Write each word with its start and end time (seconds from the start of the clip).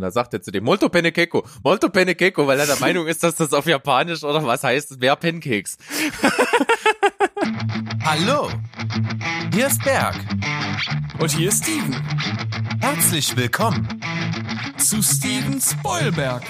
Und 0.00 0.04
da 0.04 0.10
sagt 0.12 0.32
er 0.32 0.40
zu 0.40 0.50
dem 0.50 0.64
Molto 0.64 0.88
Penekeko, 0.88 1.44
Molto 1.62 1.90
Penekeko, 1.90 2.46
weil 2.46 2.58
er 2.58 2.64
der 2.64 2.76
Meinung 2.80 3.06
ist, 3.06 3.22
dass 3.22 3.34
das 3.34 3.52
auf 3.52 3.66
Japanisch 3.66 4.24
oder 4.24 4.42
was 4.46 4.64
heißt, 4.64 4.98
mehr 4.98 5.14
Pancakes. 5.14 5.76
Hallo, 8.02 8.48
hier 9.52 9.66
ist 9.66 9.84
Berg. 9.84 10.16
Und 11.18 11.30
hier 11.32 11.50
ist 11.50 11.64
Steven. 11.64 11.94
Herzlich 12.80 13.36
willkommen. 13.36 14.00
Zu 14.78 15.02
Steven 15.02 15.60
Spoilberg. 15.60 16.44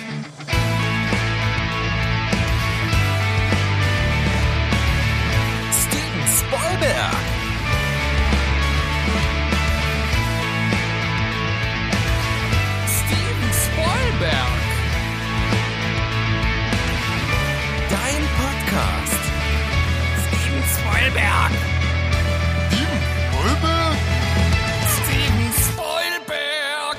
Steven 5.73 6.27
Spoilberg. 6.39 7.39
Spoilberg. 14.21 14.52
Dein 17.89 18.22
Podcast. 18.36 19.22
Steven 20.26 20.62
Spoilberg. 20.76 21.53
Steven 24.93 25.53
Spoilberg. 25.57 26.98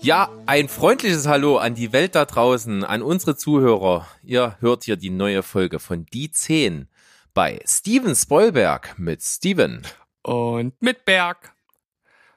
Ja, 0.00 0.30
ein 0.46 0.68
freundliches 0.68 1.26
Hallo 1.26 1.58
an 1.58 1.74
die 1.74 1.92
Welt 1.92 2.14
da 2.14 2.24
draußen, 2.24 2.84
an 2.84 3.02
unsere 3.02 3.36
Zuhörer. 3.36 4.06
Ihr 4.22 4.56
hört 4.60 4.84
hier 4.84 4.96
die 4.96 5.10
neue 5.10 5.42
Folge 5.42 5.78
von 5.78 6.06
Die 6.06 6.30
10 6.30 6.88
bei 7.34 7.60
Steven 7.66 8.14
Spoilberg 8.14 8.98
mit 8.98 9.22
Steven. 9.22 9.82
Und 10.24 10.80
mit 10.80 11.04
Berg. 11.04 11.52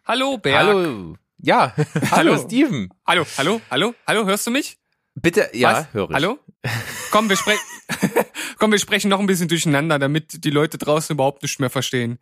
Hallo, 0.06 0.38
Berg. 0.38 0.58
Hallo. 0.58 1.16
Ja, 1.38 1.74
hallo, 2.12 2.34
Hallo. 2.34 2.38
Steven. 2.38 2.90
Hallo, 3.06 3.26
hallo, 3.38 3.62
hallo, 3.72 3.94
hallo, 4.06 4.26
hörst 4.26 4.46
du 4.48 4.52
mich? 4.52 4.78
Bitte, 5.16 5.50
ja, 5.54 5.72
Was? 5.72 5.94
höre 5.94 6.10
ich. 6.10 6.16
Hallo? 6.16 6.40
Komm, 7.12 7.30
wir 7.30 7.38
sprechen. 7.38 7.62
Komm, 8.60 8.72
wir 8.72 8.80
sprechen 8.80 9.10
noch 9.10 9.20
ein 9.20 9.28
bisschen 9.28 9.48
durcheinander, 9.48 10.00
damit 10.00 10.44
die 10.44 10.50
Leute 10.50 10.78
draußen 10.78 11.14
überhaupt 11.16 11.42
nichts 11.44 11.60
mehr 11.60 11.70
verstehen. 11.70 12.20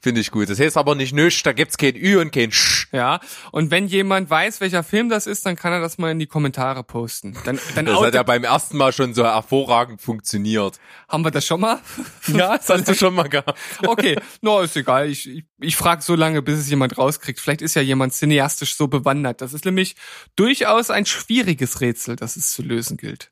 Finde 0.00 0.20
ich 0.20 0.30
gut. 0.30 0.48
Das 0.48 0.60
heißt 0.60 0.76
aber 0.76 0.94
nicht 0.94 1.12
nüscht, 1.12 1.44
da 1.46 1.52
gibt's 1.52 1.76
kein 1.76 1.96
Ü 1.96 2.20
und 2.20 2.30
kein 2.32 2.52
Sch. 2.52 2.88
Ja. 2.92 3.20
Und 3.50 3.70
wenn 3.70 3.86
jemand 3.86 4.30
weiß, 4.30 4.60
welcher 4.60 4.84
Film 4.84 5.08
das 5.08 5.26
ist, 5.26 5.46
dann 5.46 5.56
kann 5.56 5.72
er 5.72 5.80
das 5.80 5.98
mal 5.98 6.10
in 6.10 6.18
die 6.18 6.26
Kommentare 6.26 6.84
posten. 6.84 7.36
Dann, 7.44 7.58
dann 7.74 7.86
Das 7.86 8.00
hat 8.00 8.14
ja 8.14 8.22
beim 8.22 8.44
ersten 8.44 8.76
Mal 8.76 8.92
schon 8.92 9.14
so 9.14 9.24
hervorragend 9.24 10.00
funktioniert. 10.02 10.78
haben 11.08 11.24
wir 11.24 11.30
das 11.30 11.46
schon 11.46 11.60
mal? 11.60 11.80
Ja, 12.28 12.58
das 12.58 12.68
hast 12.68 12.86
du 12.88 12.94
schon 12.94 13.14
mal 13.14 13.28
gehabt. 13.28 13.58
Okay, 13.86 14.16
no, 14.42 14.60
ist 14.60 14.76
egal. 14.76 15.08
Ich, 15.08 15.28
ich, 15.28 15.44
ich 15.60 15.76
frage 15.76 16.02
so 16.02 16.14
lange, 16.14 16.42
bis 16.42 16.58
es 16.58 16.68
jemand 16.68 16.98
rauskriegt. 16.98 17.40
Vielleicht 17.40 17.62
ist 17.62 17.74
ja 17.74 17.80
jemand 17.80 18.12
cineastisch 18.12 18.76
so 18.76 18.86
bewandert. 18.86 19.40
Das 19.40 19.54
ist 19.54 19.64
nämlich 19.64 19.96
durchaus 20.36 20.90
ein 20.90 21.06
schwieriges 21.06 21.80
Rätsel, 21.80 22.16
das 22.16 22.36
es 22.36 22.52
zu 22.52 22.62
lösen 22.62 22.98
gilt. 22.98 23.30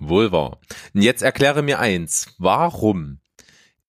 Wohl 0.00 0.32
wahr. 0.32 0.58
Und 0.94 1.02
jetzt 1.02 1.22
erkläre 1.22 1.62
mir 1.62 1.78
eins. 1.78 2.34
Warum 2.38 3.20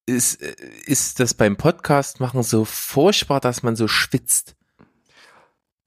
ist, 0.06 0.42
ist 0.42 1.20
das 1.20 1.34
beim 1.34 1.58
Podcast 1.58 2.20
machen 2.20 2.44
so 2.44 2.66
furchtbar, 2.66 3.40
dass 3.40 3.64
man 3.64 3.76
so 3.76 3.88
schwitzt? 3.88 4.56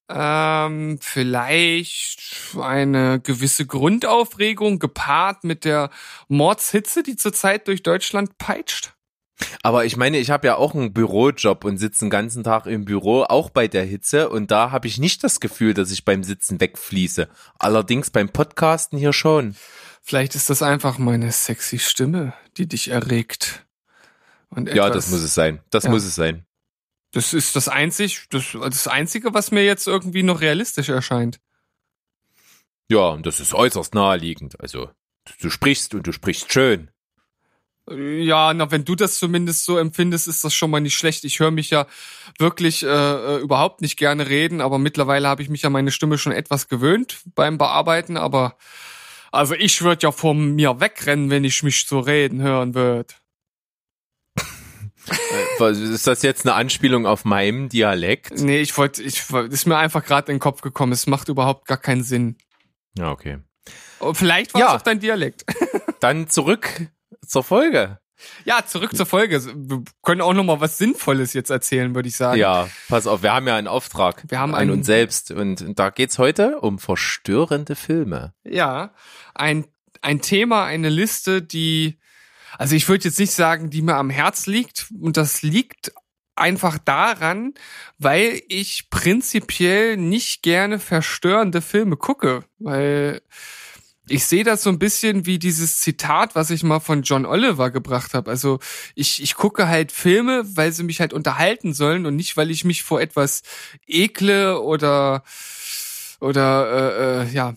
Ähm, 0.08 0.98
vielleicht 1.00 2.56
eine 2.61 3.20
gewisse 3.20 3.66
Grundaufregung 3.66 4.78
gepaart 4.78 5.44
mit 5.44 5.64
der 5.64 5.91
Mordshitze, 6.28 7.03
die 7.03 7.16
zurzeit 7.16 7.69
durch 7.69 7.83
Deutschland 7.83 8.36
peitscht. 8.38 8.92
Aber 9.62 9.84
ich 9.84 9.97
meine, 9.97 10.19
ich 10.19 10.31
habe 10.31 10.47
ja 10.47 10.56
auch 10.56 10.75
einen 10.75 10.92
Bürojob 10.92 11.64
und 11.64 11.78
sitze 11.78 12.05
den 12.05 12.11
ganzen 12.11 12.44
Tag 12.44 12.66
im 12.66 12.84
Büro, 12.84 13.22
auch 13.22 13.50
bei 13.50 13.66
der 13.66 13.84
Hitze. 13.84 14.28
Und 14.28 14.50
da 14.50 14.70
habe 14.70 14.86
ich 14.86 14.98
nicht 14.98 15.25
das 15.25 15.41
Gefühl, 15.41 15.75
dass 15.75 15.91
ich 15.91 16.05
beim 16.05 16.22
Sitzen 16.22 16.61
wegfließe. 16.61 17.28
Allerdings 17.59 18.11
beim 18.11 18.28
Podcasten 18.28 18.98
hier 18.98 19.12
schon. 19.12 19.56
Vielleicht 20.06 20.34
ist 20.34 20.50
das 20.50 20.62
einfach 20.62 20.98
meine 20.98 21.32
sexy 21.32 21.78
Stimme, 21.78 22.34
die 22.59 22.69
dich 22.69 22.88
erregt. 22.88 23.65
Und 24.50 24.69
Ja, 24.69 24.87
etwas- 24.88 25.06
das 25.06 25.10
muss 25.12 25.22
es 25.22 25.34
sein. 25.34 25.62
Das 25.70 25.84
Ja. 25.84 25.91
muss 25.91 26.04
es 26.04 26.15
sein. 26.15 26.44
Das 27.12 27.32
ist 27.32 27.56
das 27.56 27.69
einzig, 27.69 28.26
das, 28.28 28.44
das 28.53 28.87
einzige, 28.87 29.32
was 29.32 29.50
mir 29.50 29.65
jetzt 29.65 29.87
irgendwie 29.87 30.22
noch 30.22 30.41
realistisch 30.42 30.91
erscheint. 30.91 31.41
Ja, 32.91 33.09
und 33.09 33.25
das 33.25 33.41
ist 33.41 33.54
äußerst 33.54 33.94
naheliegend. 33.94 34.60
Also, 34.60 34.91
du, 35.25 35.32
du 35.41 35.50
sprichst 35.50 35.94
und 35.94 36.06
du 36.06 36.12
sprichst 36.12 36.53
schön. 36.53 36.91
Ja, 37.91 38.53
na, 38.54 38.71
wenn 38.71 38.84
du 38.84 38.94
das 38.94 39.19
zumindest 39.19 39.65
so 39.65 39.78
empfindest, 39.78 40.26
ist 40.28 40.42
das 40.44 40.54
schon 40.54 40.71
mal 40.71 40.81
nicht 40.81 40.97
schlecht. 40.97 41.25
Ich 41.25 41.41
höre 41.41 41.50
mich 41.50 41.71
ja 41.71 41.86
wirklich 42.38 42.82
äh, 42.82 42.86
äh, 42.88 43.38
überhaupt 43.41 43.81
nicht 43.81 43.97
gerne 43.97 44.28
reden, 44.28 44.60
aber 44.60 44.78
mittlerweile 44.78 45.28
habe 45.28 45.42
ich 45.42 45.48
mich 45.50 45.65
an 45.65 45.72
meine 45.72 45.92
Stimme 45.92 46.19
schon 46.19 46.32
etwas 46.32 46.69
gewöhnt 46.69 47.21
beim 47.34 47.59
Bearbeiten, 47.59 48.16
aber 48.16 48.56
also 49.34 49.55
ich 49.55 49.83
würde 49.83 50.03
ja 50.05 50.12
von 50.12 50.55
mir 50.55 50.81
wegrennen, 50.81 51.31
wenn 51.31 51.45
ich 51.45 51.62
mich 51.62 51.87
so 51.87 52.00
reden 52.00 52.41
hören 52.43 52.75
würde. 52.75 53.15
Was, 55.59 55.78
Ist 55.78 56.06
das 56.06 56.22
jetzt 56.22 56.47
eine 56.47 56.55
Anspielung 56.55 57.06
auf 57.06 57.25
meinem 57.25 57.69
Dialekt? 57.69 58.33
Nee, 58.41 58.61
ich 58.61 58.77
wollte, 58.77 59.03
ich 59.03 59.31
wollt- 59.31 59.53
ist 59.53 59.67
mir 59.67 59.77
einfach 59.77 60.05
gerade 60.05 60.33
in 60.33 60.37
den 60.37 60.41
Kopf 60.41 60.61
gekommen. 60.62 60.93
Es 60.93 61.06
macht 61.06 61.28
überhaupt 61.28 61.67
gar 61.67 61.78
keinen 61.78 62.03
Sinn. 62.03 62.37
Ja, 62.99 63.11
okay. 63.11 63.39
Oh, 64.00 64.15
Vielleicht 64.15 64.55
war 64.55 64.61
Ja. 64.61 64.69
es 64.69 64.72
auch 64.81 64.83
dein 64.83 65.00
Dialekt. 65.00 65.45
Dann 66.01 66.28
zurück 66.28 66.89
zur 67.27 67.45
Folge. 67.45 67.99
Ja, 68.44 68.64
zurück 68.64 68.97
zur 68.97 69.06
Folge. 69.06 69.44
Wir 69.44 69.82
können 70.02 70.20
auch 70.20 70.32
noch 70.34 70.44
mal 70.44 70.60
was 70.60 70.78
Sinnvolles 70.78 71.32
jetzt 71.32 71.50
erzählen, 71.50 71.94
würde 71.94 72.08
ich 72.08 72.16
sagen. 72.16 72.38
Ja, 72.38 72.69
pass 72.88 73.06
auf, 73.06 73.22
wir 73.22 73.32
haben 73.32 73.47
ja 73.48 73.56
einen 73.56 73.66
Auftrag 73.69 74.22
Wir 74.28 74.38
haben 74.38 74.54
an 74.54 74.62
einen- 74.62 74.70
uns 74.70 74.86
selbst 74.86 75.30
und 75.30 75.78
da 75.78 75.91
geht's 75.91 76.19
heute 76.19 76.60
um 76.60 76.78
verstörende 76.78 77.74
Filme. 77.76 78.32
Ja, 78.44 78.94
ein, 79.34 79.64
ein 80.00 80.20
Thema, 80.20 80.64
eine 80.64 80.88
Liste, 80.91 81.42
die, 81.42 81.98
also 82.56 82.76
ich 82.76 82.88
würde 82.88 83.04
jetzt 83.04 83.19
nicht 83.19 83.32
sagen, 83.32 83.70
die 83.70 83.82
mir 83.82 83.97
am 83.97 84.10
Herz 84.10 84.47
liegt. 84.47 84.86
Und 85.00 85.16
das 85.16 85.42
liegt 85.42 85.92
einfach 86.36 86.78
daran, 86.78 87.54
weil 87.98 88.42
ich 88.48 88.91
prinzipiell 88.91 89.97
nicht 89.97 90.42
gerne 90.42 90.78
verstörende 90.78 91.62
Filme 91.62 91.97
gucke, 91.97 92.44
weil 92.58 93.22
ich 94.09 94.26
sehe 94.26 94.44
das 94.44 94.62
so 94.62 94.70
ein 94.70 94.78
bisschen 94.78 95.25
wie 95.26 95.38
dieses 95.38 95.81
Zitat, 95.81 96.34
was 96.34 96.50
ich 96.50 96.62
mal 96.62 96.81
von 96.81 97.03
John 97.03 97.25
Oliver 97.25 97.70
gebracht 97.70 98.12
habe. 98.15 98.31
Also 98.31 98.59
ich, 98.94 99.22
ich 99.22 99.34
gucke 99.34 99.69
halt 99.69 99.92
Filme, 99.92 100.42
weil 100.56 100.72
sie 100.72 100.82
mich 100.82 101.00
halt 101.00 101.12
unterhalten 101.12 101.72
sollen 101.72 102.04
und 102.04 102.16
nicht, 102.16 102.37
weil 102.37 102.50
ich 102.50 102.65
mich 102.65 102.82
vor 102.82 103.00
etwas 103.00 103.42
ekle 103.87 104.60
oder 104.60 105.25
oder 106.20 107.22
äh, 107.22 107.22
äh, 107.22 107.32
ja 107.32 107.54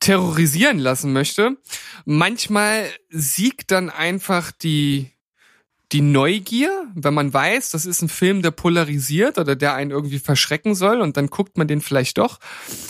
terrorisieren 0.00 0.78
lassen 0.78 1.12
möchte. 1.12 1.56
Manchmal 2.04 2.86
siegt 3.10 3.70
dann 3.70 3.88
einfach 3.88 4.52
die 4.52 5.10
die 5.92 6.00
Neugier, 6.00 6.88
wenn 6.94 7.14
man 7.14 7.32
weiß, 7.32 7.70
das 7.70 7.86
ist 7.86 8.02
ein 8.02 8.08
Film, 8.08 8.42
der 8.42 8.50
polarisiert 8.50 9.38
oder 9.38 9.54
der 9.54 9.74
einen 9.74 9.92
irgendwie 9.92 10.18
verschrecken 10.18 10.74
soll 10.74 11.00
und 11.00 11.16
dann 11.16 11.28
guckt 11.28 11.56
man 11.58 11.68
den 11.68 11.80
vielleicht 11.80 12.18
doch. 12.18 12.40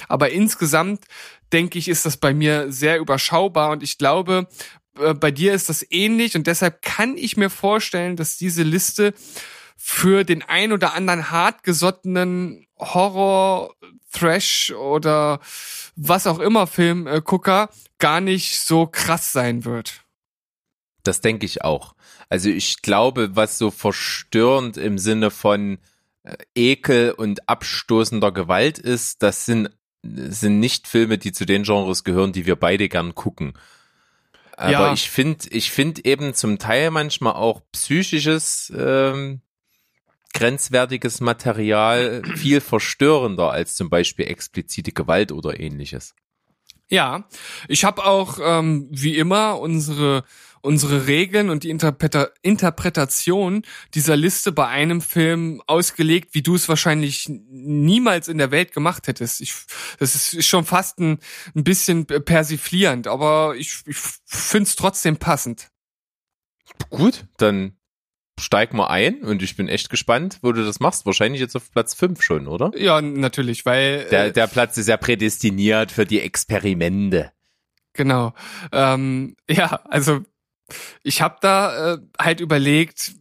Aber 0.09 0.31
insgesamt 0.31 1.05
denke 1.53 1.79
ich, 1.79 1.89
ist 1.89 2.07
das 2.07 2.17
bei 2.17 2.35
mir 2.35 2.73
sehr 2.73 2.99
überschaubar 2.99 3.71
und 3.71 3.83
ich 3.83 3.99
glaube, 3.99 4.49
äh, 4.99 5.15
bei 5.15 5.31
dir 5.31 5.55
ist 5.55 5.69
das 5.69 5.87
ähnlich 5.91 6.35
und 6.35 6.47
deshalb 6.47 6.83
kann 6.83 7.17
ich 7.17 7.37
mir 7.37 7.51
vorstellen, 7.51 8.17
dass 8.17 8.37
diese 8.37 8.63
Liste 8.63 9.15
für 9.77 10.25
den 10.25 10.43
ein 10.43 10.73
oder 10.73 10.95
anderen 10.95 11.31
hartgesottenen 11.31 12.67
Horror, 12.79 13.75
Thrash 14.13 14.73
oder 14.73 15.41
was 15.95 16.27
auch 16.27 16.39
immer 16.39 16.67
Filmgucker 16.67 17.71
gar 17.99 18.21
nicht 18.21 18.61
so 18.61 18.87
krass 18.87 19.33
sein 19.33 19.65
wird. 19.65 20.05
Das 21.03 21.21
denke 21.21 21.47
ich 21.47 21.63
auch. 21.63 21.95
Also 22.29 22.49
ich 22.49 22.83
glaube, 22.83 23.37
was 23.37 23.59
so 23.59 23.71
verstörend 23.71 24.77
im 24.77 24.99
Sinne 24.99 25.31
von 25.31 25.79
äh, 26.25 26.37
Ekel 26.55 27.13
und 27.13 27.49
abstoßender 27.49 28.33
Gewalt 28.33 28.79
ist, 28.79 29.23
das 29.23 29.45
sind, 29.45 29.71
sind 30.33 30.61
nicht 30.61 30.87
Filme, 30.87 31.19
die 31.19 31.33
zu 31.33 31.45
den 31.47 31.63
Genres 31.65 32.05
gehören, 32.05 32.33
die 32.33 32.47
wir 32.47 32.57
beide 32.57 32.89
gern 32.89 33.15
gucken. 33.15 33.55
Aber 34.57 34.71
Ja. 34.71 34.93
ich 34.93 35.11
finde, 35.11 35.49
ich 35.51 35.71
finde 35.71 36.05
eben 36.05 36.35
zum 36.35 36.59
Teil 36.59 36.91
manchmal 36.91 37.35
auch 37.35 37.61
psychisches, 37.73 38.73
ähm, 38.77 39.43
grenzwertiges 40.33 41.21
Material 41.21 42.23
viel 42.37 42.61
verstörender 42.61 43.51
als 43.51 43.75
zum 43.75 43.89
Beispiel 43.91 44.27
explizite 44.27 44.93
Gewalt 44.93 45.33
oder 45.33 45.59
ähnliches. 45.61 46.15
Ja, 46.89 47.27
ich 47.69 47.85
habe 47.85 48.05
auch 48.05 48.39
ähm, 48.41 48.89
wie 48.91 49.17
immer 49.17 49.59
unsere 49.59 50.25
unsere 50.67 51.07
Regeln 51.07 51.49
und 51.49 51.63
die 51.63 51.71
Interpreta 51.71 52.29
Interpretation 52.43 53.63
dieser 53.95 54.17
Liste 54.17 54.53
bei 54.53 54.67
einem 54.67 55.01
Film 55.01 55.63
ausgelegt, 55.67 56.35
wie 56.35 56.43
du 56.43 56.55
es 56.55 56.69
wahrscheinlich 56.69 57.27
niemals 57.29 58.29
in 58.29 58.39
der 58.39 58.51
Welt 58.51 58.73
gemacht 58.73 59.07
hättest. 59.07 59.41
Ich, 59.41 59.55
das 59.99 60.35
ist 60.35 60.47
schon 60.47 60.65
fast 60.65 60.99
ein, 60.99 61.19
ein 61.55 61.65
bisschen 61.65 62.07
persiflierend, 62.07 63.07
aber 63.07 63.55
ich, 63.57 63.83
ich 63.87 63.97
finde 64.27 64.69
es 64.69 64.77
trotzdem 64.77 65.17
passend. 65.17 65.71
Gut, 66.91 67.25
dann 67.39 67.77
steig 68.39 68.75
mal 68.75 68.89
ein 68.89 69.23
und 69.23 69.43
ich 69.43 69.57
bin 69.57 69.69
echt 69.69 69.89
gespannt, 69.89 70.39
wo 70.43 70.53
du 70.53 70.65
das 70.65 70.81
machst. 70.81 71.07
Wahrscheinlich 71.07 71.41
jetzt 71.41 71.57
auf 71.57 71.71
Platz 71.71 71.95
5 71.95 72.23
schon, 72.23 72.49
oder? 72.49 72.73
Ja, 72.77 73.01
natürlich, 73.01 73.65
weil 73.65 74.05
Der, 74.11 74.27
äh, 74.27 74.33
der 74.33 74.47
Platz 74.47 74.77
ist 74.77 74.89
ja 74.89 74.97
prädestiniert 74.97 75.91
für 75.91 76.05
die 76.05 76.21
Experimente. 76.21 77.33
Genau. 77.95 78.35
Ähm, 78.73 79.37
ja, 79.49 79.81
also 79.87 80.21
ich 81.03 81.23
habe 81.23 81.37
da 81.41 81.95
äh, 81.95 81.99
halt 82.21 82.41
überlegt, 82.41 83.13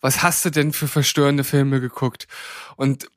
was 0.00 0.22
hast 0.22 0.44
du 0.44 0.50
denn 0.50 0.72
für 0.72 0.88
verstörende 0.88 1.44
Filme 1.44 1.80
geguckt? 1.80 2.28
Und 2.76 3.08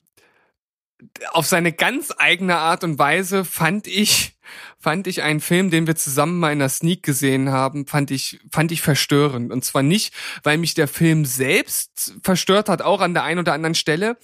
auf 1.31 1.45
seine 1.45 1.71
ganz 1.71 2.13
eigene 2.17 2.57
Art 2.57 2.83
und 2.83 2.97
Weise 2.97 3.45
fand 3.45 3.87
ich 3.87 4.33
fand 4.79 5.07
ich 5.07 5.21
einen 5.21 5.41
Film, 5.41 5.69
den 5.69 5.87
wir 5.87 5.95
zusammen 5.95 6.39
mal 6.39 6.53
in 6.53 6.59
der 6.59 6.69
Sneak 6.69 7.03
gesehen 7.03 7.51
haben, 7.51 7.85
fand 7.85 8.11
ich 8.11 8.39
fand 8.51 8.71
ich 8.71 8.81
verstörend 8.81 9.51
und 9.51 9.65
zwar 9.65 9.83
nicht, 9.83 10.13
weil 10.43 10.57
mich 10.57 10.73
der 10.73 10.87
Film 10.87 11.25
selbst 11.25 12.15
verstört 12.23 12.69
hat, 12.69 12.81
auch 12.81 13.01
an 13.01 13.13
der 13.13 13.23
einen 13.23 13.39
oder 13.39 13.53
anderen 13.53 13.75
Stelle. 13.75 14.17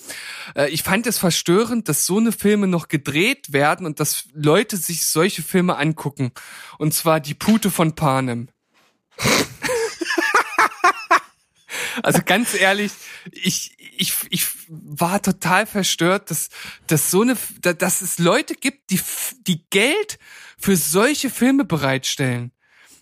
Äh, 0.56 0.70
ich 0.70 0.84
fand 0.84 1.06
es 1.08 1.18
verstörend, 1.18 1.90
dass 1.90 2.06
so 2.06 2.18
eine 2.18 2.32
Filme 2.32 2.68
noch 2.68 2.88
gedreht 2.88 3.52
werden 3.52 3.86
und 3.86 4.00
dass 4.00 4.30
Leute 4.34 4.78
sich 4.78 5.06
solche 5.06 5.44
Filme 5.44 5.78
angucken 5.78 6.32
und 6.80 6.94
zwar 6.94 7.20
die 7.20 7.36
Pute 7.36 7.70
von 7.70 7.96
Panem. 7.96 8.50
Also 12.02 12.22
ganz 12.26 12.54
ehrlich, 12.54 12.92
ich, 13.32 13.76
ich, 13.98 14.14
ich 14.30 14.48
war 14.68 15.22
total 15.22 15.66
verstört, 15.66 16.32
dass, 16.32 16.50
dass 16.88 17.12
so 17.12 17.22
eine, 17.22 17.38
dass 17.62 18.02
es 18.02 18.20
Leute 18.20 18.56
gibt, 18.56 18.90
die, 18.90 19.00
die 19.48 19.66
Geld 19.70 20.20
für 20.58 20.76
solche 20.76 21.30
Filme 21.30 21.66
bereitstellen. 21.66 22.52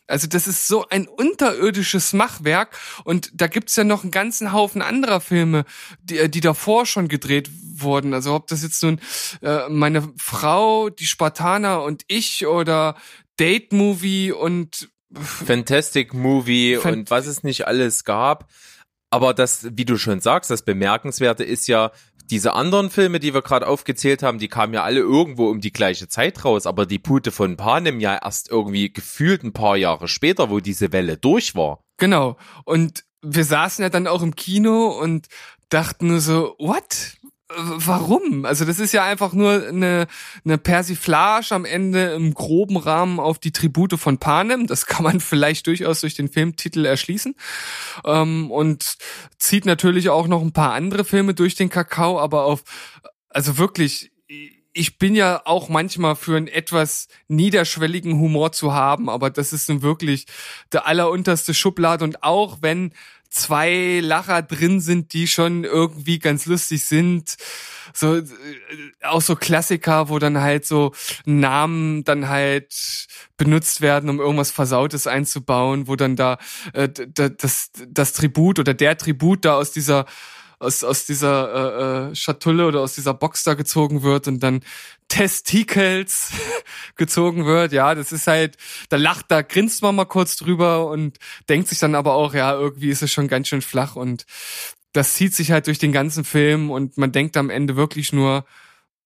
Also 0.08 0.28
das 0.28 0.46
ist 0.46 0.68
so 0.68 0.88
ein 0.90 1.08
unterirdisches 1.08 2.12
Machwerk 2.12 2.78
und 3.06 3.31
da 3.34 3.48
gibt's 3.48 3.78
ja 3.78 3.86
noch 3.86 4.04
einen 4.04 4.12
ganzen 4.12 4.52
Haufen 4.52 4.81
anderer 4.81 5.22
Filme, 5.22 5.64
die, 6.02 6.30
die 6.30 6.42
davor 6.42 6.86
schon 6.86 7.07
gedreht 7.07 7.50
wurden. 7.75 8.14
Also 8.14 8.36
ob 8.36 8.48
das 8.48 8.62
jetzt 8.62 8.84
nun 8.84 9.00
äh, 9.42 9.69
meine 9.69 10.12
Frau, 10.18 10.90
die 10.90 11.06
Spartaner 11.06 11.84
und 11.84 12.04
ich 12.07 12.46
oder 12.46 12.98
Date 13.40 13.72
Movie 13.72 14.34
und 14.34 14.90
Fantastic 15.19 16.13
Movie 16.13 16.78
Fan- 16.78 16.94
und 16.94 17.12
was 17.12 17.28
es 17.28 17.44
nicht 17.44 17.68
alles 17.68 18.04
gab. 18.04 18.50
Aber 19.10 19.34
das, 19.34 19.68
wie 19.72 19.86
du 19.86 19.98
schon 19.98 20.22
sagst, 20.22 20.50
das 20.50 20.63
Bemerkenswerte 20.63 21.44
ist 21.44 21.68
ja, 21.68 21.92
diese 22.31 22.54
anderen 22.54 22.90
Filme, 22.90 23.19
die 23.19 23.34
wir 23.34 23.42
gerade 23.42 23.68
aufgezählt 23.68 24.24
haben, 24.24 24.40
die 24.40 24.48
kamen 24.48 24.74
ja 24.74 24.84
alle 24.84 25.02
irgendwo 25.02 25.50
um 25.50 25.60
die 25.60 25.74
gleiche 25.74 26.08
Zeit 26.08 26.46
raus, 26.46 26.66
aber 26.66 26.86
die 26.86 26.98
Pute 26.98 27.30
von 27.30 27.58
Panem 27.58 28.00
ja 28.00 28.18
erst 28.24 28.50
irgendwie 28.50 28.92
gefühlt 28.92 29.44
ein 29.44 29.52
paar 29.52 29.75
Jahre 29.75 30.08
später, 30.08 30.50
wo 30.50 30.62
diese 30.62 30.94
Welle 30.94 31.18
durch 31.18 31.56
war. 31.56 31.84
Genau. 31.98 32.38
Und 32.64 33.04
wir 33.22 33.44
saßen 33.44 33.84
ja 33.84 33.90
dann 33.90 34.07
auch 34.07 34.22
im 34.24 34.36
Kino 34.36 34.98
und 34.98 35.28
dachten 35.68 36.07
nur 36.07 36.22
so, 36.22 36.56
what? 36.57 37.18
Warum? 37.57 38.45
Also 38.45 38.65
das 38.65 38.80
ist 38.80 38.94
ja 38.94 39.03
einfach 39.03 39.33
nur 39.33 39.68
eine, 39.68 40.07
eine 40.45 40.57
Persiflage 40.57 41.53
am 41.53 41.65
Ende 41.65 42.13
im 42.13 42.33
groben 42.33 42.77
Rahmen 42.77 43.19
auf 43.19 43.39
die 43.39 43.51
Tribute 43.51 44.00
von 44.00 44.18
Panem. 44.18 44.68
Das 44.68 44.86
kann 44.86 45.03
man 45.03 45.19
vielleicht 45.19 45.68
durchaus 45.68 46.01
durch 46.01 46.13
den 46.13 46.30
Filmtitel 46.30 46.86
erschließen. 46.86 47.36
Ähm, 48.06 48.51
und 48.51 48.95
zieht 49.38 49.65
natürlich 49.65 50.09
auch 50.09 50.27
noch 50.27 50.42
ein 50.42 50.53
paar 50.53 50.74
andere 50.74 51.03
Filme 51.03 51.33
durch 51.33 51.56
den 51.56 51.69
Kakao, 51.69 52.19
aber 52.19 52.45
auf, 52.45 52.63
also 53.30 53.57
wirklich, 53.57 54.12
ich 54.74 54.97
bin 54.97 55.15
ja 55.15 55.42
auch 55.45 55.69
manchmal 55.69 56.15
für 56.15 56.38
einen 56.38 56.47
etwas 56.47 57.07
niederschwelligen 57.27 58.19
Humor 58.19 58.51
zu 58.51 58.74
haben, 58.74 59.09
aber 59.09 59.30
das 59.30 59.51
ist 59.51 59.69
nun 59.69 59.81
wirklich 59.81 60.27
der 60.71 60.88
allerunterste 60.88 61.54
Schublade 61.54 62.04
und 62.06 62.24
auch 62.24 62.59
wenn 62.62 62.94
zwei 63.31 64.01
Lacher 64.04 64.42
drin 64.44 64.80
sind, 64.81 65.13
die 65.13 65.28
schon 65.28 65.63
irgendwie 65.63 66.19
ganz 66.19 66.45
lustig 66.45 66.86
sind, 66.86 67.38
so 67.94 68.18
äh, 68.18 68.24
auch 69.04 69.22
so 69.22 69.36
Klassiker, 69.36 70.10
wo 70.10 70.19
dann 70.19 70.39
halt 70.39 70.66
so 70.66 70.94
Namen 71.25 72.04
dann 72.04 72.30
halt 72.30 73.07
benutzt 73.38 73.81
werden, 73.81 74.10
um 74.10 74.19
irgendwas 74.19 74.51
Versautes 74.51 75.07
einzubauen, 75.07 75.88
wo 75.88 75.95
dann 75.95 76.16
da 76.16 76.38
äh, 76.74 76.89
das 76.89 77.72
das 77.88 78.13
Tribut 78.13 78.60
oder 78.60 78.74
der 78.74 78.98
Tribut 78.98 79.45
da 79.45 79.56
aus 79.56 79.72
dieser 79.72 80.06
aus, 80.62 80.84
aus 80.84 81.06
dieser 81.06 82.10
äh, 82.10 82.12
äh, 82.12 82.16
Schatulle 82.16 82.68
oder 82.68 82.81
aus 82.81 82.94
dieser 82.94 83.13
Box 83.13 83.44
da 83.44 83.56
gezogen 83.56 84.04
wird 84.04 84.28
und 84.28 84.42
dann 84.42 84.62
Testikels 85.08 86.31
gezogen 86.96 87.46
wird. 87.46 87.74
Ja, 87.74 87.96
das 87.96 88.12
ist 88.12 88.28
halt, 88.28 88.58
da 88.90 88.98
lacht, 88.98 89.25
da 89.30 89.42
grinst 89.42 89.81
man 89.81 89.96
mal 89.96 90.06
kurz 90.06 90.36
drüber 90.36 90.88
und 90.88 91.18
denkt 91.50 91.68
sich 91.68 91.80
dann 91.80 91.96
aber 91.96 92.13
auch, 92.13 92.34
ja, 92.34 92.54
irgendwie 92.54 92.90
ist 92.90 93.02
es 93.02 93.12
schon 93.12 93.28
ganz 93.28 93.48
schön 93.48 93.62
flach 93.62 93.96
und 93.96 94.25
das 94.94 95.16
zieht 95.16 95.34
sich 95.34 95.52
halt 95.52 95.68
durch 95.68 95.80
den 95.80 95.92
ganzen 95.92 96.24
Film 96.24 96.69
und 96.69 96.98
man 96.98 97.12
denkt 97.12 97.38
am 97.38 97.50
Ende 97.50 97.75
wirklich 97.75 98.14
nur, 98.14 98.46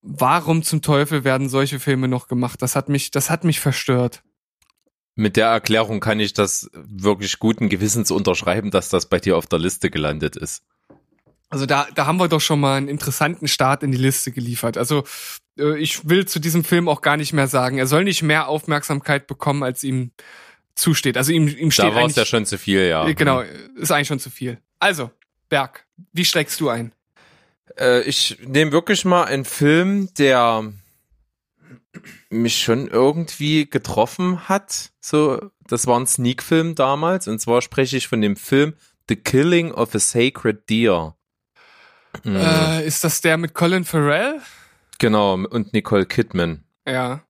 warum 0.01 0.61
zum 0.61 0.81
Teufel 0.81 1.23
werden 1.23 1.47
solche 1.47 1.79
Filme 1.79 2.07
noch 2.07 2.27
gemacht? 2.27 2.61
Das 2.61 2.75
hat 2.75 2.89
mich, 2.89 3.11
das 3.11 3.29
hat 3.29 3.43
mich 3.43 3.59
verstört. 3.59 4.23
Mit 5.15 5.37
der 5.37 5.47
Erklärung 5.47 6.01
kann 6.01 6.19
ich 6.19 6.33
das 6.33 6.69
wirklich 6.73 7.39
guten 7.39 7.69
Gewissens 7.69 8.11
unterschreiben, 8.11 8.71
dass 8.71 8.89
das 8.89 9.07
bei 9.07 9.19
dir 9.19 9.37
auf 9.37 9.47
der 9.47 9.59
Liste 9.59 9.89
gelandet 9.89 10.35
ist. 10.35 10.63
Also 11.55 11.65
da, 11.65 11.87
da 11.95 12.05
haben 12.05 12.17
wir 12.17 12.27
doch 12.27 12.41
schon 12.41 12.59
mal 12.59 12.75
einen 12.75 12.89
interessanten 12.89 13.47
Start 13.47 13.81
in 13.81 13.89
die 13.89 13.97
Liste 13.97 14.33
geliefert. 14.33 14.77
Also 14.77 15.05
äh, 15.57 15.79
ich 15.79 16.09
will 16.09 16.25
zu 16.25 16.39
diesem 16.41 16.65
Film 16.65 16.89
auch 16.89 16.99
gar 17.01 17.15
nicht 17.15 17.31
mehr 17.31 17.47
sagen. 17.47 17.77
Er 17.77 17.87
soll 17.87 18.03
nicht 18.03 18.23
mehr 18.23 18.49
Aufmerksamkeit 18.49 19.25
bekommen, 19.25 19.63
als 19.63 19.81
ihm 19.85 20.11
zusteht. 20.75 21.15
Also 21.15 21.31
ihm, 21.31 21.47
ihm 21.47 21.71
steht 21.71 21.85
Da 21.85 21.95
war 21.95 22.07
es 22.07 22.17
ja 22.17 22.25
schon 22.25 22.45
zu 22.45 22.57
viel, 22.57 22.81
ja. 22.81 23.07
äh, 23.07 23.13
genau, 23.13 23.41
ist 23.77 23.89
eigentlich 23.89 24.09
schon 24.09 24.19
zu 24.19 24.29
viel. 24.29 24.59
Also, 24.79 25.11
Berg, 25.47 25.85
wie 26.11 26.25
steigst 26.25 26.59
du 26.59 26.67
ein? 26.67 26.91
Äh, 27.79 28.01
ich 28.01 28.37
nehme 28.45 28.73
wirklich 28.73 29.05
mal 29.05 29.23
einen 29.23 29.45
Film, 29.45 30.09
der 30.17 30.73
mich 32.29 32.61
schon 32.61 32.89
irgendwie 32.89 33.69
getroffen 33.69 34.49
hat. 34.49 34.91
So, 34.99 35.51
das 35.65 35.87
war 35.87 35.97
ein 35.97 36.05
Sneak-Film 36.05 36.75
damals. 36.75 37.29
Und 37.29 37.39
zwar 37.39 37.61
spreche 37.61 37.95
ich 37.95 38.09
von 38.09 38.19
dem 38.19 38.35
Film 38.35 38.73
The 39.07 39.15
Killing 39.15 39.71
of 39.71 39.95
a 39.95 39.99
Sacred 39.99 40.69
Deer. 40.69 41.14
Mhm. 42.23 42.35
Äh, 42.35 42.85
ist 42.85 43.03
das 43.03 43.21
der 43.21 43.37
mit 43.37 43.53
Colin 43.53 43.85
Farrell? 43.85 44.41
Genau, 44.99 45.33
und 45.33 45.73
Nicole 45.73 46.05
Kidman. 46.05 46.63
Ja. 46.87 47.23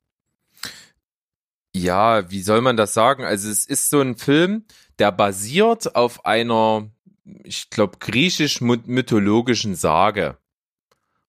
Ja, 1.74 2.30
wie 2.32 2.42
soll 2.42 2.62
man 2.62 2.78
das 2.78 2.94
sagen? 2.94 3.24
Also 3.26 3.50
es 3.50 3.66
ist 3.66 3.90
so 3.90 4.00
ein 4.00 4.16
Film, 4.16 4.66
der 5.00 5.12
basiert 5.12 5.96
auf 5.96 6.26
einer, 6.26 6.90
ich 7.44 7.70
glaube, 7.70 7.98
griechisch-mythologischen 7.98 9.76
Sage. 9.76 10.38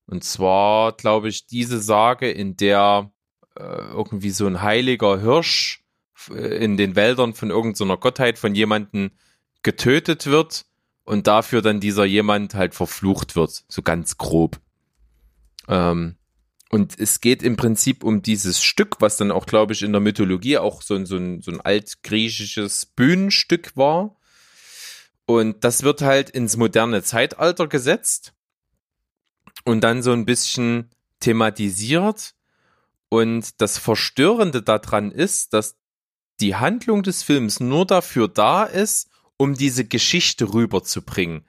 Und 0.07 0.23
zwar, 0.23 0.93
glaube 0.93 1.29
ich, 1.29 1.47
diese 1.47 1.81
Sage, 1.81 2.31
in 2.31 2.57
der 2.57 3.11
äh, 3.57 3.63
irgendwie 3.63 4.31
so 4.31 4.47
ein 4.47 4.63
heiliger 4.63 5.21
Hirsch 5.21 5.85
äh, 6.31 6.65
in 6.65 6.77
den 6.77 6.95
Wäldern 6.95 7.35
von 7.35 7.51
irgendeiner 7.51 7.97
Gottheit 7.97 8.39
von 8.39 8.55
jemanden 8.55 9.11
getötet 9.63 10.27
wird 10.27 10.67
und 11.07 11.27
dafür 11.29 11.63
dann 11.63 11.81
dieser 11.81 12.05
jemand 12.05 12.55
halt 12.55 12.75
verflucht 12.75 13.37
wird, 13.37 13.65
so 13.69 13.81
ganz 13.81 14.19
grob. 14.19 14.61
Ähm, 15.69 16.17
und 16.69 16.99
es 16.99 17.21
geht 17.21 17.45
im 17.45 17.57
Prinzip 17.57 18.03
um 18.03 18.23
dieses 18.23 18.63
Stück, 18.63 18.97
was 19.01 19.17
dann 19.17 19.31
auch, 19.31 19.47
glaube 19.47 19.73
ich, 19.73 19.83
in 19.83 19.93
der 19.93 20.01
Mythologie 20.01 20.59
auch 20.59 20.83
so 20.83 21.03
so 21.05 21.17
ein, 21.17 21.41
so 21.41 21.53
ein 21.53 21.61
altgriechisches 21.61 22.87
Bühnenstück 22.87 23.77
war. 23.77 24.17
Und 25.27 25.65
das 25.65 25.85
wird 25.85 26.03
halt 26.03 26.29
ins 26.31 26.57
moderne 26.57 27.03
Zeitalter 27.03 27.69
gesetzt 27.69 28.35
und 29.65 29.83
dann 29.83 30.03
so 30.03 30.13
ein 30.13 30.25
bisschen 30.25 30.91
thematisiert. 31.21 32.35
Und 33.09 33.61
das 33.61 33.79
Verstörende 33.79 34.63
daran 34.63 35.13
ist, 35.13 35.53
dass 35.53 35.77
die 36.41 36.57
Handlung 36.57 37.05
des 37.05 37.23
Films 37.23 37.61
nur 37.61 37.87
dafür 37.87 38.27
da 38.27 38.65
ist, 38.65 39.09
um 39.37 39.55
diese 39.55 39.85
Geschichte 39.85 40.53
rüberzubringen. 40.53 41.45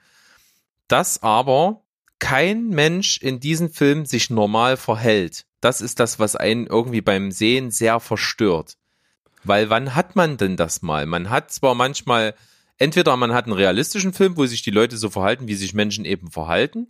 Dass 0.88 1.22
aber 1.24 1.82
kein 2.20 2.70
Mensch 2.70 3.18
in 3.20 3.40
diesem 3.40 3.70
Film 3.70 4.06
sich 4.06 4.30
normal 4.30 4.78
verhält. 4.78 5.46
Das 5.62 5.82
ist 5.82 6.00
das, 6.00 6.20
was 6.20 6.36
einen 6.36 6.68
irgendwie 6.68 7.02
beim 7.02 7.32
Sehen 7.32 7.72
sehr 7.72 8.00
verstört. 8.00 8.78
Weil 9.44 9.70
wann 9.70 9.96
hat 9.96 10.16
man 10.16 10.38
denn 10.38 10.58
das 10.58 10.82
mal? 10.82 11.06
Man 11.06 11.30
hat 11.30 11.52
zwar 11.52 11.76
manchmal, 11.76 12.36
entweder 12.78 13.16
man 13.18 13.34
hat 13.34 13.46
einen 13.46 13.54
realistischen 13.54 14.14
Film, 14.14 14.38
wo 14.38 14.46
sich 14.46 14.62
die 14.62 14.72
Leute 14.72 14.98
so 14.98 15.10
verhalten, 15.10 15.48
wie 15.48 15.56
sich 15.56 15.74
Menschen 15.74 16.06
eben 16.06 16.32
verhalten. 16.32 16.88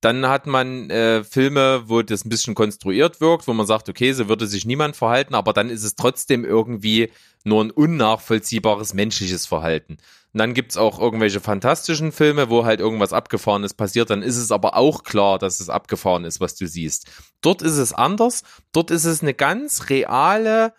Dann 0.00 0.26
hat 0.28 0.46
man 0.46 0.90
äh, 0.90 1.24
Filme, 1.24 1.84
wo 1.86 2.02
das 2.02 2.24
ein 2.24 2.28
bisschen 2.28 2.54
konstruiert 2.54 3.20
wirkt, 3.20 3.48
wo 3.48 3.52
man 3.52 3.66
sagt, 3.66 3.88
okay, 3.88 4.12
so 4.12 4.28
würde 4.28 4.46
sich 4.46 4.66
niemand 4.66 4.96
verhalten, 4.96 5.34
aber 5.34 5.52
dann 5.52 5.70
ist 5.70 5.84
es 5.84 5.96
trotzdem 5.96 6.44
irgendwie 6.44 7.10
nur 7.44 7.62
ein 7.64 7.70
unnachvollziehbares 7.70 8.94
menschliches 8.94 9.46
Verhalten. 9.46 9.98
Und 10.32 10.38
dann 10.40 10.52
gibt's 10.52 10.76
auch 10.76 11.00
irgendwelche 11.00 11.40
fantastischen 11.40 12.12
Filme, 12.12 12.50
wo 12.50 12.66
halt 12.66 12.80
irgendwas 12.80 13.14
Abgefahrenes 13.14 13.72
passiert, 13.72 14.10
dann 14.10 14.22
ist 14.22 14.36
es 14.36 14.52
aber 14.52 14.76
auch 14.76 15.02
klar, 15.02 15.38
dass 15.38 15.60
es 15.60 15.70
abgefahren 15.70 16.24
ist, 16.24 16.40
was 16.40 16.56
du 16.56 16.66
siehst. 16.66 17.06
Dort 17.40 17.62
ist 17.62 17.78
es 17.78 17.94
anders, 17.94 18.42
dort 18.72 18.90
ist 18.90 19.06
es 19.06 19.22
eine 19.22 19.32
ganz 19.32 19.88
reale 19.88 20.74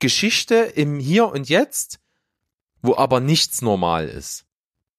Geschichte 0.00 0.54
im 0.54 0.98
Hier 0.98 1.28
und 1.28 1.48
Jetzt, 1.48 2.00
wo 2.82 2.94
aber 2.96 3.20
nichts 3.20 3.62
normal 3.62 4.08
ist. 4.08 4.44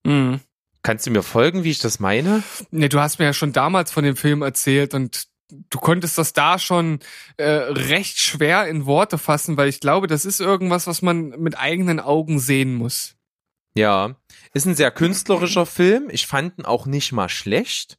Mhm. 0.04 0.40
Kannst 0.84 1.06
du 1.06 1.12
mir 1.12 1.24
folgen, 1.24 1.64
wie 1.64 1.72
ich 1.72 1.80
das 1.80 2.00
meine? 2.00 2.44
Ne, 2.72 2.90
du 2.90 3.00
hast 3.00 3.20
mir 3.20 3.26
ja 3.26 3.34
schon 3.34 3.54
damals 3.54 3.92
von 3.92 4.04
dem 4.04 4.16
Film 4.16 4.42
erzählt 4.42 4.94
und 4.94 5.28
du 5.70 5.80
konntest 5.80 6.18
das 6.18 6.34
da 6.34 6.58
schon 6.58 7.00
äh, 7.38 7.46
recht 7.46 8.20
schwer 8.20 8.68
in 8.68 8.86
Worte 8.86 9.18
fassen, 9.18 9.58
weil 9.58 9.70
ich 9.70 9.80
glaube, 9.80 10.08
das 10.08 10.26
ist 10.26 10.40
irgendwas, 10.40 10.88
was 10.88 11.02
man 11.02 11.30
mit 11.40 11.58
eigenen 11.58 12.00
Augen 12.00 12.40
sehen 12.40 12.74
muss. 12.74 13.16
Ja, 13.74 14.16
ist 14.54 14.66
ein 14.66 14.76
sehr 14.76 14.92
künstlerischer 14.92 15.66
Film. 15.66 16.10
Ich 16.10 16.28
fand 16.28 16.58
ihn 16.58 16.66
auch 16.66 16.86
nicht 16.86 17.12
mal 17.12 17.30
schlecht. 17.30 17.98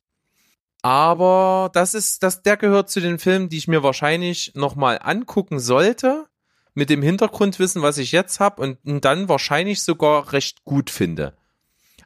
Aber 0.83 1.71
das 1.73 1.95
ist, 1.95 2.23
das, 2.23 2.43
der 2.43 2.57
gehört 2.57 2.91
zu 2.91 3.01
den 3.01 3.19
Filmen, 3.19 3.49
die 3.49 3.57
ich 3.57 3.69
mir 3.69 3.83
wahrscheinlich 3.83 4.53
nochmal 4.55 4.99
angucken 5.01 5.61
sollte, 5.61 6.27
mit 6.75 6.91
dem 6.91 7.03
Hintergrundwissen, 7.03 7.83
was 7.83 7.99
ich 7.99 8.13
jetzt 8.13 8.41
habe, 8.41 8.61
und 8.61 8.79
ihn 8.85 9.01
dann 9.01 9.29
wahrscheinlich 9.29 9.83
sogar 9.83 10.33
recht 10.33 10.65
gut 10.65 10.91
finde. 10.91 11.37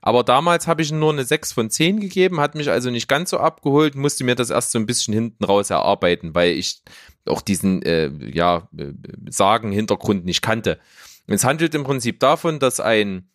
Aber 0.07 0.23
damals 0.23 0.69
habe 0.69 0.83
ich 0.83 0.93
nur 0.93 1.13
eine 1.13 1.25
6 1.25 1.51
von 1.51 1.69
10 1.69 1.99
gegeben, 1.99 2.39
hat 2.39 2.55
mich 2.55 2.71
also 2.71 2.91
nicht 2.91 3.09
ganz 3.09 3.31
so 3.31 3.39
abgeholt, 3.39 3.97
musste 3.97 4.23
mir 4.23 4.37
das 4.37 4.51
erst 4.51 4.71
so 4.71 4.79
ein 4.79 4.87
bisschen 4.87 5.13
hinten 5.13 5.43
raus 5.43 5.71
erarbeiten, 5.71 6.33
weil 6.33 6.53
ich 6.53 6.81
auch 7.25 7.41
diesen, 7.41 7.83
äh, 7.83 8.13
ja, 8.33 8.69
äh, 8.79 8.93
Sagen-Hintergrund 9.29 10.25
nicht 10.25 10.43
kannte. 10.43 10.79
Es 11.27 11.43
handelt 11.43 11.75
im 11.75 11.83
Prinzip 11.83 12.21
davon, 12.21 12.61
dass 12.61 12.79
ein 12.79 13.33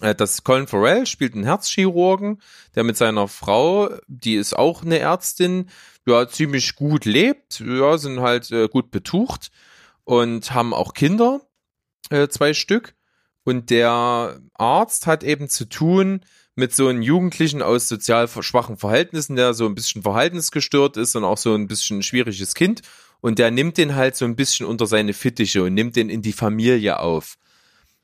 äh, 0.00 0.16
das 0.16 0.42
Colin 0.42 0.66
Farrell 0.66 1.06
spielt 1.06 1.34
einen 1.34 1.44
Herzchirurgen, 1.44 2.42
der 2.74 2.82
mit 2.82 2.96
seiner 2.96 3.28
Frau, 3.28 3.90
die 4.08 4.34
ist 4.34 4.58
auch 4.58 4.82
eine 4.82 4.98
Ärztin, 4.98 5.70
ja, 6.08 6.26
ziemlich 6.26 6.74
gut 6.74 7.04
lebt, 7.04 7.60
ja, 7.60 7.98
sind 7.98 8.18
halt 8.18 8.50
äh, 8.50 8.66
gut 8.66 8.90
betucht 8.90 9.52
und 10.02 10.52
haben 10.54 10.74
auch 10.74 10.92
Kinder, 10.92 11.40
äh, 12.10 12.26
zwei 12.26 12.52
Stück. 12.52 12.96
Und 13.44 13.70
der 13.70 14.40
Arzt 14.54 15.06
hat 15.06 15.24
eben 15.24 15.48
zu 15.48 15.64
tun 15.64 16.20
mit 16.54 16.74
so 16.74 16.88
einem 16.88 17.02
Jugendlichen 17.02 17.62
aus 17.62 17.88
sozial 17.88 18.28
schwachen 18.28 18.76
Verhältnissen, 18.76 19.36
der 19.36 19.54
so 19.54 19.66
ein 19.66 19.74
bisschen 19.74 20.02
verhaltensgestört 20.02 20.96
ist 20.96 21.16
und 21.16 21.24
auch 21.24 21.38
so 21.38 21.54
ein 21.54 21.66
bisschen 21.66 21.98
ein 21.98 22.02
schwieriges 22.02 22.54
Kind. 22.54 22.82
Und 23.20 23.38
der 23.38 23.50
nimmt 23.50 23.78
den 23.78 23.96
halt 23.96 24.16
so 24.16 24.24
ein 24.24 24.36
bisschen 24.36 24.66
unter 24.66 24.86
seine 24.86 25.12
Fittiche 25.12 25.64
und 25.64 25.74
nimmt 25.74 25.96
den 25.96 26.10
in 26.10 26.22
die 26.22 26.32
Familie 26.32 27.00
auf. 27.00 27.36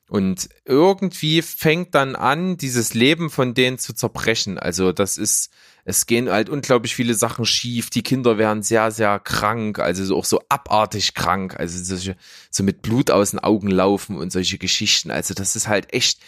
Und 0.09 0.49
irgendwie 0.65 1.43
fängt 1.43 1.95
dann 1.95 2.15
an, 2.15 2.57
dieses 2.57 2.95
Leben 2.95 3.29
von 3.29 3.55
denen 3.55 3.79
zu 3.79 3.93
zerbrechen. 3.93 4.59
Also 4.59 4.93
das 4.93 5.17
ist, 5.17 5.51
es 5.89 6.07
gehen 6.07 6.29
halt 6.29 6.49
unglaublich 6.49 6.97
viele 6.97 7.15
Sachen 7.15 7.45
schief. 7.45 7.91
Die 7.91 8.03
Kinder 8.03 8.39
werden 8.39 8.65
sehr, 8.65 8.91
sehr 8.91 9.21
krank, 9.21 9.79
also 9.79 10.05
so 10.05 10.17
auch 10.17 10.25
so 10.25 10.43
abartig 10.49 11.15
krank. 11.15 11.55
Also 11.61 11.83
solche, 11.83 12.17
so 12.51 12.65
mit 12.65 12.83
Blut 12.83 13.09
aus 13.13 13.31
den 13.31 13.39
Augen 13.39 13.69
laufen 13.69 14.17
und 14.17 14.33
solche 14.33 14.59
Geschichten. 14.59 15.13
Also 15.13 15.33
das 15.33 15.55
ist 15.55 15.69
halt 15.69 15.95
echt 15.95 16.21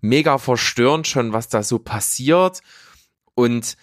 mega 0.00 0.38
verstörend 0.38 1.06
schon, 1.06 1.32
was 1.32 1.46
da 1.46 1.62
so 1.62 1.78
passiert. 1.78 2.62
Und 3.36 3.76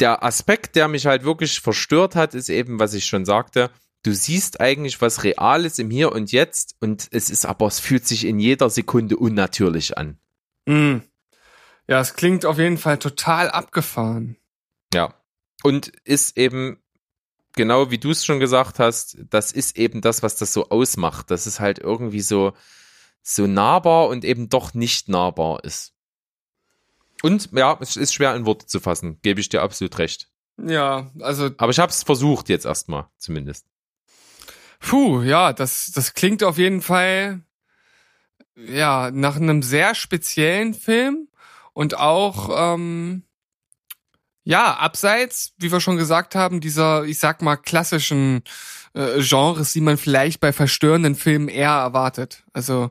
der 0.00 0.24
Aspekt, 0.24 0.74
der 0.74 0.88
mich 0.88 1.06
halt 1.06 1.22
wirklich 1.22 1.60
verstört 1.60 2.16
hat, 2.16 2.34
ist 2.34 2.48
eben, 2.48 2.80
was 2.80 2.92
ich 2.94 3.06
schon 3.06 3.24
sagte, 3.24 3.70
du 4.02 4.12
siehst 4.12 4.60
eigentlich 4.60 5.00
was 5.00 5.22
Reales 5.22 5.78
im 5.78 5.92
Hier 5.92 6.10
und 6.10 6.32
Jetzt 6.32 6.74
und 6.80 7.06
es 7.12 7.30
ist 7.30 7.46
aber, 7.46 7.68
es 7.68 7.78
fühlt 7.78 8.04
sich 8.04 8.24
in 8.26 8.40
jeder 8.40 8.68
Sekunde 8.68 9.16
unnatürlich 9.16 9.96
an. 9.96 10.18
Mm. 10.66 10.96
Ja, 11.86 12.00
es 12.00 12.14
klingt 12.14 12.44
auf 12.46 12.58
jeden 12.58 12.78
Fall 12.78 12.98
total 12.98 13.48
abgefahren. 13.48 14.36
Und 15.62 15.88
ist 16.04 16.36
eben, 16.38 16.82
genau 17.54 17.90
wie 17.90 17.98
du 17.98 18.10
es 18.10 18.24
schon 18.24 18.40
gesagt 18.40 18.78
hast, 18.78 19.18
das 19.28 19.52
ist 19.52 19.76
eben 19.76 20.00
das, 20.00 20.22
was 20.22 20.36
das 20.36 20.52
so 20.52 20.68
ausmacht. 20.70 21.30
Das 21.30 21.46
ist 21.46 21.60
halt 21.60 21.78
irgendwie 21.78 22.20
so, 22.20 22.52
so 23.22 23.46
nahbar 23.46 24.08
und 24.08 24.24
eben 24.24 24.48
doch 24.48 24.74
nicht 24.74 25.08
nahbar 25.08 25.64
ist. 25.64 25.92
Und 27.22 27.50
ja, 27.52 27.76
es 27.80 27.96
ist 27.96 28.14
schwer 28.14 28.34
in 28.34 28.46
Worte 28.46 28.66
zu 28.66 28.80
fassen, 28.80 29.18
gebe 29.22 29.40
ich 29.40 29.48
dir 29.48 29.62
absolut 29.62 29.98
recht. 29.98 30.28
Ja, 30.56 31.10
also. 31.20 31.50
Aber 31.58 31.70
ich 31.70 31.78
habe 31.78 31.90
es 31.90 32.02
versucht 32.02 32.48
jetzt 32.48 32.66
erstmal, 32.66 33.08
zumindest. 33.18 33.66
Puh, 34.80 35.22
ja, 35.22 35.52
das, 35.52 35.92
das 35.94 36.14
klingt 36.14 36.42
auf 36.42 36.56
jeden 36.56 36.80
Fall 36.80 37.42
ja 38.56 39.10
nach 39.10 39.36
einem 39.36 39.62
sehr 39.62 39.94
speziellen 39.94 40.74
Film 40.74 41.28
und 41.72 41.98
auch 41.98 42.74
ähm, 42.74 43.24
ja 44.50 44.74
abseits, 44.74 45.52
wie 45.58 45.70
wir 45.70 45.80
schon 45.80 45.96
gesagt 45.96 46.34
haben, 46.34 46.60
dieser 46.60 47.04
ich 47.04 47.18
sag 47.18 47.40
mal 47.40 47.56
klassischen 47.56 48.42
äh, 48.94 49.22
Genres, 49.22 49.72
die 49.72 49.80
man 49.80 49.96
vielleicht 49.96 50.40
bei 50.40 50.52
verstörenden 50.52 51.14
Filmen 51.14 51.48
eher 51.48 51.70
erwartet. 51.70 52.42
Also 52.52 52.90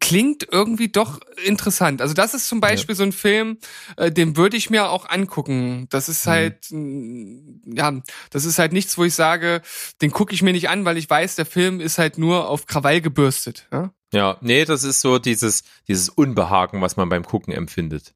klingt 0.00 0.46
irgendwie 0.50 0.88
doch 0.88 1.20
interessant. 1.44 2.02
Also 2.02 2.14
das 2.14 2.34
ist 2.34 2.48
zum 2.48 2.60
Beispiel 2.60 2.94
ja. 2.94 2.98
so 2.98 3.02
ein 3.04 3.12
Film, 3.12 3.58
äh, 3.96 4.12
den 4.12 4.36
würde 4.36 4.56
ich 4.56 4.70
mir 4.70 4.90
auch 4.90 5.08
angucken. 5.08 5.86
Das 5.90 6.08
ist 6.08 6.26
mhm. 6.26 6.30
halt, 6.30 6.70
mhm. 6.70 7.62
ja, 7.64 8.00
das 8.30 8.44
ist 8.44 8.58
halt 8.58 8.72
nichts, 8.72 8.98
wo 8.98 9.04
ich 9.04 9.14
sage, 9.14 9.62
den 10.02 10.10
gucke 10.10 10.34
ich 10.34 10.42
mir 10.42 10.52
nicht 10.52 10.68
an, 10.68 10.84
weil 10.84 10.98
ich 10.98 11.08
weiß, 11.08 11.36
der 11.36 11.46
Film 11.46 11.80
ist 11.80 11.98
halt 11.98 12.18
nur 12.18 12.48
auf 12.48 12.66
Krawall 12.66 13.00
gebürstet. 13.00 13.66
Ja? 13.72 13.92
ja, 14.12 14.36
nee, 14.40 14.64
das 14.64 14.84
ist 14.84 15.00
so 15.00 15.18
dieses, 15.18 15.64
dieses 15.88 16.10
Unbehagen, 16.10 16.80
was 16.82 16.96
man 16.96 17.08
beim 17.08 17.24
Gucken 17.24 17.54
empfindet. 17.54 18.14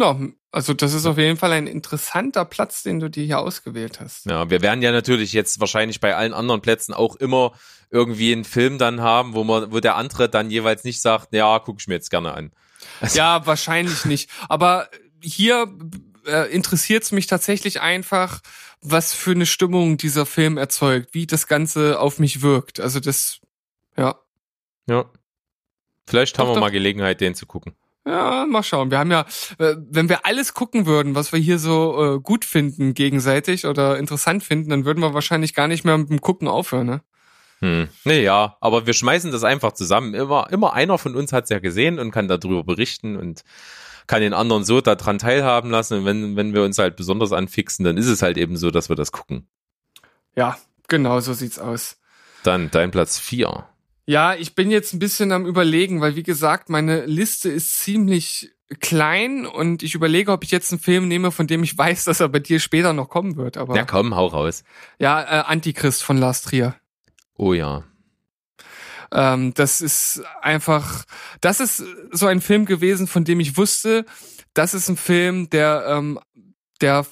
Ja, 0.00 0.18
also 0.50 0.74
das 0.74 0.94
ist 0.94 1.06
auf 1.06 1.18
jeden 1.18 1.36
Fall 1.36 1.52
ein 1.52 1.66
interessanter 1.66 2.44
Platz, 2.44 2.82
den 2.82 3.00
du 3.00 3.10
dir 3.10 3.24
hier 3.24 3.38
ausgewählt 3.38 4.00
hast. 4.00 4.26
Ja, 4.26 4.48
wir 4.48 4.62
werden 4.62 4.82
ja 4.82 4.92
natürlich 4.92 5.32
jetzt 5.32 5.60
wahrscheinlich 5.60 6.00
bei 6.00 6.16
allen 6.16 6.32
anderen 6.32 6.60
Plätzen 6.60 6.94
auch 6.94 7.16
immer 7.16 7.52
irgendwie 7.90 8.32
einen 8.32 8.44
Film 8.44 8.78
dann 8.78 9.00
haben, 9.00 9.34
wo 9.34 9.44
man, 9.44 9.72
wo 9.72 9.80
der 9.80 9.96
andere 9.96 10.28
dann 10.28 10.50
jeweils 10.50 10.84
nicht 10.84 11.00
sagt, 11.00 11.34
ja, 11.34 11.58
gucke 11.58 11.80
ich 11.80 11.88
mir 11.88 11.94
jetzt 11.94 12.10
gerne 12.10 12.32
an. 12.32 12.52
Also 13.00 13.18
ja, 13.18 13.46
wahrscheinlich 13.46 14.04
nicht. 14.04 14.30
Aber 14.48 14.88
hier 15.22 15.66
äh, 16.26 16.50
interessiert 16.52 17.02
es 17.02 17.12
mich 17.12 17.26
tatsächlich 17.26 17.80
einfach, 17.80 18.40
was 18.80 19.12
für 19.14 19.32
eine 19.32 19.46
Stimmung 19.46 19.96
dieser 19.96 20.26
Film 20.26 20.56
erzeugt, 20.56 21.14
wie 21.14 21.26
das 21.26 21.46
Ganze 21.46 21.98
auf 21.98 22.18
mich 22.18 22.42
wirkt. 22.42 22.80
Also 22.80 23.00
das, 23.00 23.40
ja. 23.96 24.18
Ja. 24.86 25.10
Vielleicht 26.06 26.36
doch, 26.36 26.40
haben 26.40 26.50
wir 26.50 26.54
doch. 26.54 26.60
mal 26.60 26.70
Gelegenheit, 26.70 27.20
den 27.20 27.34
zu 27.34 27.46
gucken. 27.46 27.74
Ja, 28.06 28.46
mal 28.46 28.62
schauen. 28.62 28.90
Wir 28.90 28.98
haben 28.98 29.10
ja, 29.10 29.26
äh, 29.58 29.74
wenn 29.90 30.08
wir 30.08 30.24
alles 30.24 30.54
gucken 30.54 30.86
würden, 30.86 31.14
was 31.14 31.32
wir 31.32 31.38
hier 31.38 31.58
so 31.58 32.16
äh, 32.16 32.20
gut 32.20 32.44
finden 32.44 32.94
gegenseitig 32.94 33.66
oder 33.66 33.98
interessant 33.98 34.42
finden, 34.42 34.70
dann 34.70 34.84
würden 34.84 35.00
wir 35.00 35.14
wahrscheinlich 35.14 35.54
gar 35.54 35.68
nicht 35.68 35.84
mehr 35.84 35.98
mit 35.98 36.08
dem 36.08 36.20
Gucken 36.20 36.48
aufhören, 36.48 36.86
ne? 36.86 37.02
Hm. 37.60 37.88
Nee, 38.04 38.22
ja, 38.22 38.56
aber 38.60 38.86
wir 38.86 38.94
schmeißen 38.94 39.32
das 39.32 39.42
einfach 39.44 39.72
zusammen. 39.72 40.14
Immer, 40.14 40.48
immer 40.50 40.74
einer 40.74 40.96
von 40.96 41.16
uns 41.16 41.32
hat's 41.32 41.50
ja 41.50 41.58
gesehen 41.58 41.98
und 41.98 42.12
kann 42.12 42.28
darüber 42.28 42.62
berichten 42.62 43.16
und 43.16 43.42
kann 44.06 44.22
den 44.22 44.32
anderen 44.32 44.64
so 44.64 44.80
daran 44.80 45.18
teilhaben 45.18 45.70
lassen. 45.70 45.98
Und 45.98 46.04
wenn, 46.04 46.36
wenn 46.36 46.54
wir 46.54 46.62
uns 46.62 46.78
halt 46.78 46.96
besonders 46.96 47.32
anfixen, 47.32 47.84
dann 47.84 47.96
ist 47.96 48.06
es 48.06 48.22
halt 48.22 48.38
eben 48.38 48.56
so, 48.56 48.70
dass 48.70 48.88
wir 48.88 48.96
das 48.96 49.12
gucken. 49.12 49.48
Ja, 50.36 50.56
genau, 50.86 51.20
so 51.20 51.32
sieht's 51.32 51.58
aus. 51.58 51.98
Dann 52.44 52.70
dein 52.70 52.90
Platz 52.90 53.18
vier. 53.18 53.66
Ja, 54.08 54.34
ich 54.34 54.54
bin 54.54 54.70
jetzt 54.70 54.94
ein 54.94 54.98
bisschen 54.98 55.32
am 55.32 55.44
überlegen, 55.44 56.00
weil 56.00 56.16
wie 56.16 56.22
gesagt, 56.22 56.70
meine 56.70 57.04
Liste 57.04 57.50
ist 57.50 57.78
ziemlich 57.78 58.54
klein 58.80 59.44
und 59.44 59.82
ich 59.82 59.94
überlege, 59.94 60.32
ob 60.32 60.44
ich 60.44 60.50
jetzt 60.50 60.72
einen 60.72 60.80
Film 60.80 61.08
nehme, 61.08 61.30
von 61.30 61.46
dem 61.46 61.62
ich 61.62 61.76
weiß, 61.76 62.04
dass 62.04 62.20
er 62.20 62.30
bei 62.30 62.38
dir 62.38 62.58
später 62.58 62.94
noch 62.94 63.10
kommen 63.10 63.36
wird. 63.36 63.58
Aber 63.58 63.76
ja, 63.76 63.84
komm, 63.84 64.16
hau 64.16 64.28
raus. 64.28 64.64
Ja, 64.98 65.20
äh, 65.20 65.44
Antichrist 65.44 66.02
von 66.02 66.16
Lars 66.16 66.40
Trier. 66.40 66.74
Oh 67.36 67.52
ja. 67.52 67.84
Ähm, 69.12 69.52
das 69.52 69.82
ist 69.82 70.22
einfach, 70.40 71.04
das 71.42 71.60
ist 71.60 71.84
so 72.10 72.24
ein 72.28 72.40
Film 72.40 72.64
gewesen, 72.64 73.08
von 73.08 73.24
dem 73.24 73.40
ich 73.40 73.58
wusste, 73.58 74.06
das 74.54 74.72
ist 74.72 74.88
ein 74.88 74.96
Film, 74.96 75.50
der, 75.50 75.84
ähm, 75.86 76.18
der 76.80 77.04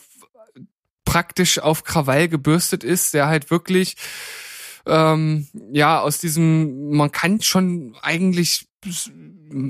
praktisch 1.05 1.59
auf 1.59 1.85
Krawall 1.85 2.29
gebürstet 2.29 2.85
ist, 2.85 3.13
der 3.13 3.27
halt 3.27 3.51
wirklich, 3.51 3.97
ähm, 4.87 5.49
ja, 5.73 6.01
aus 6.01 6.19
diesem, 6.19 6.91
man 6.91 7.13
kann 7.13 7.41
schon 7.41 7.97
eigentlich 8.03 8.67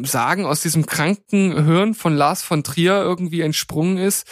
sagen, 0.04 0.46
aus 0.46 0.62
diesem 0.62 0.87
kranken 0.87 1.64
Hirn 1.64 1.94
von 1.94 2.14
Lars 2.14 2.42
von 2.42 2.64
Trier 2.64 3.02
irgendwie 3.02 3.40
entsprungen 3.40 3.99
ist, 3.99 4.26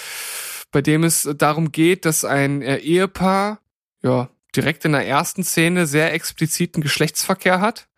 bei 0.71 0.83
dem 0.83 1.05
es 1.05 1.29
darum 1.37 1.73
geht, 1.73 2.05
dass 2.05 2.25
ein 2.25 2.63
äh, 2.63 2.77
Ehepaar, 2.79 3.61
ja, 4.03 4.29
direkt 4.55 4.85
in 4.85 4.93
der 4.93 5.07
ersten 5.07 5.43
Szene 5.43 5.87
sehr 5.87 6.13
expliziten 6.13 6.83
Geschlechtsverkehr 6.83 7.61
hat. 7.61 7.89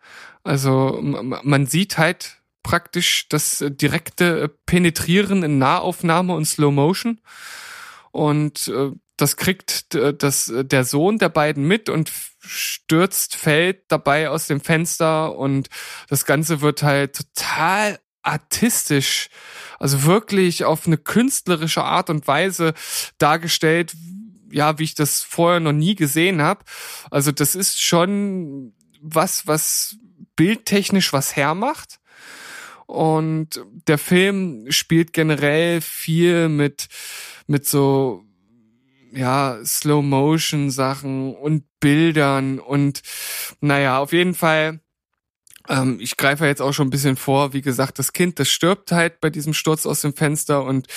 Also 0.43 0.99
man 1.01 1.67
sieht 1.67 1.97
halt 1.97 2.41
praktisch 2.63 3.27
das 3.29 3.63
direkte 3.67 4.47
Penetrieren 4.65 5.43
in 5.43 5.57
Nahaufnahme 5.59 6.33
und 6.33 6.45
Slow 6.45 6.71
Motion. 6.71 7.19
Und 8.11 8.69
äh, 8.69 8.91
das 9.17 9.35
kriegt 9.35 9.93
das, 9.93 10.51
der 10.55 10.83
Sohn 10.83 11.17
der 11.17 11.29
beiden 11.29 11.67
mit 11.67 11.89
und 11.89 12.11
stürzt, 12.47 13.35
fällt 13.35 13.83
dabei 13.89 14.29
aus 14.29 14.47
dem 14.47 14.61
Fenster 14.61 15.35
und 15.35 15.69
das 16.09 16.25
Ganze 16.25 16.61
wird 16.61 16.83
halt 16.83 17.15
total 17.15 17.99
artistisch, 18.21 19.29
also 19.79 20.03
wirklich 20.03 20.65
auf 20.65 20.85
eine 20.85 20.97
künstlerische 20.97 21.83
Art 21.83 22.09
und 22.09 22.27
Weise 22.27 22.73
dargestellt, 23.17 23.95
ja, 24.51 24.79
wie 24.79 24.83
ich 24.83 24.95
das 24.95 25.21
vorher 25.21 25.59
noch 25.59 25.73
nie 25.73 25.95
gesehen 25.95 26.41
habe. 26.41 26.63
Also 27.09 27.31
das 27.31 27.55
ist 27.55 27.81
schon 27.81 28.73
was, 29.01 29.47
was 29.47 29.97
bildtechnisch 30.35 31.13
was 31.13 31.35
hermacht. 31.35 31.99
Und 32.85 33.61
der 33.87 33.97
Film 33.97 34.71
spielt 34.71 35.11
generell 35.11 35.81
viel 35.81 36.47
mit, 36.47 36.87
mit 37.45 37.67
so, 37.67 38.26
ja, 39.17 39.57
Slow-Motion-Sachen 39.63 41.35
und 41.35 41.63
Bildern 41.79 42.59
und 42.59 43.01
naja, 43.61 43.99
auf 43.99 44.13
jeden 44.13 44.35
Fall 44.35 44.79
ähm, 45.69 45.97
ich 45.99 46.17
greife 46.17 46.45
jetzt 46.45 46.61
auch 46.61 46.73
schon 46.73 46.87
ein 46.87 46.91
bisschen 46.91 47.17
vor. 47.17 47.53
Wie 47.53 47.61
gesagt, 47.61 47.99
das 47.99 48.13
Kind, 48.13 48.39
das 48.39 48.49
stirbt 48.49 48.91
halt 48.91 49.19
bei 49.19 49.29
diesem 49.29 49.53
Sturz 49.53 49.85
aus 49.85 50.01
dem 50.01 50.13
Fenster 50.13 50.63
und 50.63 50.87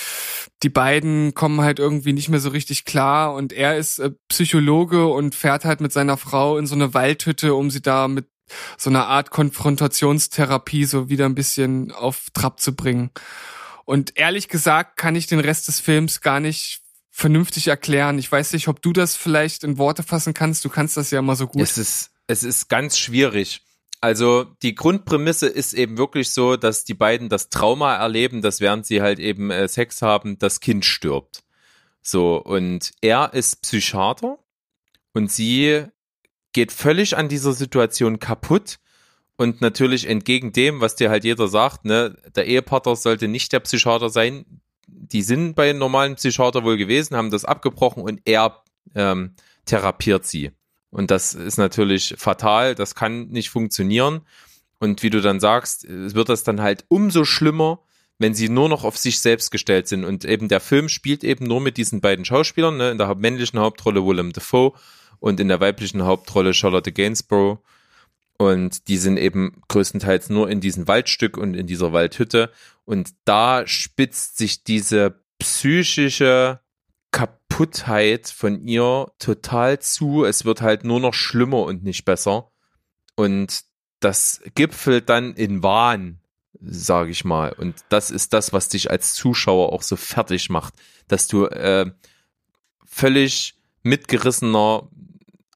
die 0.62 0.68
beiden 0.68 1.34
kommen 1.34 1.60
halt 1.60 1.78
irgendwie 1.78 2.12
nicht 2.12 2.28
mehr 2.28 2.40
so 2.40 2.50
richtig 2.50 2.84
klar 2.84 3.34
und 3.34 3.52
er 3.52 3.76
ist 3.76 3.98
äh, 3.98 4.10
Psychologe 4.28 5.06
und 5.06 5.34
fährt 5.34 5.64
halt 5.64 5.80
mit 5.80 5.92
seiner 5.92 6.16
Frau 6.16 6.56
in 6.58 6.66
so 6.66 6.74
eine 6.74 6.94
Waldhütte, 6.94 7.54
um 7.54 7.70
sie 7.70 7.82
da 7.82 8.08
mit 8.08 8.28
so 8.76 8.90
einer 8.90 9.06
Art 9.06 9.30
Konfrontationstherapie 9.30 10.84
so 10.84 11.08
wieder 11.08 11.26
ein 11.26 11.36
bisschen 11.36 11.92
auf 11.92 12.28
Trab 12.34 12.60
zu 12.60 12.74
bringen. 12.74 13.10
Und 13.84 14.16
ehrlich 14.16 14.48
gesagt 14.48 14.96
kann 14.96 15.16
ich 15.16 15.26
den 15.26 15.40
Rest 15.40 15.68
des 15.68 15.80
Films 15.80 16.20
gar 16.20 16.40
nicht 16.40 16.82
vernünftig 17.10 17.68
erklären. 17.68 18.18
Ich 18.18 18.30
weiß 18.30 18.52
nicht, 18.52 18.68
ob 18.68 18.80
du 18.82 18.92
das 18.92 19.16
vielleicht 19.16 19.64
in 19.64 19.78
Worte 19.78 20.02
fassen 20.02 20.32
kannst. 20.34 20.64
Du 20.64 20.68
kannst 20.68 20.96
das 20.96 21.10
ja 21.10 21.18
immer 21.18 21.36
so 21.36 21.46
gut. 21.46 21.62
Es 21.62 21.76
ist, 21.76 22.12
es 22.26 22.42
ist 22.44 22.68
ganz 22.68 22.98
schwierig. 22.98 23.62
Also 24.00 24.44
die 24.62 24.74
Grundprämisse 24.74 25.46
ist 25.46 25.74
eben 25.74 25.98
wirklich 25.98 26.30
so, 26.30 26.56
dass 26.56 26.84
die 26.84 26.94
beiden 26.94 27.28
das 27.28 27.50
Trauma 27.50 27.96
erleben, 27.96 28.40
dass 28.40 28.60
während 28.60 28.86
sie 28.86 29.02
halt 29.02 29.18
eben 29.18 29.50
äh, 29.50 29.68
Sex 29.68 30.00
haben, 30.00 30.38
das 30.38 30.60
Kind 30.60 30.86
stirbt. 30.86 31.42
So, 32.00 32.36
und 32.36 32.92
er 33.02 33.34
ist 33.34 33.60
Psychiater 33.60 34.38
und 35.12 35.30
sie 35.30 35.84
geht 36.52 36.72
völlig 36.72 37.16
an 37.16 37.28
dieser 37.28 37.52
Situation 37.52 38.18
kaputt. 38.18 38.78
Und 39.36 39.62
natürlich 39.62 40.06
entgegen 40.06 40.52
dem, 40.52 40.80
was 40.82 40.96
dir 40.96 41.08
halt 41.08 41.24
jeder 41.24 41.48
sagt, 41.48 41.86
ne, 41.86 42.16
der 42.36 42.46
Ehepartner 42.46 42.94
sollte 42.94 43.26
nicht 43.26 43.52
der 43.52 43.60
Psychiater 43.60 44.10
sein. 44.10 44.60
Die 45.12 45.22
sind 45.22 45.54
bei 45.54 45.72
normalen 45.72 46.14
Psychiater 46.14 46.64
wohl 46.64 46.76
gewesen, 46.76 47.16
haben 47.16 47.30
das 47.30 47.44
abgebrochen 47.44 48.02
und 48.02 48.20
er 48.24 48.62
ähm, 48.94 49.34
therapiert 49.64 50.26
sie. 50.26 50.52
Und 50.90 51.10
das 51.10 51.34
ist 51.34 51.58
natürlich 51.58 52.14
fatal, 52.18 52.74
das 52.74 52.94
kann 52.94 53.28
nicht 53.28 53.50
funktionieren. 53.50 54.22
Und 54.78 55.02
wie 55.02 55.10
du 55.10 55.20
dann 55.20 55.40
sagst, 55.40 55.86
wird 55.88 56.28
das 56.28 56.42
dann 56.42 56.60
halt 56.60 56.84
umso 56.88 57.24
schlimmer, 57.24 57.80
wenn 58.18 58.34
sie 58.34 58.48
nur 58.48 58.68
noch 58.68 58.84
auf 58.84 58.96
sich 58.96 59.20
selbst 59.20 59.50
gestellt 59.50 59.88
sind. 59.88 60.04
Und 60.04 60.24
eben 60.24 60.48
der 60.48 60.60
Film 60.60 60.88
spielt 60.88 61.22
eben 61.22 61.46
nur 61.46 61.60
mit 61.60 61.76
diesen 61.76 62.00
beiden 62.00 62.24
Schauspielern, 62.24 62.76
ne? 62.76 62.90
in 62.90 62.98
der 62.98 63.14
männlichen 63.14 63.60
Hauptrolle 63.60 64.04
Willem 64.04 64.32
Dafoe 64.32 64.72
und 65.20 65.38
in 65.38 65.48
der 65.48 65.60
weiblichen 65.60 66.02
Hauptrolle 66.02 66.54
Charlotte 66.54 66.92
Gainsborough. 66.92 67.58
Und 68.36 68.88
die 68.88 68.96
sind 68.96 69.18
eben 69.18 69.60
größtenteils 69.68 70.30
nur 70.30 70.48
in 70.48 70.60
diesem 70.60 70.88
Waldstück 70.88 71.36
und 71.36 71.54
in 71.54 71.66
dieser 71.66 71.92
Waldhütte. 71.92 72.50
Und 72.90 73.14
da 73.24 73.68
spitzt 73.68 74.36
sich 74.36 74.64
diese 74.64 75.22
psychische 75.38 76.58
Kaputtheit 77.12 78.26
von 78.26 78.66
ihr 78.66 79.12
total 79.20 79.78
zu. 79.78 80.24
Es 80.24 80.44
wird 80.44 80.60
halt 80.60 80.82
nur 80.82 80.98
noch 80.98 81.14
schlimmer 81.14 81.62
und 81.62 81.84
nicht 81.84 82.04
besser. 82.04 82.50
Und 83.14 83.62
das 84.00 84.40
gipfelt 84.56 85.08
dann 85.08 85.34
in 85.34 85.62
Wahn, 85.62 86.18
sage 86.60 87.12
ich 87.12 87.24
mal. 87.24 87.52
Und 87.52 87.76
das 87.90 88.10
ist 88.10 88.32
das, 88.32 88.52
was 88.52 88.68
dich 88.68 88.90
als 88.90 89.14
Zuschauer 89.14 89.72
auch 89.72 89.82
so 89.82 89.94
fertig 89.94 90.50
macht, 90.50 90.74
dass 91.06 91.28
du 91.28 91.46
äh, 91.46 91.88
völlig 92.84 93.54
mitgerissener 93.84 94.88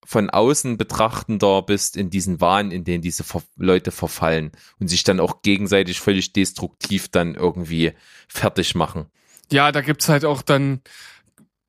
von 0.05 0.31
außen 0.31 0.77
betrachtender 0.77 1.63
bist 1.63 1.97
in 1.97 2.11
diesen 2.11 2.41
Wahn, 2.41 2.71
in 2.71 2.85
denen 2.85 3.03
diese 3.03 3.25
Ver 3.25 3.43
Leute 3.57 3.91
verfallen 3.91 4.53
und 4.79 4.89
sich 4.89 5.05
dann 5.05 5.21
auch 5.21 5.43
gegenseitig 5.43 6.01
völlig 6.01 6.33
destruktiv 6.33 7.09
dann 7.09 7.35
irgendwie 7.35 7.93
fertig 8.29 8.75
machen. 8.75 9.07
Ja, 9.51 9.73
da 9.73 9.81
gibt's 9.81 10.09
halt 10.09 10.25
auch 10.25 10.43
dann 10.43 10.81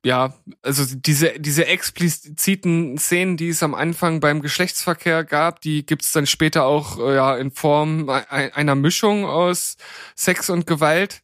ja, 0.05 0.35
also 0.61 0.85
diese, 0.85 1.39
diese 1.39 1.65
expliziten 1.65 2.95
Szenen, 2.99 3.37
die 3.37 3.49
es 3.49 3.63
am 3.63 3.73
Anfang 3.73 4.19
beim 4.19 4.43
Geschlechtsverkehr 4.43 5.23
gab, 5.23 5.61
die 5.61 5.83
gibt's 5.83 6.11
dann 6.11 6.27
später 6.27 6.65
auch 6.65 6.99
äh, 6.99 7.15
ja 7.15 7.35
in 7.35 7.49
Form 7.49 8.07
einer 8.07 8.75
Mischung 8.75 9.25
aus 9.25 9.77
Sex 10.15 10.51
und 10.51 10.67
Gewalt. 10.67 11.23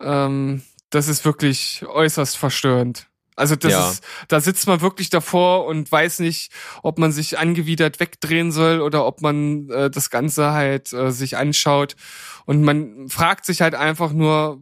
Ähm, 0.00 0.62
das 0.90 1.06
ist 1.06 1.24
wirklich 1.24 1.84
äußerst 1.86 2.36
verstörend. 2.36 3.06
Also 3.38 3.56
das 3.56 3.72
ja. 3.72 3.90
ist, 3.90 4.04
da 4.28 4.40
sitzt 4.40 4.66
man 4.66 4.80
wirklich 4.80 5.10
davor 5.10 5.66
und 5.66 5.90
weiß 5.90 6.18
nicht, 6.20 6.50
ob 6.82 6.98
man 6.98 7.12
sich 7.12 7.38
angewidert 7.38 8.00
wegdrehen 8.00 8.52
soll 8.52 8.80
oder 8.80 9.06
ob 9.06 9.22
man 9.22 9.68
äh, 9.70 9.90
das 9.90 10.10
Ganze 10.10 10.52
halt 10.52 10.92
äh, 10.92 11.10
sich 11.10 11.36
anschaut. 11.36 11.96
Und 12.46 12.62
man 12.62 13.08
fragt 13.08 13.44
sich 13.44 13.60
halt 13.60 13.74
einfach 13.74 14.12
nur, 14.12 14.60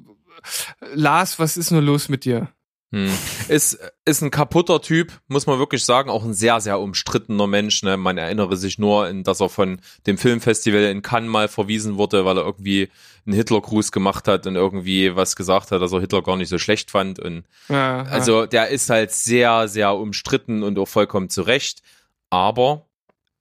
Lars, 0.92 1.38
was 1.38 1.56
ist 1.56 1.70
nur 1.70 1.82
los 1.82 2.08
mit 2.08 2.24
dir? 2.24 2.48
Hm. 2.92 3.10
Ist, 3.48 3.78
ist 4.04 4.22
ein 4.22 4.30
kaputter 4.30 4.80
Typ, 4.80 5.12
muss 5.26 5.46
man 5.46 5.58
wirklich 5.58 5.84
sagen, 5.84 6.08
auch 6.08 6.24
ein 6.24 6.34
sehr, 6.34 6.60
sehr 6.60 6.78
umstrittener 6.78 7.48
Mensch. 7.48 7.82
Ne? 7.82 7.96
Man 7.96 8.16
erinnere 8.16 8.56
sich 8.56 8.78
nur, 8.78 9.08
in, 9.08 9.24
dass 9.24 9.40
er 9.40 9.48
von 9.48 9.80
dem 10.06 10.18
Filmfestival 10.18 10.84
in 10.84 11.02
Cannes 11.02 11.28
mal 11.28 11.48
verwiesen 11.48 11.96
wurde, 11.96 12.24
weil 12.24 12.38
er 12.38 12.44
irgendwie 12.44 12.88
einen 13.26 13.34
Hitler-Gruß 13.34 13.90
gemacht 13.90 14.28
hat 14.28 14.46
und 14.46 14.54
irgendwie 14.54 15.16
was 15.16 15.34
gesagt 15.34 15.72
hat, 15.72 15.82
dass 15.82 15.92
er 15.92 16.00
Hitler 16.00 16.22
gar 16.22 16.36
nicht 16.36 16.48
so 16.48 16.58
schlecht 16.58 16.92
fand. 16.92 17.18
Und 17.18 17.44
ja, 17.68 18.02
also 18.04 18.46
der 18.46 18.68
ist 18.68 18.88
halt 18.88 19.10
sehr, 19.10 19.66
sehr 19.66 19.94
umstritten 19.94 20.62
und 20.62 20.78
auch 20.78 20.88
vollkommen 20.88 21.28
zurecht. 21.28 21.82
Aber 22.30 22.86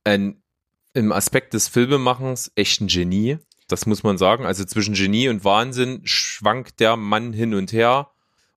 ein, 0.04 0.42
im 0.94 1.12
Aspekt 1.12 1.54
des 1.54 1.68
Filmemachens 1.68 2.52
echt 2.56 2.82
ein 2.82 2.88
Genie. 2.88 3.38
Das 3.68 3.86
muss 3.86 4.02
man 4.02 4.18
sagen. 4.18 4.46
Also 4.46 4.66
zwischen 4.66 4.96
Genie 4.96 5.30
und 5.30 5.44
Wahnsinn 5.44 6.02
schwankt 6.04 6.80
der 6.80 6.98
Mann 6.98 7.32
hin 7.32 7.54
und 7.54 7.72
her 7.72 8.10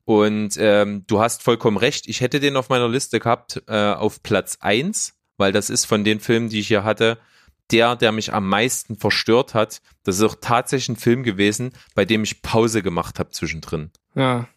und 0.09 0.57
ähm, 0.57 1.05
du 1.07 1.21
hast 1.21 1.43
vollkommen 1.43 1.77
recht. 1.77 2.09
Ich 2.09 2.23
hätte 2.23 2.41
den 2.41 2.57
auf 2.57 2.71
meiner 2.71 2.89
Liste 2.89 3.21
gehabt 3.21 3.63
äh, 3.67 3.93
auf 3.93 4.23
Platz 4.23 4.57
eins, 4.59 5.19
weil 5.37 5.53
das 5.53 5.69
ist 5.69 5.85
von 5.85 6.03
den 6.03 6.19
Filmen, 6.19 6.49
die 6.49 6.61
ich 6.61 6.69
hier 6.69 6.83
hatte, 6.83 7.19
der, 7.71 7.95
der 7.95 8.11
mich 8.11 8.33
am 8.33 8.49
meisten 8.49 8.97
verstört 8.97 9.53
hat. 9.53 9.83
Das 10.05 10.17
ist 10.17 10.23
auch 10.23 10.37
tatsächlich 10.41 10.89
ein 10.89 10.97
Film 10.97 11.25
gewesen, 11.25 11.73
bei 11.95 12.07
dem 12.07 12.25
ich 12.25 12.41
Pause 12.41 12.81
gemacht 12.83 13.19
habe 13.19 13.33
zwischendrin. 13.33 13.91
Ja. 14.15 14.49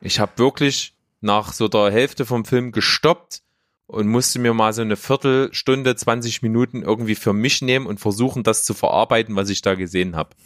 Ich 0.00 0.20
habe 0.20 0.30
wirklich 0.36 0.94
nach 1.20 1.54
so 1.54 1.66
der 1.66 1.90
Hälfte 1.90 2.24
vom 2.24 2.44
Film 2.44 2.70
gestoppt 2.70 3.42
und 3.88 4.06
musste 4.06 4.38
mir 4.38 4.54
mal 4.54 4.72
so 4.72 4.82
eine 4.82 4.96
Viertelstunde, 4.96 5.96
20 5.96 6.42
Minuten 6.42 6.82
irgendwie 6.82 7.16
für 7.16 7.32
mich 7.32 7.62
nehmen 7.62 7.86
und 7.86 7.98
versuchen, 7.98 8.44
das 8.44 8.64
zu 8.64 8.74
verarbeiten, 8.74 9.34
was 9.34 9.48
ich 9.48 9.60
da 9.60 9.74
gesehen 9.74 10.14
habe. 10.14 10.36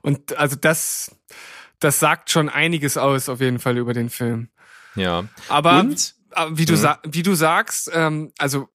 Und 0.00 0.38
also 0.38 0.56
das, 0.56 1.14
das 1.80 1.98
sagt 2.00 2.30
schon 2.30 2.48
einiges 2.48 2.96
aus, 2.96 3.28
auf 3.28 3.40
jeden 3.40 3.58
Fall 3.58 3.78
über 3.78 3.94
den 3.94 4.10
Film. 4.10 4.48
Ja. 4.94 5.24
Aber 5.48 5.80
und? 5.80 6.14
wie 6.50 6.64
du, 6.64 6.74
mhm. 6.74 6.94
wie 7.04 7.22
du 7.22 7.34
sagst, 7.34 7.90
ähm, 7.92 8.32
also 8.38 8.68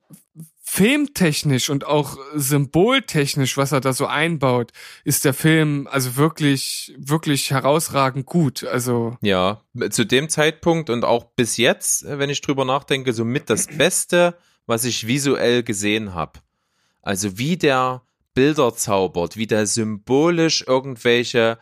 filmtechnisch 0.64 1.70
und 1.70 1.86
auch 1.86 2.18
symboltechnisch, 2.34 3.58
was 3.58 3.74
er 3.74 3.82
da 3.82 3.92
so 3.92 4.06
einbaut, 4.06 4.72
ist 5.04 5.26
der 5.26 5.34
Film 5.34 5.86
also 5.92 6.16
wirklich, 6.16 6.94
wirklich 6.98 7.52
herausragend 7.52 8.26
gut. 8.26 8.64
Also. 8.64 9.18
Ja, 9.22 9.62
zu 9.90 10.06
dem 10.06 10.30
Zeitpunkt 10.30 10.90
und 10.90 11.04
auch 11.04 11.26
bis 11.36 11.58
jetzt, 11.58 12.06
wenn 12.08 12.30
ich 12.30 12.40
drüber 12.40 12.64
nachdenke, 12.64 13.12
so 13.12 13.26
mit 13.26 13.50
das 13.50 13.68
Beste, 13.68 14.38
was 14.66 14.86
ich 14.86 15.08
visuell 15.08 15.62
gesehen 15.62 16.14
habe. 16.14 16.40
Also 17.02 17.38
wie 17.38 17.58
der 17.58 18.04
Bilder 18.34 18.74
zaubert, 18.74 19.36
wie 19.36 19.48
der 19.48 19.68
symbolisch 19.68 20.64
irgendwelche 20.66 21.58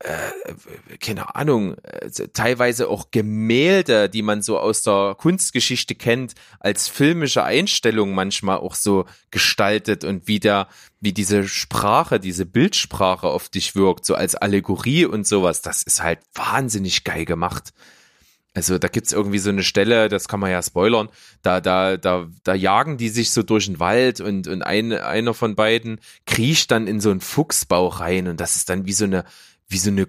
äh, 0.00 0.96
keine 0.98 1.34
Ahnung, 1.34 1.76
äh, 1.82 2.08
teilweise 2.32 2.88
auch 2.88 3.10
Gemälde, 3.10 4.08
die 4.08 4.22
man 4.22 4.40
so 4.40 4.58
aus 4.58 4.82
der 4.82 5.14
Kunstgeschichte 5.18 5.94
kennt, 5.94 6.34
als 6.58 6.88
filmische 6.88 7.44
Einstellung 7.44 8.14
manchmal 8.14 8.58
auch 8.58 8.74
so 8.74 9.04
gestaltet 9.30 10.04
und 10.04 10.26
wie 10.26 10.40
der, 10.40 10.68
wie 11.00 11.12
diese 11.12 11.46
Sprache, 11.46 12.18
diese 12.18 12.46
Bildsprache 12.46 13.26
auf 13.26 13.50
dich 13.50 13.76
wirkt, 13.76 14.06
so 14.06 14.14
als 14.14 14.34
Allegorie 14.34 15.04
und 15.04 15.26
sowas, 15.26 15.60
das 15.60 15.82
ist 15.82 16.02
halt 16.02 16.20
wahnsinnig 16.34 17.04
geil 17.04 17.26
gemacht. 17.26 17.74
Also 18.52 18.78
da 18.78 18.88
gibt's 18.88 19.12
irgendwie 19.12 19.38
so 19.38 19.50
eine 19.50 19.62
Stelle, 19.62 20.08
das 20.08 20.26
kann 20.26 20.40
man 20.40 20.50
ja 20.50 20.60
spoilern, 20.60 21.08
da, 21.42 21.60
da, 21.60 21.96
da, 21.96 22.26
da 22.42 22.54
jagen 22.54 22.96
die 22.96 23.08
sich 23.08 23.30
so 23.30 23.44
durch 23.44 23.66
den 23.66 23.78
Wald 23.78 24.20
und, 24.20 24.48
und 24.48 24.62
ein, 24.62 24.92
einer 24.92 25.34
von 25.34 25.54
beiden 25.54 26.00
kriecht 26.26 26.70
dann 26.72 26.88
in 26.88 27.00
so 27.00 27.10
einen 27.10 27.20
Fuchsbauch 27.20 28.00
rein 28.00 28.26
und 28.26 28.40
das 28.40 28.56
ist 28.56 28.68
dann 28.68 28.86
wie 28.86 28.92
so 28.92 29.04
eine, 29.04 29.24
wie 29.70 29.78
so 29.78 29.90
eine 29.90 30.08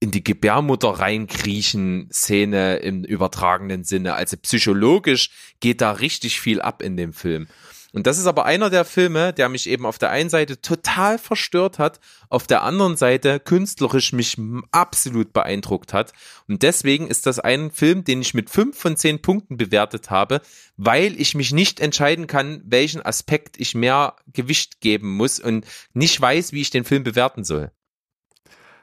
in 0.00 0.10
die 0.10 0.22
Gebärmutter 0.22 0.90
reinkriechen 0.90 2.08
Szene 2.12 2.76
im 2.76 3.04
übertragenen 3.04 3.84
Sinne. 3.84 4.14
Also 4.14 4.36
psychologisch 4.36 5.30
geht 5.60 5.80
da 5.80 5.92
richtig 5.92 6.40
viel 6.40 6.60
ab 6.60 6.82
in 6.82 6.96
dem 6.96 7.12
Film. 7.12 7.48
Und 7.92 8.06
das 8.06 8.18
ist 8.18 8.26
aber 8.26 8.44
einer 8.44 8.68
der 8.68 8.84
Filme, 8.84 9.32
der 9.32 9.48
mich 9.48 9.68
eben 9.68 9.86
auf 9.86 9.98
der 9.98 10.10
einen 10.10 10.28
Seite 10.28 10.60
total 10.60 11.18
verstört 11.18 11.78
hat, 11.78 12.00
auf 12.28 12.46
der 12.46 12.62
anderen 12.62 12.96
Seite 12.96 13.40
künstlerisch 13.40 14.12
mich 14.12 14.36
absolut 14.70 15.32
beeindruckt 15.32 15.94
hat. 15.94 16.12
Und 16.46 16.62
deswegen 16.62 17.08
ist 17.08 17.26
das 17.26 17.38
ein 17.38 17.70
Film, 17.70 18.04
den 18.04 18.20
ich 18.20 18.34
mit 18.34 18.50
fünf 18.50 18.78
von 18.78 18.96
zehn 18.96 19.22
Punkten 19.22 19.56
bewertet 19.56 20.10
habe, 20.10 20.42
weil 20.76 21.18
ich 21.18 21.34
mich 21.34 21.52
nicht 21.52 21.80
entscheiden 21.80 22.26
kann, 22.26 22.62
welchen 22.66 23.00
Aspekt 23.00 23.58
ich 23.58 23.74
mehr 23.74 24.16
Gewicht 24.32 24.80
geben 24.80 25.16
muss 25.16 25.40
und 25.40 25.66
nicht 25.94 26.20
weiß, 26.20 26.52
wie 26.52 26.60
ich 26.60 26.70
den 26.70 26.84
Film 26.84 27.04
bewerten 27.04 27.42
soll. 27.42 27.72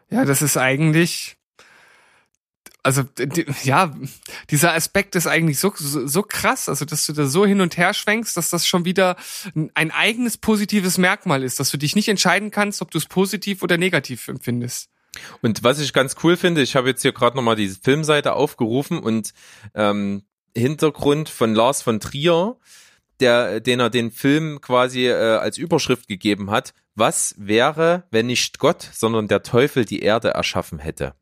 Ja, 0.09 0.25
das 0.25 0.41
ist 0.41 0.57
eigentlich, 0.57 1.37
also 2.83 3.03
die, 3.03 3.45
ja, 3.63 3.95
dieser 4.49 4.73
Aspekt 4.73 5.15
ist 5.15 5.27
eigentlich 5.27 5.59
so, 5.59 5.73
so, 5.75 6.05
so 6.05 6.21
krass, 6.21 6.69
also 6.69 6.85
dass 6.85 7.05
du 7.07 7.13
da 7.13 7.25
so 7.25 7.45
hin 7.45 7.61
und 7.61 7.77
her 7.77 7.93
schwenkst, 7.93 8.37
dass 8.37 8.49
das 8.49 8.67
schon 8.67 8.85
wieder 8.85 9.15
ein 9.73 9.91
eigenes 9.91 10.37
positives 10.37 10.97
Merkmal 10.97 11.43
ist, 11.43 11.59
dass 11.59 11.71
du 11.71 11.77
dich 11.77 11.95
nicht 11.95 12.07
entscheiden 12.07 12.51
kannst, 12.51 12.81
ob 12.81 12.91
du 12.91 12.97
es 12.97 13.05
positiv 13.05 13.63
oder 13.63 13.77
negativ 13.77 14.27
empfindest. 14.27 14.89
Und 15.41 15.63
was 15.63 15.79
ich 15.79 15.93
ganz 15.93 16.15
cool 16.23 16.37
finde, 16.37 16.61
ich 16.61 16.75
habe 16.75 16.89
jetzt 16.89 17.01
hier 17.01 17.13
gerade 17.13 17.35
nochmal 17.35 17.55
diese 17.55 17.79
Filmseite 17.81 18.33
aufgerufen 18.33 18.99
und 18.99 19.33
ähm, 19.73 20.23
Hintergrund 20.55 21.29
von 21.29 21.53
Lars 21.53 21.81
von 21.81 21.99
Trier, 21.99 22.57
der, 23.19 23.59
den 23.59 23.79
er 23.79 23.89
den 23.89 24.11
Film 24.11 24.61
quasi 24.61 25.07
äh, 25.07 25.13
als 25.13 25.57
Überschrift 25.57 26.07
gegeben 26.07 26.51
hat. 26.51 26.73
Was 26.95 27.35
wäre, 27.37 28.03
wenn 28.09 28.27
nicht 28.27 28.59
Gott, 28.59 28.89
sondern 28.93 29.27
der 29.27 29.43
Teufel 29.43 29.83
die 29.85 29.99
Erde 29.99 30.29
erschaffen 30.29 30.79
hätte? 30.79 31.13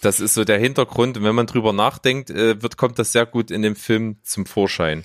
Das 0.00 0.20
ist 0.20 0.34
so 0.34 0.44
der 0.44 0.58
Hintergrund. 0.58 1.18
Und 1.18 1.24
wenn 1.24 1.34
man 1.34 1.46
drüber 1.46 1.72
nachdenkt, 1.72 2.30
äh, 2.30 2.62
wird, 2.62 2.76
kommt 2.76 2.98
das 2.98 3.12
sehr 3.12 3.26
gut 3.26 3.50
in 3.50 3.62
dem 3.62 3.76
Film 3.76 4.18
zum 4.22 4.46
Vorschein. 4.46 5.04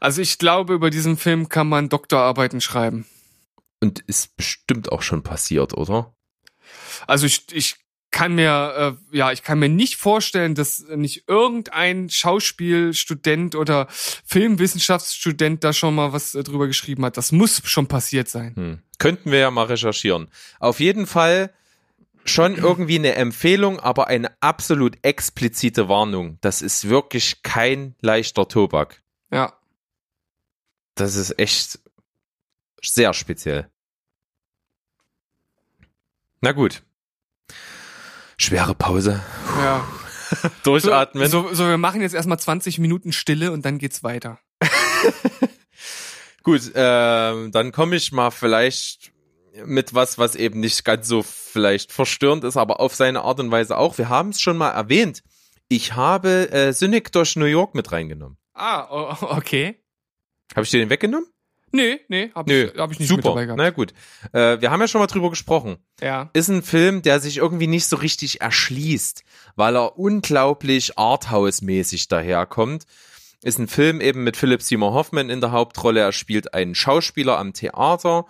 Also 0.00 0.22
ich 0.22 0.38
glaube, 0.38 0.74
über 0.74 0.90
diesen 0.90 1.16
Film 1.16 1.48
kann 1.48 1.68
man 1.68 1.88
Doktorarbeiten 1.88 2.60
schreiben. 2.60 3.06
Und 3.80 4.00
ist 4.00 4.36
bestimmt 4.36 4.90
auch 4.90 5.02
schon 5.02 5.22
passiert, 5.22 5.74
oder? 5.74 6.14
Also 7.06 7.26
ich, 7.26 7.46
ich 7.52 7.76
kann 8.10 8.34
mir, 8.34 8.96
äh, 9.12 9.16
ja, 9.16 9.32
ich 9.32 9.42
kann 9.42 9.58
mir 9.58 9.68
nicht 9.68 9.96
vorstellen, 9.96 10.54
dass 10.54 10.80
nicht 10.88 11.28
irgendein 11.28 12.08
Schauspielstudent 12.08 13.54
oder 13.54 13.86
Filmwissenschaftsstudent 13.90 15.62
da 15.62 15.72
schon 15.72 15.94
mal 15.94 16.12
was 16.12 16.34
äh, 16.34 16.42
drüber 16.42 16.66
geschrieben 16.66 17.04
hat. 17.04 17.16
Das 17.16 17.32
muss 17.32 17.60
schon 17.64 17.86
passiert 17.86 18.28
sein. 18.28 18.56
Hm. 18.56 18.82
Könnten 18.98 19.30
wir 19.30 19.38
ja 19.38 19.50
mal 19.50 19.66
recherchieren. 19.66 20.28
Auf 20.58 20.80
jeden 20.80 21.06
Fall 21.06 21.52
schon 22.24 22.56
irgendwie 22.56 22.98
eine 22.98 23.14
Empfehlung, 23.14 23.80
aber 23.80 24.08
eine 24.08 24.30
absolut 24.40 24.98
explizite 25.02 25.88
Warnung. 25.88 26.38
Das 26.40 26.62
ist 26.62 26.88
wirklich 26.88 27.42
kein 27.42 27.94
leichter 28.00 28.48
Tobak. 28.48 29.02
Ja. 29.30 29.54
Das 30.94 31.14
ist 31.14 31.38
echt 31.38 31.78
sehr 32.82 33.14
speziell. 33.14 33.70
Na 36.40 36.52
gut. 36.52 36.82
Schwere 38.38 38.74
Pause. 38.74 39.22
Ja. 39.58 39.86
Durchatmen. 40.62 41.28
So, 41.28 41.48
so, 41.48 41.54
so, 41.54 41.68
wir 41.68 41.78
machen 41.78 42.00
jetzt 42.00 42.14
erstmal 42.14 42.38
20 42.38 42.78
Minuten 42.78 43.12
Stille 43.12 43.52
und 43.52 43.64
dann 43.64 43.78
geht's 43.78 44.02
weiter. 44.02 44.38
Gut, 46.42 46.72
ähm, 46.74 47.50
dann 47.52 47.72
komme 47.72 47.96
ich 47.96 48.12
mal 48.12 48.30
vielleicht 48.30 49.12
mit 49.66 49.92
was, 49.92 50.18
was 50.18 50.36
eben 50.36 50.60
nicht 50.60 50.84
ganz 50.84 51.08
so 51.08 51.22
vielleicht 51.22 51.92
verstörend 51.92 52.44
ist, 52.44 52.56
aber 52.56 52.80
auf 52.80 52.94
seine 52.94 53.22
Art 53.22 53.40
und 53.40 53.50
Weise 53.50 53.76
auch. 53.76 53.98
Wir 53.98 54.08
haben 54.08 54.30
es 54.30 54.40
schon 54.40 54.56
mal 54.56 54.70
erwähnt. 54.70 55.22
Ich 55.68 55.94
habe 55.94 56.50
äh, 56.52 56.72
Cynic 56.72 57.12
durch 57.12 57.36
New 57.36 57.44
York 57.44 57.74
mit 57.74 57.90
reingenommen. 57.92 58.38
Ah, 58.54 59.16
okay. 59.36 59.82
Habe 60.54 60.64
ich 60.64 60.70
dir 60.70 60.78
den 60.78 60.90
weggenommen? 60.90 61.28
Nee, 61.70 62.00
nee, 62.08 62.30
hab 62.34 62.46
Nö, 62.46 62.70
ich, 62.72 62.78
hab 62.78 62.90
ich 62.92 62.98
nicht 62.98 63.08
super. 63.08 63.18
mit 63.18 63.26
dabei 63.26 63.44
gehabt. 63.44 63.58
Na 63.58 63.70
gut. 63.70 63.92
Äh, 64.32 64.60
wir 64.60 64.70
haben 64.70 64.80
ja 64.80 64.88
schon 64.88 65.00
mal 65.00 65.06
drüber 65.06 65.30
gesprochen. 65.30 65.76
Ja. 66.00 66.30
Ist 66.32 66.48
ein 66.48 66.62
Film, 66.62 67.02
der 67.02 67.20
sich 67.20 67.38
irgendwie 67.38 67.66
nicht 67.66 67.86
so 67.86 67.96
richtig 67.96 68.40
erschließt, 68.40 69.22
weil 69.56 69.76
er 69.76 69.98
unglaublich 69.98 70.98
Arthouse-mäßig 70.98 72.08
daherkommt. 72.08 72.84
Ist 73.42 73.58
ein 73.58 73.68
Film 73.68 74.00
eben 74.00 74.24
mit 74.24 74.36
Philip 74.36 74.62
Seymour 74.62 74.94
Hoffman 74.94 75.30
in 75.30 75.40
der 75.40 75.52
Hauptrolle. 75.52 76.00
Er 76.00 76.12
spielt 76.12 76.54
einen 76.54 76.74
Schauspieler 76.74 77.38
am 77.38 77.52
Theater, 77.52 78.26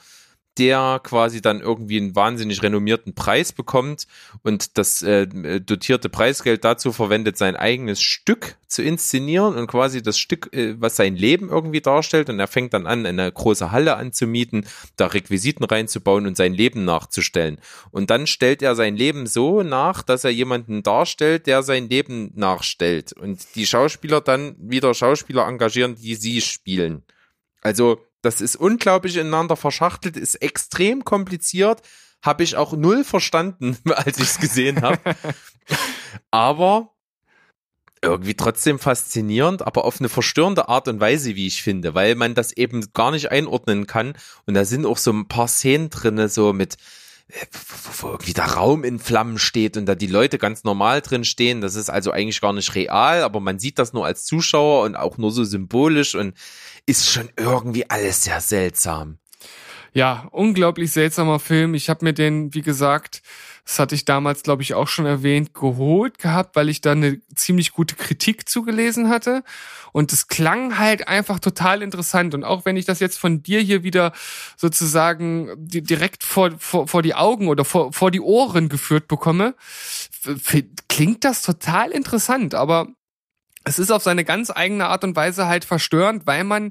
der 0.59 1.01
quasi 1.03 1.41
dann 1.41 1.61
irgendwie 1.61 1.99
einen 1.99 2.17
wahnsinnig 2.17 2.63
renommierten 2.63 3.15
Preis 3.15 3.53
bekommt 3.53 4.07
und 4.43 4.77
das 4.77 5.03
äh, 5.03 5.27
dotierte 5.61 6.09
Preisgeld 6.09 6.65
dazu 6.65 6.93
verwendet, 6.93 7.39
sein 7.39 7.57
eigenes 7.57 8.03
Stück 8.03 8.57
zu 8.67 8.83
inszenieren 8.83 9.57
und 9.57 9.67
quasi 9.67 10.03
das 10.03 10.19
Stück, 10.19 10.53
äh, 10.53 10.75
was 10.81 10.97
sein 10.97 11.17
Leben 11.17 11.49
irgendwie 11.49 11.81
darstellt. 11.81 12.29
Und 12.29 12.41
er 12.41 12.49
fängt 12.49 12.75
dann 12.75 12.87
an, 12.87 13.07
eine 13.07 13.31
große 13.31 13.71
Halle 13.71 13.97
anzumieten, 13.97 14.67
da 14.97 15.07
Requisiten 15.07 15.65
reinzubauen 15.65 16.27
und 16.27 16.37
sein 16.37 16.53
Leben 16.53 16.85
nachzustellen. 16.85 17.59
Und 17.91 18.11
dann 18.11 18.27
stellt 18.27 18.61
er 18.61 18.75
sein 18.75 18.97
Leben 18.97 19.27
so 19.27 19.63
nach, 19.63 20.03
dass 20.03 20.25
er 20.25 20.31
jemanden 20.31 20.83
darstellt, 20.83 21.47
der 21.47 21.63
sein 21.63 21.89
Leben 21.89 22.33
nachstellt. 22.35 23.13
Und 23.13 23.55
die 23.55 23.67
Schauspieler 23.67 24.21
dann 24.21 24.57
wieder 24.59 24.93
Schauspieler 24.93 25.47
engagieren, 25.47 25.95
die 25.95 26.15
sie 26.17 26.41
spielen. 26.41 27.05
Also 27.63 28.01
das 28.23 28.41
ist 28.41 28.57
unglaublich 28.57 29.17
ineinander 29.17 29.57
verschachtelt, 29.57 30.17
ist 30.17 30.37
extrem 30.37 31.05
kompliziert, 31.05 31.83
habe 32.23 32.43
ich 32.43 32.57
auch 32.57 32.73
null 32.73 33.05
verstanden, 33.05 33.77
als 33.95 34.19
ich 34.19 34.25
es 34.25 34.39
gesehen 34.39 34.83
habe. 34.83 34.99
aber 36.31 36.95
irgendwie 38.03 38.35
trotzdem 38.35 38.79
faszinierend, 38.79 39.67
aber 39.67 39.85
auf 39.85 39.99
eine 39.99 40.09
verstörende 40.09 40.69
Art 40.69 40.89
und 40.89 41.01
Weise, 41.01 41.35
wie 41.35 41.47
ich 41.47 41.63
finde, 41.63 41.95
weil 41.95 42.15
man 42.15 42.35
das 42.35 42.53
eben 42.53 42.93
gar 42.93 43.11
nicht 43.11 43.31
einordnen 43.31 43.87
kann. 43.87 44.15
Und 44.47 44.55
da 44.55 44.65
sind 44.65 44.87
auch 44.87 44.99
so 44.99 45.13
ein 45.13 45.27
paar 45.27 45.49
Szenen 45.49 45.91
drinne, 45.91 46.29
so 46.29 46.53
mit 46.53 46.77
wo 48.01 48.09
irgendwie 48.09 48.33
der 48.33 48.47
Raum 48.47 48.85
in 48.85 48.99
Flammen 48.99 49.39
steht 49.39 49.77
und 49.77 49.87
da 49.87 49.95
die 49.95 50.07
Leute 50.07 50.39
ganz 50.39 50.65
normal 50.65 51.03
drin 51.03 51.25
stehen. 51.25 51.61
Das 51.61 51.75
ist 51.75 51.91
also 51.91 52.11
eigentlich 52.11 52.41
gar 52.41 52.53
nicht 52.53 52.75
real, 52.75 53.23
aber 53.23 53.41
man 53.41 53.59
sieht 53.59 53.79
das 53.79 53.93
nur 53.93 54.07
als 54.07 54.25
Zuschauer 54.25 54.85
und 54.85 54.97
auch 54.97 55.19
nur 55.19 55.31
so 55.31 55.45
symbolisch 55.45 56.15
und 56.15 56.35
ist 56.87 57.09
schon 57.09 57.29
irgendwie 57.37 57.89
alles 57.91 58.25
sehr 58.25 58.41
seltsam. 58.41 59.19
Ja, 59.93 60.29
unglaublich 60.31 60.93
seltsamer 60.93 61.39
Film. 61.39 61.75
Ich 61.75 61.91
habe 61.91 62.05
mir 62.05 62.13
den, 62.15 62.55
wie 62.55 62.63
gesagt, 62.63 63.23
das 63.69 63.79
hatte 63.79 63.95
ich 63.95 64.07
damals, 64.07 64.45
glaube 64.45 64.63
ich, 64.63 64.73
auch 64.73 64.89
schon 64.89 65.05
erwähnt, 65.05 65.53
geholt 65.53 66.19
gehabt, 66.19 66.57
weil 66.57 66.71
ich 66.71 66.81
da 66.81 66.93
eine 66.93 67.21
ziemlich 67.35 67.73
gute 67.73 67.97
Kritik 67.97 68.49
zugelesen 68.49 69.11
hatte. 69.11 69.45
Und 69.93 70.11
es 70.11 70.27
klang 70.27 70.79
halt 70.79 71.07
einfach 71.07 71.39
total 71.39 71.83
interessant. 71.83 72.33
Und 72.33 72.45
auch 72.45 72.65
wenn 72.65 72.79
ich 72.79 72.87
das 72.87 72.99
jetzt 72.99 73.19
von 73.19 73.43
dir 73.43 73.61
hier 73.61 73.83
wieder 73.83 74.15
sozusagen 74.57 75.51
direkt 75.59 76.25
vor, 76.25 76.53
vor, 76.59 76.89
vor 76.89 77.03
die 77.03 77.15
Augen 77.15 77.49
oder 77.49 77.67
vor, 77.67 77.93
vor 77.93 78.11
die 78.11 78.23
Ohren 78.23 78.71
geführt 78.71 79.07
bekomme, 79.07 79.55
klingt 80.89 81.25
das 81.25 81.43
total 81.43 81.91
interessant. 81.91 82.55
Aber 82.55 82.89
es 83.65 83.79
ist 83.79 83.91
auf 83.91 84.03
seine 84.03 84.25
ganz 84.25 84.51
eigene 84.51 84.87
Art 84.87 85.05
und 85.05 85.15
Weise 85.15 85.47
halt 85.47 85.67
verstörend, 85.67 86.27
weil 86.27 86.45
man 86.45 86.71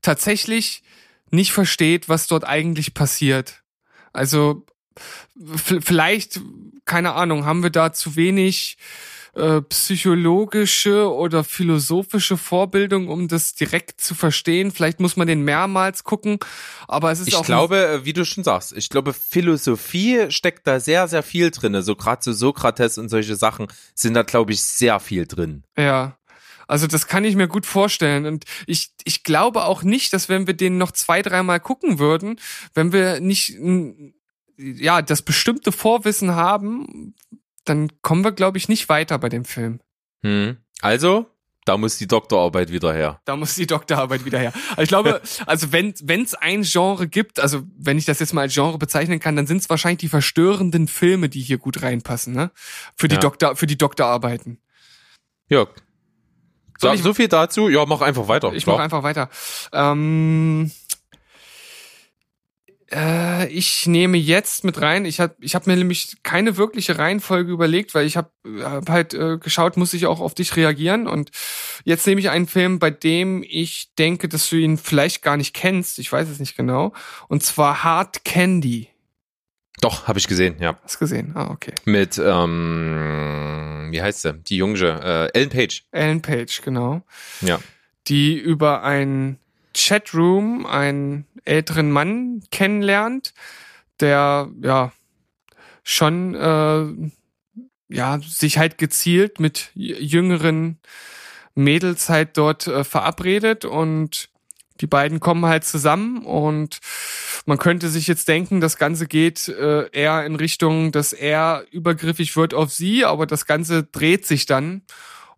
tatsächlich 0.00 0.82
nicht 1.30 1.52
versteht, 1.52 2.08
was 2.08 2.26
dort 2.26 2.42
eigentlich 2.42 2.94
passiert. 2.94 3.62
Also 4.12 4.66
vielleicht, 5.36 6.40
keine 6.84 7.14
Ahnung, 7.14 7.44
haben 7.44 7.62
wir 7.62 7.70
da 7.70 7.92
zu 7.92 8.16
wenig 8.16 8.76
äh, 9.34 9.62
psychologische 9.62 11.10
oder 11.10 11.42
philosophische 11.42 12.36
Vorbildung, 12.36 13.08
um 13.08 13.28
das 13.28 13.54
direkt 13.54 13.98
zu 13.98 14.14
verstehen. 14.14 14.70
Vielleicht 14.70 15.00
muss 15.00 15.16
man 15.16 15.26
den 15.26 15.40
mehrmals 15.40 16.04
gucken, 16.04 16.38
aber 16.86 17.10
es 17.12 17.20
ist 17.20 17.28
ich 17.28 17.36
auch. 17.36 17.40
Ich 17.40 17.46
glaube, 17.46 17.78
äh, 17.78 18.04
wie 18.04 18.12
du 18.12 18.26
schon 18.26 18.44
sagst, 18.44 18.76
ich 18.76 18.90
glaube, 18.90 19.14
Philosophie 19.14 20.26
steckt 20.30 20.66
da 20.66 20.80
sehr, 20.80 21.08
sehr 21.08 21.22
viel 21.22 21.50
drinne. 21.50 21.82
So 21.82 21.96
gerade 21.96 22.22
so 22.22 22.32
Sokrates 22.32 22.98
und 22.98 23.08
solche 23.08 23.34
Sachen 23.34 23.68
sind 23.94 24.12
da, 24.12 24.22
glaube 24.22 24.52
ich, 24.52 24.62
sehr 24.62 25.00
viel 25.00 25.26
drin. 25.26 25.64
Ja. 25.78 26.18
Also 26.68 26.86
das 26.86 27.06
kann 27.06 27.24
ich 27.24 27.34
mir 27.34 27.48
gut 27.48 27.64
vorstellen. 27.64 28.26
Und 28.26 28.44
ich, 28.66 28.92
ich 29.04 29.24
glaube 29.24 29.64
auch 29.64 29.82
nicht, 29.82 30.12
dass 30.12 30.28
wenn 30.28 30.46
wir 30.46 30.54
den 30.54 30.76
noch 30.76 30.92
zwei, 30.92 31.22
dreimal 31.22 31.60
gucken 31.60 31.98
würden, 31.98 32.38
wenn 32.74 32.92
wir 32.92 33.20
nicht 33.20 33.56
ja 34.56 35.02
das 35.02 35.22
bestimmte 35.22 35.72
Vorwissen 35.72 36.34
haben, 36.34 37.14
dann 37.64 37.90
kommen 38.02 38.24
wir, 38.24 38.32
glaube 38.32 38.58
ich, 38.58 38.68
nicht 38.68 38.88
weiter 38.88 39.18
bei 39.18 39.28
dem 39.28 39.44
Film. 39.44 39.80
Hm. 40.22 40.56
Also, 40.80 41.26
da 41.64 41.76
muss 41.76 41.96
die 41.96 42.08
Doktorarbeit 42.08 42.72
wieder 42.72 42.92
her. 42.92 43.20
Da 43.24 43.36
muss 43.36 43.54
die 43.54 43.66
Doktorarbeit 43.68 44.24
wieder 44.24 44.38
her. 44.40 44.52
Also 44.70 44.82
ich 44.82 44.88
glaube, 44.88 45.22
also 45.46 45.72
wenn 45.72 45.94
es 46.22 46.34
ein 46.34 46.62
Genre 46.62 47.06
gibt, 47.06 47.38
also 47.38 47.62
wenn 47.78 47.98
ich 47.98 48.04
das 48.04 48.18
jetzt 48.18 48.32
mal 48.34 48.42
als 48.42 48.54
Genre 48.54 48.78
bezeichnen 48.78 49.20
kann, 49.20 49.36
dann 49.36 49.46
sind 49.46 49.58
es 49.58 49.70
wahrscheinlich 49.70 49.98
die 50.00 50.08
verstörenden 50.08 50.88
Filme, 50.88 51.28
die 51.28 51.40
hier 51.40 51.58
gut 51.58 51.82
reinpassen, 51.82 52.34
ne? 52.34 52.50
Für 52.96 53.06
die 53.06 53.14
Ja. 53.14 53.20
Doktor, 53.20 53.54
für 53.54 53.68
die 53.68 53.78
Doktorarbeiten. 53.78 54.58
Ja. 55.48 55.66
So, 56.80 56.88
Soll 56.88 56.96
ich- 56.96 57.02
so 57.02 57.14
viel 57.14 57.28
dazu. 57.28 57.68
Ja, 57.68 57.86
mach 57.86 58.00
einfach 58.00 58.26
weiter. 58.26 58.52
Ich 58.54 58.64
Klar. 58.64 58.74
mache 58.76 58.84
einfach 58.84 59.04
weiter. 59.04 59.28
Ähm, 59.72 60.72
äh, 62.92 63.48
ich 63.48 63.86
nehme 63.86 64.16
jetzt 64.16 64.64
mit 64.64 64.80
rein. 64.80 65.04
Ich 65.04 65.20
habe 65.20 65.34
ich 65.40 65.54
hab 65.54 65.66
mir 65.66 65.76
nämlich 65.76 66.16
keine 66.22 66.56
wirkliche 66.56 66.98
Reihenfolge 66.98 67.50
überlegt, 67.50 67.94
weil 67.94 68.06
ich 68.06 68.16
habe 68.16 68.30
hab 68.62 68.88
halt 68.88 69.14
äh, 69.14 69.38
geschaut, 69.38 69.76
muss 69.76 69.94
ich 69.94 70.06
auch 70.06 70.20
auf 70.20 70.34
dich 70.34 70.56
reagieren. 70.56 71.06
Und 71.06 71.30
jetzt 71.84 72.06
nehme 72.06 72.20
ich 72.20 72.30
einen 72.30 72.46
Film, 72.46 72.78
bei 72.78 72.90
dem 72.90 73.42
ich 73.48 73.94
denke, 73.98 74.28
dass 74.28 74.48
du 74.48 74.56
ihn 74.56 74.78
vielleicht 74.78 75.22
gar 75.22 75.36
nicht 75.36 75.54
kennst. 75.54 75.98
Ich 75.98 76.12
weiß 76.12 76.28
es 76.28 76.38
nicht 76.38 76.56
genau. 76.56 76.92
Und 77.28 77.42
zwar 77.42 77.82
Hard 77.82 78.24
Candy. 78.24 78.88
Doch, 79.80 80.06
habe 80.06 80.18
ich 80.18 80.28
gesehen, 80.28 80.56
ja. 80.60 80.78
Hast 80.84 80.98
gesehen? 81.00 81.32
Ah, 81.34 81.50
okay. 81.50 81.72
Mit, 81.84 82.20
ähm, 82.22 83.88
wie 83.90 84.00
heißt 84.00 84.22
sie? 84.22 84.34
Die 84.34 84.58
Junge, 84.58 85.30
äh, 85.34 85.36
Ellen 85.36 85.50
Page. 85.50 85.84
Ellen 85.90 86.22
Page, 86.22 86.62
genau. 86.62 87.02
Ja. 87.40 87.58
die 88.06 88.36
über 88.36 88.82
ein 88.84 89.38
Chatroom 89.74 90.66
einen 90.66 91.26
älteren 91.44 91.90
Mann 91.90 92.42
kennenlernt, 92.50 93.34
der 94.00 94.50
ja 94.62 94.92
schon 95.82 96.34
äh, 96.34 97.12
ja 97.88 98.20
sich 98.20 98.58
halt 98.58 98.78
gezielt 98.78 99.40
mit 99.40 99.70
jüngeren 99.74 100.78
Mädels 101.54 102.08
halt 102.08 102.36
dort 102.36 102.66
äh, 102.66 102.84
verabredet 102.84 103.64
und 103.64 104.28
die 104.80 104.86
beiden 104.86 105.20
kommen 105.20 105.46
halt 105.46 105.64
zusammen 105.64 106.24
und 106.24 106.78
man 107.46 107.58
könnte 107.58 107.88
sich 107.88 108.06
jetzt 108.06 108.26
denken, 108.28 108.60
das 108.60 108.76
Ganze 108.76 109.06
geht 109.06 109.48
äh, 109.48 109.88
eher 109.90 110.24
in 110.24 110.36
Richtung, 110.36 110.92
dass 110.92 111.12
er 111.12 111.64
übergriffig 111.70 112.36
wird 112.36 112.54
auf 112.54 112.72
sie, 112.72 113.04
aber 113.04 113.26
das 113.26 113.46
Ganze 113.46 113.84
dreht 113.84 114.26
sich 114.26 114.46
dann 114.46 114.82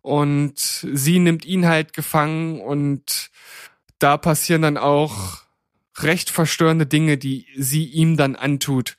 und 0.01 0.57
sie 0.59 1.19
nimmt 1.19 1.45
ihn 1.45 1.67
halt 1.67 1.93
gefangen 1.93 2.59
und 2.59 3.29
da 3.99 4.17
passieren 4.17 4.61
dann 4.61 4.77
auch 4.77 5.44
recht 5.97 6.29
verstörende 6.29 6.85
Dinge, 6.85 7.17
die 7.17 7.47
sie 7.57 7.85
ihm 7.85 8.17
dann 8.17 8.35
antut. 8.35 8.97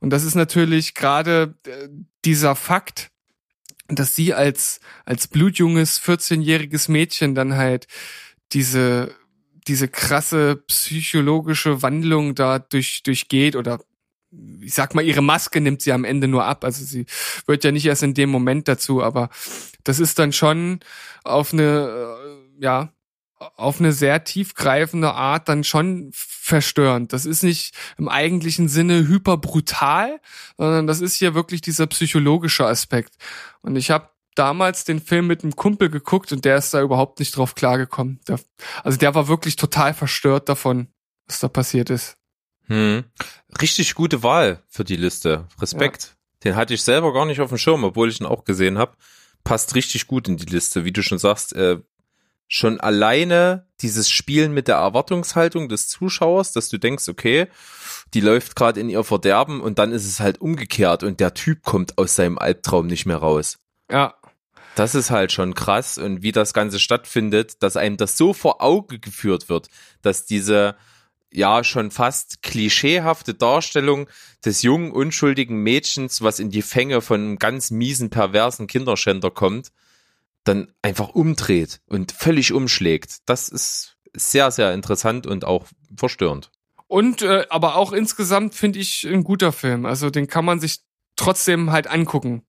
Und 0.00 0.10
das 0.10 0.24
ist 0.24 0.34
natürlich 0.34 0.94
gerade 0.94 1.54
äh, 1.66 1.88
dieser 2.24 2.56
Fakt, 2.56 3.10
dass 3.88 4.14
sie 4.14 4.34
als, 4.34 4.80
als 5.04 5.28
blutjunges 5.28 6.00
14-jähriges 6.00 6.90
Mädchen 6.90 7.34
dann 7.34 7.56
halt 7.56 7.86
diese, 8.52 9.14
diese 9.66 9.88
krasse 9.88 10.56
psychologische 10.66 11.82
Wandlung 11.82 12.34
da 12.34 12.58
durch, 12.58 13.02
durchgeht 13.02 13.56
oder 13.56 13.80
ich 14.60 14.74
sag 14.74 14.94
mal, 14.94 15.04
ihre 15.04 15.22
Maske 15.22 15.58
nimmt 15.60 15.80
sie 15.80 15.92
am 15.92 16.04
Ende 16.04 16.28
nur 16.28 16.44
ab. 16.44 16.62
Also 16.64 16.84
sie 16.84 17.06
wird 17.46 17.64
ja 17.64 17.72
nicht 17.72 17.86
erst 17.86 18.02
in 18.02 18.12
dem 18.12 18.28
Moment 18.28 18.68
dazu, 18.68 19.02
aber 19.02 19.30
das 19.84 20.00
ist 20.00 20.18
dann 20.18 20.32
schon 20.32 20.80
auf 21.24 21.54
eine, 21.54 22.08
äh, 22.60 22.62
ja, 22.62 22.92
auf 23.56 23.80
eine 23.80 23.92
sehr 23.92 24.24
tiefgreifende 24.24 25.12
Art 25.12 25.48
dann 25.48 25.64
schon 25.64 26.10
verstörend. 26.12 27.12
Das 27.12 27.24
ist 27.24 27.42
nicht 27.42 27.74
im 27.96 28.08
eigentlichen 28.08 28.68
Sinne 28.68 29.06
hyperbrutal, 29.06 30.20
sondern 30.56 30.86
das 30.86 31.00
ist 31.00 31.14
hier 31.14 31.34
wirklich 31.34 31.60
dieser 31.60 31.86
psychologische 31.86 32.66
Aspekt. 32.66 33.14
Und 33.60 33.76
ich 33.76 33.90
habe 33.90 34.10
damals 34.34 34.84
den 34.84 35.00
Film 35.00 35.26
mit 35.26 35.42
einem 35.42 35.56
Kumpel 35.56 35.90
geguckt 35.90 36.32
und 36.32 36.44
der 36.44 36.56
ist 36.56 36.72
da 36.72 36.80
überhaupt 36.80 37.18
nicht 37.18 37.36
drauf 37.36 37.54
klargekommen. 37.54 38.20
Der, 38.28 38.38
also 38.84 38.98
der 38.98 39.14
war 39.14 39.28
wirklich 39.28 39.56
total 39.56 39.94
verstört 39.94 40.48
davon, 40.48 40.88
was 41.26 41.40
da 41.40 41.48
passiert 41.48 41.90
ist. 41.90 42.16
Hm. 42.66 43.04
Richtig 43.60 43.94
gute 43.94 44.22
Wahl 44.22 44.62
für 44.68 44.84
die 44.84 44.96
Liste. 44.96 45.46
Respekt. 45.60 46.04
Ja. 46.04 46.10
Den 46.44 46.56
hatte 46.56 46.74
ich 46.74 46.82
selber 46.82 47.12
gar 47.12 47.26
nicht 47.26 47.40
auf 47.40 47.48
dem 47.48 47.58
Schirm, 47.58 47.82
obwohl 47.82 48.08
ich 48.08 48.20
ihn 48.20 48.26
auch 48.26 48.44
gesehen 48.44 48.78
habe. 48.78 48.96
Passt 49.42 49.74
richtig 49.74 50.06
gut 50.06 50.28
in 50.28 50.36
die 50.36 50.46
Liste. 50.46 50.84
Wie 50.84 50.92
du 50.92 51.02
schon 51.02 51.18
sagst, 51.18 51.54
äh, 51.54 51.78
schon 52.48 52.80
alleine 52.80 53.66
dieses 53.80 54.10
Spielen 54.10 54.52
mit 54.52 54.66
der 54.66 54.76
Erwartungshaltung 54.76 55.68
des 55.68 55.88
Zuschauers, 55.88 56.52
dass 56.52 56.68
du 56.68 56.78
denkst, 56.78 57.08
okay, 57.08 57.46
die 58.14 58.20
läuft 58.20 58.56
gerade 58.56 58.80
in 58.80 58.88
ihr 58.88 59.04
Verderben 59.04 59.60
und 59.60 59.78
dann 59.78 59.92
ist 59.92 60.06
es 60.06 60.18
halt 60.18 60.40
umgekehrt 60.40 61.02
und 61.02 61.20
der 61.20 61.34
Typ 61.34 61.62
kommt 61.62 61.98
aus 61.98 62.16
seinem 62.16 62.38
Albtraum 62.38 62.86
nicht 62.86 63.06
mehr 63.06 63.18
raus. 63.18 63.58
Ja. 63.90 64.14
Das 64.74 64.94
ist 64.94 65.10
halt 65.10 65.32
schon 65.32 65.54
krass 65.54 65.98
und 65.98 66.22
wie 66.22 66.30
das 66.30 66.54
Ganze 66.54 66.78
stattfindet, 66.78 67.62
dass 67.64 67.76
einem 67.76 67.96
das 67.96 68.16
so 68.16 68.32
vor 68.32 68.62
Auge 68.62 69.00
geführt 69.00 69.48
wird, 69.48 69.68
dass 70.02 70.24
diese 70.24 70.76
ja 71.32 71.64
schon 71.64 71.90
fast 71.90 72.42
klischeehafte 72.42 73.34
Darstellung 73.34 74.08
des 74.44 74.62
jungen, 74.62 74.92
unschuldigen 74.92 75.62
Mädchens, 75.62 76.22
was 76.22 76.38
in 76.38 76.50
die 76.50 76.62
Fänge 76.62 77.00
von 77.00 77.20
einem 77.20 77.38
ganz 77.38 77.72
miesen, 77.72 78.08
perversen 78.08 78.68
Kinderschänder 78.68 79.32
kommt, 79.32 79.72
dann 80.48 80.72
einfach 80.82 81.10
umdreht 81.10 81.80
und 81.86 82.12
völlig 82.12 82.52
umschlägt. 82.52 83.18
Das 83.26 83.48
ist 83.48 83.96
sehr, 84.14 84.50
sehr 84.50 84.72
interessant 84.74 85.26
und 85.26 85.44
auch 85.44 85.66
verstörend. 85.96 86.50
Und 86.86 87.22
äh, 87.22 87.46
aber 87.50 87.76
auch 87.76 87.92
insgesamt 87.92 88.54
finde 88.54 88.78
ich 88.78 89.04
ein 89.04 89.22
guter 89.22 89.52
Film. 89.52 89.84
Also 89.84 90.10
den 90.10 90.26
kann 90.26 90.44
man 90.44 90.58
sich 90.58 90.80
trotzdem 91.16 91.70
halt 91.70 91.86
angucken. 91.86 92.42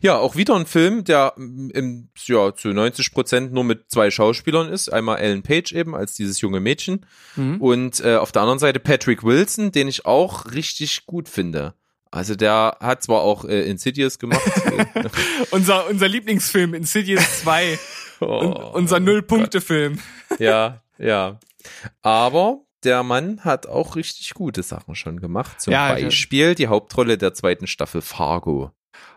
Ja, 0.00 0.18
auch 0.18 0.36
wieder 0.36 0.54
ein 0.54 0.66
Film, 0.66 1.02
der 1.02 1.34
im, 1.36 2.08
ja, 2.26 2.54
zu 2.54 2.68
90 2.68 3.12
Prozent 3.12 3.52
nur 3.52 3.64
mit 3.64 3.90
zwei 3.90 4.12
Schauspielern 4.12 4.68
ist. 4.68 4.92
Einmal 4.92 5.18
Ellen 5.18 5.42
Page 5.42 5.72
eben 5.72 5.96
als 5.96 6.14
dieses 6.14 6.40
junge 6.40 6.60
Mädchen 6.60 7.04
mhm. 7.34 7.60
und 7.60 8.00
äh, 8.00 8.16
auf 8.16 8.30
der 8.30 8.42
anderen 8.42 8.60
Seite 8.60 8.78
Patrick 8.78 9.24
Wilson, 9.24 9.72
den 9.72 9.88
ich 9.88 10.06
auch 10.06 10.52
richtig 10.52 11.06
gut 11.06 11.28
finde. 11.28 11.74
Also 12.12 12.34
der 12.34 12.76
hat 12.78 13.02
zwar 13.02 13.22
auch 13.22 13.46
äh, 13.46 13.62
Insidious 13.62 14.18
gemacht. 14.18 14.42
unser, 15.50 15.88
unser 15.88 16.08
Lieblingsfilm, 16.08 16.74
Insidious 16.74 17.40
2. 17.40 17.78
oh, 18.20 18.70
unser 18.74 19.00
Null-Punkte-Film. 19.00 19.98
ja, 20.38 20.82
ja. 20.98 21.40
Aber 22.02 22.60
der 22.84 23.02
Mann 23.02 23.42
hat 23.44 23.66
auch 23.66 23.96
richtig 23.96 24.34
gute 24.34 24.62
Sachen 24.62 24.94
schon 24.94 25.20
gemacht. 25.20 25.62
Zum 25.62 25.72
ja, 25.72 25.94
Beispiel 25.94 26.48
ja. 26.48 26.54
die 26.54 26.66
Hauptrolle 26.66 27.16
der 27.16 27.32
zweiten 27.32 27.66
Staffel 27.66 28.02
Fargo. 28.02 28.72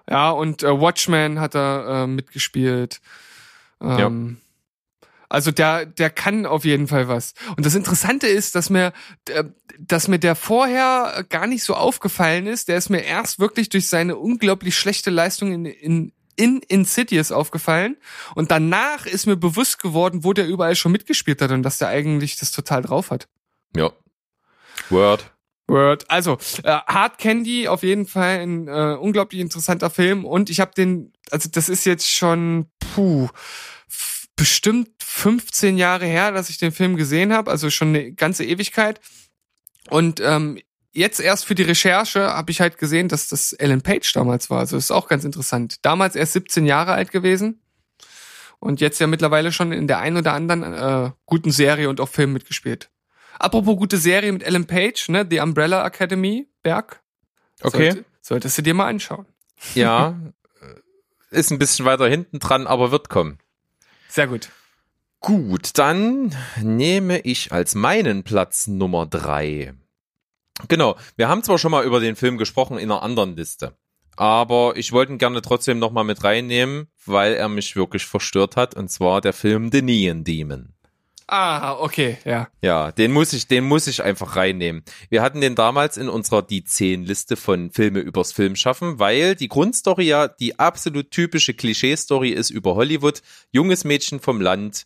Ja, 0.10 0.30
und 0.30 0.64
äh, 0.64 0.80
Watchmen 0.80 1.42
hat 1.42 1.54
er 1.54 2.04
äh, 2.04 2.08
mitgespielt. 2.08 3.02
Ähm, 3.82 4.38
also 5.30 5.52
der, 5.52 5.86
der 5.86 6.10
kann 6.10 6.46
auf 6.46 6.66
jeden 6.66 6.88
Fall 6.88 7.08
was. 7.08 7.34
Und 7.56 7.66
das 7.66 7.76
Interessante 7.76 8.28
ist, 8.28 8.56
dass 8.56 8.70
mir, 8.70 8.94
dass 9.80 10.08
mir 10.08 10.20
der 10.20 10.36
vorher 10.36 11.26
gar 11.30 11.48
nicht 11.48 11.64
so 11.64 11.74
aufgefallen 11.74 12.48
ist. 12.48 12.68
Der 12.68 12.78
ist 12.78 12.90
mir 12.90 13.02
erst 13.02 13.40
wirklich 13.40 13.70
durch 13.70 13.88
seine 13.88 14.18
unglaublich 14.18 14.78
schlechte 14.78 15.10
Leistung 15.10 15.52
in, 15.52 15.66
in, 15.66 16.14
in 16.36 16.60
Insidious 16.68 17.32
aufgefallen. 17.32 17.98
Und 18.36 18.52
danach 18.52 19.06
ist 19.06 19.26
mir 19.26 19.38
bewusst 19.38 19.82
geworden, 19.82 20.24
wo 20.24 20.34
der 20.34 20.48
überall 20.48 20.76
schon 20.76 20.92
mitgespielt 20.92 21.42
hat 21.42 21.52
und 21.52 21.64
dass 21.64 21.78
der 21.78 21.90
eigentlich 21.90 22.38
das 22.38 22.52
total 22.52 22.82
drauf 22.84 23.12
hat. 23.12 23.28
Ja. 23.76 23.92
Word. 24.90 25.32
Word. 25.68 26.06
Also, 26.10 26.38
äh, 26.64 26.80
Hard 26.86 27.18
Candy 27.18 27.68
auf 27.68 27.84
jeden 27.84 28.06
Fall 28.06 28.40
ein 28.40 28.68
äh, 28.68 28.98
unglaublich 29.00 29.42
interessanter 29.42 29.90
Film. 29.90 30.26
Und 30.26 30.50
ich 30.50 30.60
habe 30.60 30.72
den, 30.76 31.12
also 31.32 31.50
das 31.52 31.70
ist 31.70 31.86
jetzt 31.86 32.10
schon, 32.10 32.68
puh, 32.80 33.30
bestimmt 34.36 34.90
15 35.02 35.78
Jahre 35.78 36.06
her, 36.06 36.32
dass 36.32 36.50
ich 36.50 36.58
den 36.58 36.72
Film 36.72 36.98
gesehen 36.98 37.34
habe, 37.34 37.52
also 37.52 37.70
schon 37.70 37.90
eine 37.90 38.12
ganze 38.14 38.44
Ewigkeit. 38.44 39.00
Und 39.90 40.20
ähm, 40.20 40.60
jetzt 40.92 41.20
erst 41.20 41.46
für 41.46 41.56
die 41.56 41.64
Recherche 41.64 42.34
habe 42.34 42.52
ich 42.52 42.62
halt 42.62 42.78
gesehen, 42.78 43.08
dass 43.08 43.28
das 43.28 43.54
Ellen 43.54 43.82
Page 43.82 44.12
damals 44.14 44.50
war. 44.50 44.60
Also 44.60 44.78
ist 44.78 44.92
auch 44.92 45.08
ganz 45.08 45.24
interessant. 45.24 45.86
Damals 45.86 46.16
erst 46.16 46.34
17 46.34 46.66
Jahre 46.66 46.94
alt 46.94 47.12
gewesen 47.12 47.62
und 48.60 48.82
jetzt 48.82 49.00
ja 49.00 49.08
mittlerweile 49.08 49.52
schon 49.52 49.72
in 49.72 49.88
der 49.88 50.00
einen 50.00 50.18
oder 50.18 50.34
anderen 50.34 50.64
äh, 50.74 51.12
guten 51.26 51.52
Serie 51.52 51.90
und 51.90 52.02
auch 52.02 52.10
Film 52.10 52.34
mitgespielt. 52.34 52.90
Apropos 53.38 53.78
gute 53.78 53.98
Serie 53.98 54.32
mit 54.32 54.44
Ellen 54.44 54.66
Page, 54.66 55.10
ne, 55.10 55.26
The 55.30 55.40
Umbrella 55.40 55.86
Academy, 55.86 56.48
Berg. 56.64 57.02
Okay. 57.62 57.92
Sollte, 57.92 58.06
solltest 58.22 58.58
du 58.58 58.62
dir 58.62 58.74
mal 58.74 58.88
anschauen. 58.88 59.26
Ja, 59.76 60.20
ist 61.30 61.52
ein 61.52 61.60
bisschen 61.60 61.86
weiter 61.86 62.08
hinten 62.08 62.40
dran, 62.40 62.66
aber 62.66 62.92
wird 62.92 63.10
kommen. 63.10 63.40
Sehr 64.16 64.28
gut. 64.28 64.48
Gut, 65.20 65.78
dann 65.78 66.34
nehme 66.62 67.20
ich 67.20 67.52
als 67.52 67.76
meinen 67.76 68.24
Platz 68.24 68.66
Nummer 68.66 69.06
drei. 69.06 69.74
Genau, 70.70 70.96
wir 71.18 71.28
haben 71.28 71.44
zwar 71.44 71.58
schon 71.58 71.72
mal 71.72 71.84
über 71.84 72.00
den 72.00 72.16
Film 72.16 72.38
gesprochen 72.38 72.78
in 72.78 72.90
einer 72.90 73.04
anderen 73.04 73.36
Liste, 73.36 73.76
aber 74.16 74.78
ich 74.78 74.94
wollte 74.94 75.12
ihn 75.12 75.18
gerne 75.18 75.42
trotzdem 75.42 75.80
nochmal 75.80 76.06
mit 76.06 76.24
reinnehmen, 76.24 76.88
weil 77.06 77.34
er 77.34 77.50
mich 77.50 77.76
wirklich 77.76 78.06
verstört 78.06 78.56
hat, 78.56 78.74
und 78.74 78.90
zwar 78.90 79.20
der 79.20 79.34
Film 79.34 79.70
The 79.70 79.82
Neon 79.82 80.24
Demon. 80.24 80.75
Ah, 81.28 81.80
okay, 81.80 82.18
ja. 82.24 82.50
Ja, 82.62 82.92
den 82.92 83.12
muss 83.12 83.34
ich, 83.34 83.48
den 83.48 83.64
muss 83.64 83.88
ich 83.88 84.04
einfach 84.04 84.36
reinnehmen. 84.36 84.84
Wir 85.10 85.24
hatten 85.24 85.42
den 85.42 85.56
damals 85.56 85.98
in 85.98 86.08
unserer 86.08 86.44
die 86.44 86.64
10 86.64 87.04
Liste 87.04 87.36
von 87.36 87.72
Filme 87.72 88.00
übers 88.00 88.32
Film 88.32 88.56
schaffen, 88.56 89.00
weil 89.00 89.36
die 89.36 89.48
Grundstory 89.48 90.06
ja 90.06 90.28
die 90.28 90.60
absolut 90.60 91.10
typische 91.10 91.56
Klischee-Story 91.56 92.30
ist 92.30 92.52
über 92.52 92.76
Hollywood. 92.76 93.24
Junges 93.52 93.86
Mädchen 93.86 94.20
vom 94.20 94.40
Land, 94.40 94.86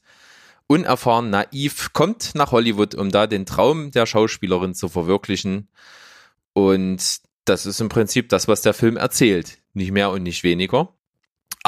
unerfahren, 0.68 1.30
naiv, 1.30 1.92
kommt 1.92 2.36
nach 2.36 2.54
Hollywood, 2.54 2.96
um 2.96 3.12
da 3.12 3.28
den 3.28 3.46
Traum 3.46 3.92
der 3.92 4.06
Schauspielerin 4.06 4.76
zu 4.76 4.88
verwirklichen. 4.88 5.68
Und 6.54 7.20
das 7.44 7.66
ist 7.66 7.82
im 7.82 7.90
Prinzip 7.90 8.30
das, 8.30 8.48
was 8.48 8.62
der 8.62 8.74
Film 8.74 8.96
erzählt. 8.96 9.58
Nicht 9.74 9.92
mehr 9.92 10.10
und 10.12 10.24
nicht 10.24 10.44
weniger. 10.44 10.94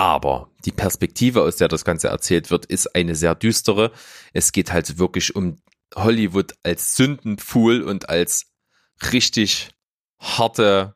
Aber 0.02 0.50
die 0.66 0.72
Perspektive, 0.72 1.44
aus 1.44 1.58
der 1.58 1.68
das 1.68 1.86
Ganze 1.86 2.08
erzählt 2.08 2.50
wird, 2.50 2.66
ist 2.66 2.96
eine 2.96 3.14
sehr 3.14 3.36
düstere. 3.36 3.92
Es 4.34 4.52
geht 4.52 4.74
halt 4.74 4.98
wirklich 4.98 5.36
um 5.36 5.58
Hollywood 5.94 6.56
als 6.64 6.96
Sündenpfuhl 6.96 7.84
und 7.84 8.10
als 8.10 8.48
richtig 9.12 9.70
harte 10.18 10.96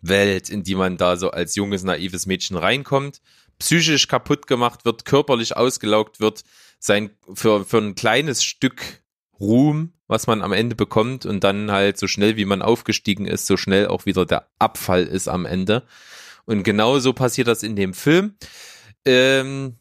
Welt, 0.00 0.50
in 0.50 0.64
die 0.64 0.74
man 0.74 0.96
da 0.96 1.16
so 1.16 1.30
als 1.30 1.54
junges, 1.54 1.84
naives 1.84 2.26
Mädchen 2.26 2.56
reinkommt, 2.56 3.20
psychisch 3.60 4.08
kaputt 4.08 4.48
gemacht 4.48 4.84
wird, 4.84 5.04
körperlich 5.04 5.56
ausgelaugt 5.56 6.18
wird, 6.18 6.42
sein, 6.80 7.10
für, 7.32 7.64
für 7.64 7.78
ein 7.78 7.94
kleines 7.94 8.42
Stück 8.42 9.04
Ruhm, 9.38 9.92
was 10.08 10.26
man 10.26 10.42
am 10.42 10.52
Ende 10.52 10.74
bekommt 10.74 11.26
und 11.26 11.44
dann 11.44 11.70
halt 11.70 11.96
so 11.96 12.08
schnell 12.08 12.36
wie 12.36 12.44
man 12.44 12.60
aufgestiegen 12.60 13.24
ist, 13.24 13.46
so 13.46 13.56
schnell 13.56 13.86
auch 13.86 14.04
wieder 14.04 14.26
der 14.26 14.48
Abfall 14.58 15.04
ist 15.04 15.28
am 15.28 15.46
Ende. 15.46 15.86
Und 16.44 16.62
genau 16.62 16.98
so 16.98 17.12
passiert 17.12 17.48
das 17.48 17.62
in 17.62 17.76
dem 17.76 17.94
Film. 17.94 18.34
Ähm, 19.04 19.76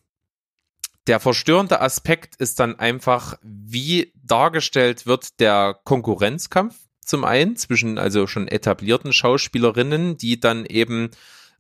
der 1.07 1.19
verstörende 1.19 1.81
Aspekt 1.81 2.35
ist 2.35 2.59
dann 2.59 2.77
einfach, 2.77 3.37
wie 3.41 4.13
dargestellt 4.23 5.07
wird 5.07 5.39
der 5.39 5.79
Konkurrenzkampf 5.83 6.75
zum 7.03 7.25
einen, 7.25 7.57
zwischen 7.57 7.97
also 7.97 8.27
schon 8.27 8.47
etablierten 8.47 9.11
Schauspielerinnen, 9.11 10.17
die 10.17 10.39
dann 10.39 10.65
eben 10.65 11.09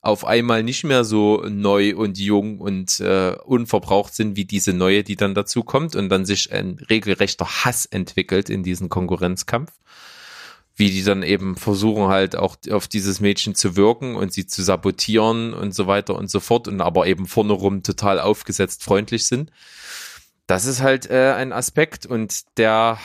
auf 0.01 0.25
einmal 0.25 0.63
nicht 0.63 0.83
mehr 0.83 1.03
so 1.03 1.43
neu 1.47 1.95
und 1.95 2.17
jung 2.17 2.59
und 2.59 2.99
äh, 2.99 3.35
unverbraucht 3.43 4.15
sind 4.15 4.35
wie 4.35 4.45
diese 4.45 4.73
neue, 4.73 5.03
die 5.03 5.15
dann 5.15 5.35
dazu 5.35 5.63
kommt 5.63 5.95
und 5.95 6.09
dann 6.09 6.25
sich 6.25 6.51
ein 6.51 6.79
regelrechter 6.89 7.45
Hass 7.45 7.85
entwickelt 7.85 8.49
in 8.49 8.63
diesen 8.63 8.89
Konkurrenzkampf. 8.89 9.71
Wie 10.75 10.89
die 10.89 11.03
dann 11.03 11.21
eben 11.23 11.57
versuchen 11.57 12.07
halt 12.07 12.35
auch 12.35 12.55
auf 12.71 12.87
dieses 12.87 13.19
Mädchen 13.19 13.55
zu 13.55 13.75
wirken 13.75 14.15
und 14.15 14.33
sie 14.33 14.47
zu 14.47 14.63
sabotieren 14.63 15.53
und 15.53 15.75
so 15.75 15.87
weiter 15.87 16.15
und 16.15 16.29
so 16.29 16.39
fort 16.39 16.67
und 16.67 16.81
aber 16.81 17.07
eben 17.07 17.27
vorne 17.27 17.53
rum 17.53 17.83
total 17.83 18.19
aufgesetzt 18.19 18.83
freundlich 18.83 19.25
sind. 19.25 19.51
Das 20.47 20.65
ist 20.65 20.81
halt 20.81 21.09
äh, 21.09 21.33
ein 21.33 21.53
Aspekt 21.53 22.05
und 22.05 22.41
der 22.57 22.99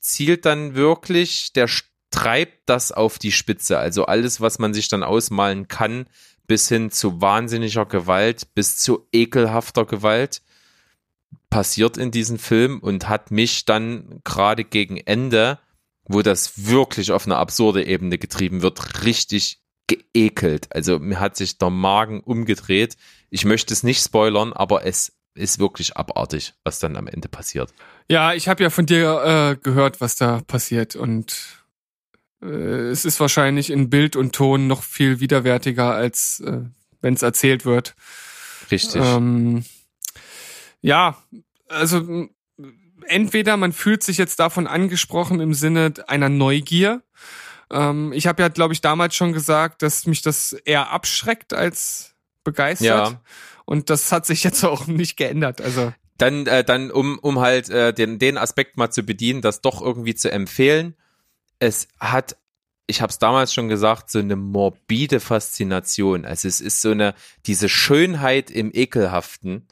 zielt 0.00 0.44
dann 0.44 0.74
wirklich, 0.74 1.52
der 1.52 1.68
treibt 2.10 2.60
das 2.66 2.92
auf 2.92 3.18
die 3.18 3.32
Spitze. 3.32 3.78
Also 3.78 4.06
alles, 4.06 4.40
was 4.40 4.58
man 4.58 4.74
sich 4.74 4.88
dann 4.88 5.02
ausmalen 5.02 5.66
kann, 5.66 6.06
bis 6.46 6.68
hin 6.68 6.90
zu 6.90 7.20
wahnsinniger 7.20 7.86
Gewalt, 7.86 8.54
bis 8.54 8.76
zu 8.76 9.08
ekelhafter 9.12 9.84
Gewalt 9.86 10.42
passiert 11.50 11.96
in 11.96 12.10
diesem 12.10 12.38
Film 12.38 12.78
und 12.80 13.08
hat 13.08 13.30
mich 13.30 13.64
dann 13.64 14.20
gerade 14.24 14.64
gegen 14.64 14.96
Ende, 14.96 15.58
wo 16.06 16.22
das 16.22 16.66
wirklich 16.68 17.12
auf 17.12 17.26
eine 17.26 17.36
absurde 17.36 17.84
Ebene 17.84 18.18
getrieben 18.18 18.62
wird, 18.62 19.04
richtig 19.04 19.60
geekelt. 19.86 20.68
Also 20.74 20.98
mir 20.98 21.20
hat 21.20 21.36
sich 21.36 21.58
der 21.58 21.70
Magen 21.70 22.20
umgedreht. 22.20 22.96
Ich 23.30 23.44
möchte 23.44 23.72
es 23.74 23.82
nicht 23.82 24.02
spoilern, 24.02 24.52
aber 24.52 24.86
es 24.86 25.12
ist 25.34 25.58
wirklich 25.58 25.96
abartig, 25.96 26.54
was 26.62 26.78
dann 26.78 26.96
am 26.96 27.06
Ende 27.06 27.28
passiert. 27.28 27.74
Ja, 28.08 28.34
ich 28.34 28.48
habe 28.48 28.62
ja 28.62 28.70
von 28.70 28.86
dir 28.86 29.22
äh, 29.24 29.56
gehört, 29.56 30.00
was 30.00 30.16
da 30.16 30.40
passiert 30.46 30.94
und 30.94 31.64
äh, 32.40 32.46
es 32.46 33.04
ist 33.04 33.18
wahrscheinlich 33.20 33.70
in 33.70 33.90
Bild 33.90 34.16
und 34.16 34.34
Ton 34.34 34.66
noch 34.66 34.82
viel 34.82 35.20
widerwärtiger, 35.20 35.92
als 35.92 36.40
äh, 36.40 36.60
wenn 37.00 37.14
es 37.14 37.22
erzählt 37.22 37.64
wird. 37.64 37.94
Richtig. 38.70 39.02
Ähm, 39.02 39.64
ja, 40.80 41.16
also 41.68 42.28
entweder 43.06 43.56
man 43.56 43.72
fühlt 43.72 44.02
sich 44.02 44.18
jetzt 44.18 44.38
davon 44.40 44.66
angesprochen 44.66 45.40
im 45.40 45.54
Sinne 45.54 45.92
einer 46.06 46.28
Neugier. 46.28 47.02
Ähm, 47.70 48.12
ich 48.12 48.26
habe 48.26 48.42
ja, 48.42 48.48
glaube 48.48 48.74
ich, 48.74 48.80
damals 48.80 49.14
schon 49.14 49.32
gesagt, 49.32 49.82
dass 49.82 50.06
mich 50.06 50.22
das 50.22 50.52
eher 50.52 50.90
abschreckt 50.90 51.54
als 51.54 52.14
begeistert. 52.44 53.10
Ja. 53.10 53.20
Und 53.64 53.90
das 53.90 54.12
hat 54.12 54.26
sich 54.26 54.44
jetzt 54.44 54.64
auch 54.64 54.86
nicht 54.86 55.16
geändert. 55.16 55.60
Also 55.60 55.92
dann, 56.18 56.46
äh, 56.46 56.62
dann 56.62 56.90
um, 56.90 57.18
um 57.18 57.40
halt 57.40 57.70
äh, 57.70 57.92
den, 57.92 58.18
den 58.18 58.38
Aspekt 58.38 58.76
mal 58.76 58.90
zu 58.90 59.02
bedienen, 59.02 59.40
das 59.42 59.62
doch 59.62 59.82
irgendwie 59.82 60.14
zu 60.14 60.30
empfehlen 60.30 60.94
es 61.58 61.88
hat, 61.98 62.36
ich 62.86 63.00
habe 63.00 63.10
es 63.10 63.18
damals 63.18 63.52
schon 63.52 63.68
gesagt, 63.68 64.10
so 64.10 64.18
eine 64.18 64.36
morbide 64.36 65.20
Faszination. 65.20 66.24
Also 66.24 66.48
es 66.48 66.60
ist 66.60 66.82
so 66.82 66.90
eine, 66.90 67.14
diese 67.46 67.68
Schönheit 67.68 68.50
im 68.50 68.70
Ekelhaften. 68.72 69.66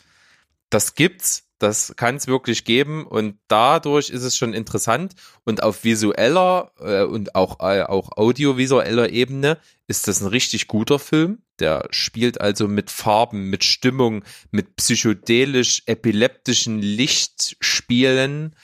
Das 0.70 0.94
gibt's, 0.94 1.48
das 1.62 1.94
kann 1.96 2.16
es 2.16 2.26
wirklich 2.26 2.64
geben 2.64 3.06
und 3.06 3.36
dadurch 3.48 4.10
ist 4.10 4.22
es 4.22 4.36
schon 4.36 4.52
interessant 4.52 5.14
und 5.44 5.62
auf 5.62 5.84
visueller 5.84 6.72
äh, 6.80 7.02
und 7.04 7.34
auch, 7.34 7.60
äh, 7.60 7.82
auch 7.82 8.16
audiovisueller 8.16 9.10
Ebene 9.10 9.58
ist 9.86 10.08
das 10.08 10.20
ein 10.20 10.28
richtig 10.28 10.68
guter 10.68 10.98
Film. 10.98 11.42
Der 11.58 11.86
spielt 11.90 12.40
also 12.40 12.66
mit 12.66 12.90
Farben, 12.90 13.50
mit 13.50 13.64
Stimmung, 13.64 14.24
mit 14.50 14.76
psychedelisch 14.76 15.82
epileptischen 15.86 16.80
Lichtspielen 16.80 18.56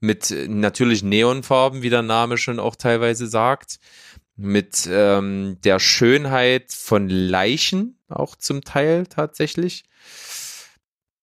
mit 0.00 0.30
äh, 0.30 0.48
natürlich 0.48 1.02
Neonfarben, 1.02 1.82
wie 1.82 1.90
der 1.90 2.02
Name 2.02 2.38
schon 2.38 2.58
auch 2.58 2.76
teilweise 2.76 3.26
sagt, 3.26 3.78
mit 4.36 4.86
ähm, 4.90 5.58
der 5.64 5.80
Schönheit 5.80 6.72
von 6.72 7.08
Leichen 7.08 7.98
auch 8.08 8.36
zum 8.36 8.62
Teil 8.62 9.06
tatsächlich. 9.06 9.84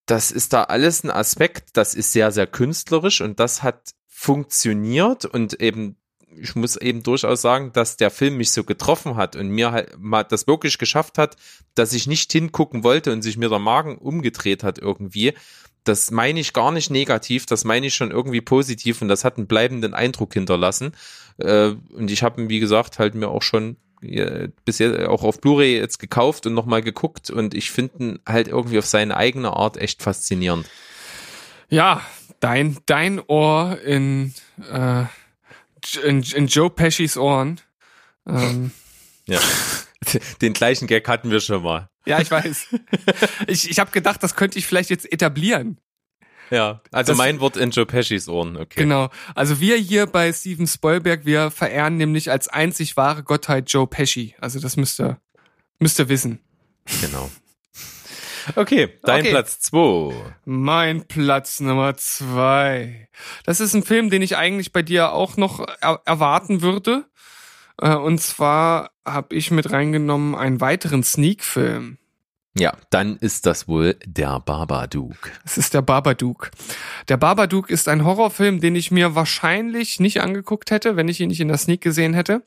Das 0.06 0.32
ist 0.32 0.54
da 0.54 0.64
alles 0.64 1.04
ein 1.04 1.12
Aspekt, 1.12 1.78
das 1.78 1.96
ist 1.96 2.12
sehr, 2.12 2.32
sehr 2.32 2.48
künstlerisch 2.48 3.22
und 3.22 3.40
das 3.40 3.64
hat 3.64 3.92
funktioniert 4.08 5.26
und 5.26 5.62
eben 5.62 5.98
ich 6.36 6.56
muss 6.56 6.76
eben 6.78 7.04
durchaus 7.04 7.42
sagen, 7.42 7.72
dass 7.74 7.98
der 7.98 8.10
Film 8.10 8.38
mich 8.38 8.52
so 8.52 8.64
getroffen 8.64 9.16
hat 9.18 9.36
und 9.36 9.50
mir 9.50 9.72
halt 9.72 10.00
mal 10.00 10.24
das 10.24 10.48
wirklich 10.48 10.78
geschafft 10.80 11.18
hat, 11.18 11.36
dass 11.76 11.94
ich 11.94 12.08
nicht 12.08 12.32
hingucken 12.32 12.84
wollte 12.84 13.12
und 13.12 13.22
sich 13.22 13.38
mir 13.38 13.50
der 13.50 13.60
Magen 13.60 13.98
umgedreht 13.98 14.64
hat 14.64 14.80
irgendwie, 14.80 15.34
das 15.84 16.12
meine 16.12 16.40
ich 16.40 16.54
gar 16.54 16.72
nicht 16.72 16.90
negativ, 16.90 17.46
das 17.46 17.66
meine 17.66 17.88
ich 17.88 17.96
schon 17.96 18.12
irgendwie 18.12 18.42
positiv 18.42 19.02
und 19.02 19.10
das 19.10 19.24
hat 19.24 19.38
einen 19.38 19.48
bleibenden 19.48 19.94
Eindruck 19.94 20.34
hinterlassen. 20.34 20.94
Äh, 21.38 21.76
und 21.94 22.10
ich 22.10 22.24
habe, 22.24 22.50
wie 22.50 22.60
gesagt, 22.60 23.00
halt 23.00 23.16
mir 23.16 23.30
auch 23.30 23.42
schon 23.42 23.78
bisher 24.66 25.10
auch 25.10 25.24
auf 25.24 25.40
Blu-ray 25.40 25.78
jetzt 25.78 26.00
gekauft 26.00 26.46
und 26.46 26.54
nochmal 26.54 26.82
geguckt 26.82 27.30
und 27.30 27.54
ich 27.54 27.72
finde 27.72 28.20
halt 28.28 28.48
irgendwie 28.48 28.78
auf 28.78 28.86
seine 28.86 29.18
eigene 29.18 29.52
Art 29.54 29.78
echt 29.78 30.04
faszinierend. 30.04 30.70
Ja, 31.70 32.02
dein, 32.40 32.78
dein 32.86 33.20
Ohr 33.20 33.80
in, 33.84 34.34
äh, 34.72 35.06
in, 36.06 36.22
in 36.22 36.48
Joe 36.48 36.70
Peschis 36.70 37.18
Ohren. 37.18 37.60
Ähm. 38.28 38.72
Ja. 39.26 39.40
Den 40.42 40.54
gleichen 40.54 40.88
Gag 40.88 41.08
hatten 41.08 41.32
wir 41.32 41.40
schon 41.40 41.64
mal. 41.64 41.90
Ja, 42.06 42.20
ich 42.20 42.30
weiß. 42.30 42.68
ich 43.48 43.70
ich 43.70 43.80
habe 43.80 43.92
gedacht, 43.92 44.22
das 44.22 44.36
könnte 44.36 44.60
ich 44.60 44.68
vielleicht 44.68 44.90
jetzt 44.90 45.12
etablieren. 45.12 45.80
Ja, 46.50 46.82
also 46.92 47.12
das, 47.12 47.18
mein 47.18 47.40
Wort 47.40 47.58
in 47.58 47.72
Joe 47.72 47.86
Peschis 47.86 48.28
Ohren, 48.28 48.58
okay. 48.58 48.82
Genau. 48.82 49.10
Also 49.36 49.60
wir 49.60 49.78
hier 49.78 50.06
bei 50.06 50.32
Steven 50.32 50.68
Spoilberg, 50.68 51.26
wir 51.26 51.52
verehren 51.52 51.98
nämlich 51.98 52.30
als 52.30 52.48
einzig 52.48 52.98
wahre 52.98 53.24
Gottheit 53.24 53.72
Joe 53.72 53.88
Pesci. 53.88 54.36
Also 54.40 54.60
das 54.60 54.78
müsst 54.78 55.00
ihr, 55.00 55.20
müsst 55.80 56.00
ihr 56.00 56.10
wissen. 56.10 56.40
Genau. 57.02 57.30
Okay, 58.56 59.00
dein 59.04 59.22
okay. 59.22 59.30
Platz 59.30 59.60
zwei. 59.60 60.14
Mein 60.46 61.08
Platz 61.08 61.60
Nummer 61.60 61.96
zwei. 61.96 63.08
Das 63.46 63.60
ist 63.60 63.74
ein 63.74 63.84
Film, 63.84 64.10
den 64.10 64.22
ich 64.22 64.36
eigentlich 64.36 64.74
bei 64.74 64.82
dir 64.82 65.14
auch 65.14 65.38
noch 65.38 65.66
er 65.80 66.02
erwarten 66.06 66.62
würde. 66.62 67.06
Äh, 67.82 67.96
und 67.96 68.20
zwar 68.20 68.92
habe 69.06 69.36
ich 69.36 69.52
mit 69.52 69.72
reingenommen 69.72 70.36
einen 70.36 70.62
weiteren 70.62 71.04
Sneak-Film. 71.04 71.98
Ja, 72.56 72.78
dann 72.92 73.18
ist 73.18 73.48
das 73.48 73.68
wohl 73.68 73.96
der 74.06 74.40
Babadook. 74.40 75.32
Es 75.44 75.58
ist 75.58 75.74
der 75.74 75.82
Babadook. 75.82 76.52
Der 77.08 77.18
Babadook 77.18 77.70
ist 77.72 77.88
ein 77.88 78.06
Horrorfilm, 78.06 78.60
den 78.60 78.76
ich 78.76 78.92
mir 78.92 79.16
wahrscheinlich 79.16 80.00
nicht 80.00 80.22
angeguckt 80.22 80.70
hätte, 80.70 80.96
wenn 80.96 81.08
ich 81.08 81.20
ihn 81.20 81.30
nicht 81.30 81.42
in 81.42 81.48
der 81.48 81.58
Sneak 81.58 81.82
gesehen 81.82 82.14
hätte. 82.14 82.44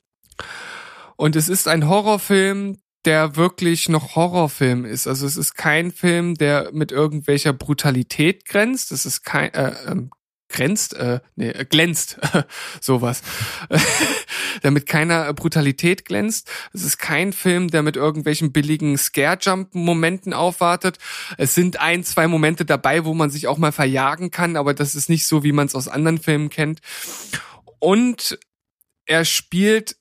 Und 1.17 1.35
es 1.35 1.49
ist 1.49 1.67
ein 1.67 1.89
Horrorfilm, 1.89 2.79
der 3.05 3.37
wirklich 3.37 3.89
noch 3.89 4.15
Horrorfilm 4.15 4.85
ist. 4.85 5.07
Also 5.07 5.27
es 5.27 5.37
ist 5.37 5.55
kein 5.55 5.91
Film, 5.91 6.35
der 6.35 6.71
mit 6.73 6.93
irgendwelcher 6.93 7.53
Brutalität 7.53 8.45
grenzt. 8.45 8.93
Es 8.93 9.07
ist 9.07 9.23
kein, 9.23 9.53
äh, 9.55 9.75
ähm, 9.89 10.11
grenzt, 10.49 10.95
äh, 10.95 11.21
nee, 11.35 11.51
äh, 11.51 11.65
glänzt, 11.65 12.19
sowas. 12.81 13.23
Damit 14.63 14.87
keiner 14.87 15.33
Brutalität 15.35 16.05
glänzt. 16.05 16.51
Es 16.73 16.85
ist 16.85 16.99
kein 16.99 17.33
Film, 17.33 17.69
der 17.69 17.83
mit 17.83 17.97
irgendwelchen 17.97 18.53
billigen 18.53 18.97
Scare-Jump-Momenten 18.97 20.33
aufwartet. 20.33 20.99
Es 21.37 21.55
sind 21.55 21.81
ein, 21.81 22.05
zwei 22.05 22.27
Momente 22.29 22.65
dabei, 22.65 23.05
wo 23.05 23.15
man 23.15 23.31
sich 23.31 23.49
auch 23.49 23.59
mal 23.59 23.73
verjagen 23.73 24.31
kann, 24.31 24.57
aber 24.57 24.75
das 24.75 24.95
ist 24.95 25.09
nicht 25.09 25.27
so, 25.27 25.43
wie 25.43 25.53
man 25.53 25.67
es 25.67 25.75
aus 25.75 25.89
anderen 25.89 26.19
Filmen 26.19 26.51
kennt. 26.51 26.81
Und 27.79 28.39
er 29.07 29.25
spielt 29.25 29.97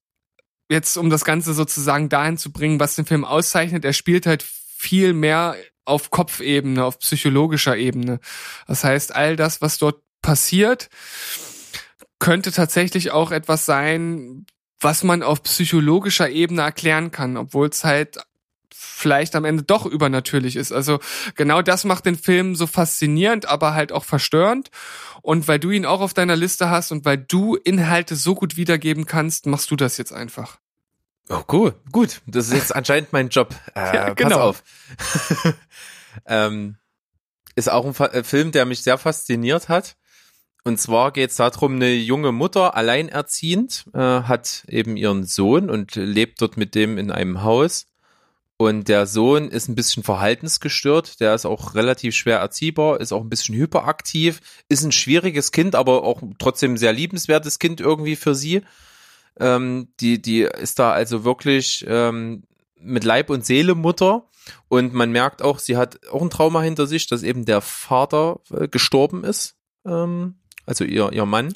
jetzt, 0.69 0.97
um 0.97 1.09
das 1.09 1.25
Ganze 1.25 1.53
sozusagen 1.53 2.09
dahin 2.09 2.37
zu 2.37 2.51
bringen, 2.51 2.79
was 2.79 2.95
den 2.95 3.05
Film 3.05 3.25
auszeichnet, 3.25 3.85
er 3.85 3.93
spielt 3.93 4.25
halt 4.25 4.43
viel 4.43 5.13
mehr 5.13 5.55
auf 5.85 6.09
Kopfebene, 6.09 6.83
auf 6.83 6.99
psychologischer 6.99 7.77
Ebene. 7.77 8.19
Das 8.67 8.83
heißt, 8.83 9.15
all 9.15 9.35
das, 9.35 9.61
was 9.61 9.77
dort 9.77 10.01
passiert, 10.25 10.89
könnte 12.17 12.51
tatsächlich 12.51 13.11
auch 13.11 13.31
etwas 13.31 13.65
sein, 13.65 14.45
was 14.79 15.03
man 15.03 15.21
auf 15.21 15.43
psychologischer 15.43 16.29
Ebene 16.29 16.63
erklären 16.63 17.11
kann, 17.11 17.37
obwohl 17.37 17.69
es 17.69 17.83
halt 17.83 18.17
vielleicht 18.73 19.35
am 19.35 19.45
Ende 19.45 19.63
doch 19.63 19.85
übernatürlich 19.85 20.55
ist. 20.55 20.71
Also 20.71 20.99
genau 21.35 21.61
das 21.61 21.83
macht 21.83 22.05
den 22.05 22.17
Film 22.17 22.55
so 22.55 22.65
faszinierend, 22.65 23.45
aber 23.45 23.73
halt 23.73 23.91
auch 23.91 24.03
verstörend. 24.03 24.71
Und 25.21 25.47
weil 25.47 25.59
du 25.59 25.69
ihn 25.71 25.85
auch 25.85 26.01
auf 26.01 26.13
deiner 26.13 26.35
Liste 26.35 26.69
hast 26.69 26.91
und 26.91 27.05
weil 27.05 27.17
du 27.17 27.55
Inhalte 27.55 28.15
so 28.15 28.35
gut 28.35 28.57
wiedergeben 28.57 29.05
kannst, 29.05 29.45
machst 29.45 29.69
du 29.69 29.75
das 29.75 29.97
jetzt 29.97 30.11
einfach. 30.11 30.57
Oh, 31.29 31.43
cool. 31.51 31.75
Gut. 31.91 32.21
Das 32.25 32.47
ist 32.47 32.53
jetzt 32.53 32.75
anscheinend 32.75 33.13
mein 33.13 33.29
Job. 33.29 33.53
Äh, 33.75 33.95
ja, 33.95 34.13
genau. 34.13 34.53
Pass 34.53 35.45
auf. 35.45 35.53
ähm, 36.25 36.77
ist 37.55 37.69
auch 37.69 37.85
ein 37.85 38.11
äh, 38.11 38.23
Film, 38.23 38.51
der 38.51 38.65
mich 38.65 38.83
sehr 38.83 38.97
fasziniert 38.97 39.69
hat. 39.69 39.95
Und 40.67 40.79
zwar 40.79 41.11
geht 41.11 41.29
es 41.29 41.35
darum, 41.35 41.75
eine 41.75 41.93
junge 41.93 42.31
Mutter, 42.31 42.75
alleinerziehend, 42.75 43.85
äh, 43.93 43.99
hat 43.99 44.65
eben 44.67 44.97
ihren 44.97 45.23
Sohn 45.23 45.69
und 45.69 45.95
lebt 45.95 46.41
dort 46.41 46.57
mit 46.57 46.73
dem 46.73 46.97
in 46.97 47.11
einem 47.11 47.43
Haus. 47.43 47.85
Und 48.57 48.87
der 48.87 49.05
Sohn 49.05 49.49
ist 49.49 49.67
ein 49.67 49.75
bisschen 49.75 50.01
verhaltensgestört, 50.01 51.19
der 51.19 51.35
ist 51.35 51.45
auch 51.45 51.75
relativ 51.75 52.15
schwer 52.15 52.39
erziehbar, 52.39 52.99
ist 52.99 53.11
auch 53.11 53.21
ein 53.21 53.29
bisschen 53.29 53.53
hyperaktiv, 53.53 54.41
ist 54.67 54.83
ein 54.83 54.91
schwieriges 54.91 55.51
Kind, 55.51 55.75
aber 55.75 56.03
auch 56.03 56.23
trotzdem 56.39 56.73
ein 56.73 56.77
sehr 56.77 56.93
liebenswertes 56.93 57.59
Kind 57.59 57.79
irgendwie 57.79 58.15
für 58.15 58.33
sie. 58.33 58.61
Ähm, 59.39 59.89
die, 59.99 60.19
die 60.19 60.41
ist 60.41 60.79
da 60.79 60.93
also 60.93 61.23
wirklich 61.23 61.85
ähm, 61.87 62.41
mit 62.79 63.03
Leib 63.03 63.29
und 63.29 63.45
Seele 63.45 63.75
Mutter. 63.75 64.29
Und 64.67 64.95
man 64.95 65.11
merkt 65.11 65.43
auch, 65.43 65.59
sie 65.59 65.77
hat 65.77 65.99
auch 66.07 66.23
ein 66.23 66.31
Trauma 66.31 66.61
hinter 66.63 66.87
sich, 66.87 67.05
dass 67.05 67.21
eben 67.21 67.45
der 67.45 67.61
Vater 67.61 68.39
äh, 68.49 68.67
gestorben 68.67 69.23
ist. 69.23 69.55
Ähm, 69.85 70.35
also 70.65 70.83
ihr, 70.83 71.11
ihr 71.11 71.25
Mann. 71.25 71.53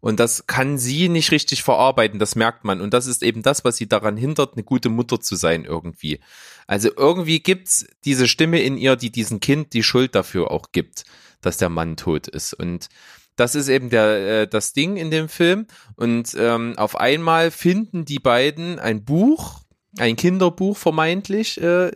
Und 0.00 0.20
das 0.20 0.46
kann 0.46 0.78
sie 0.78 1.08
nicht 1.08 1.32
richtig 1.32 1.62
verarbeiten, 1.62 2.18
das 2.18 2.34
merkt 2.34 2.64
man. 2.64 2.80
Und 2.80 2.94
das 2.94 3.06
ist 3.06 3.22
eben 3.22 3.42
das, 3.42 3.64
was 3.64 3.76
sie 3.76 3.88
daran 3.88 4.16
hindert, 4.16 4.54
eine 4.54 4.64
gute 4.64 4.88
Mutter 4.88 5.20
zu 5.20 5.36
sein 5.36 5.64
irgendwie. 5.64 6.20
Also 6.66 6.90
irgendwie 6.96 7.40
gibt's 7.40 7.86
diese 8.04 8.28
Stimme 8.28 8.62
in 8.62 8.78
ihr, 8.78 8.96
die 8.96 9.10
diesem 9.10 9.40
Kind 9.40 9.72
die 9.72 9.82
Schuld 9.82 10.14
dafür 10.14 10.50
auch 10.50 10.72
gibt, 10.72 11.04
dass 11.40 11.56
der 11.56 11.68
Mann 11.68 11.96
tot 11.96 12.26
ist. 12.28 12.54
Und 12.54 12.88
das 13.36 13.54
ist 13.54 13.68
eben 13.68 13.90
der, 13.90 14.42
äh, 14.42 14.48
das 14.48 14.72
Ding 14.72 14.96
in 14.96 15.10
dem 15.10 15.28
Film. 15.28 15.66
Und 15.96 16.34
ähm, 16.38 16.74
auf 16.78 16.98
einmal 16.98 17.50
finden 17.50 18.04
die 18.04 18.18
beiden 18.18 18.78
ein 18.78 19.04
Buch, 19.04 19.60
ein 19.98 20.16
Kinderbuch 20.16 20.76
vermeintlich, 20.76 21.60
äh, 21.60 21.90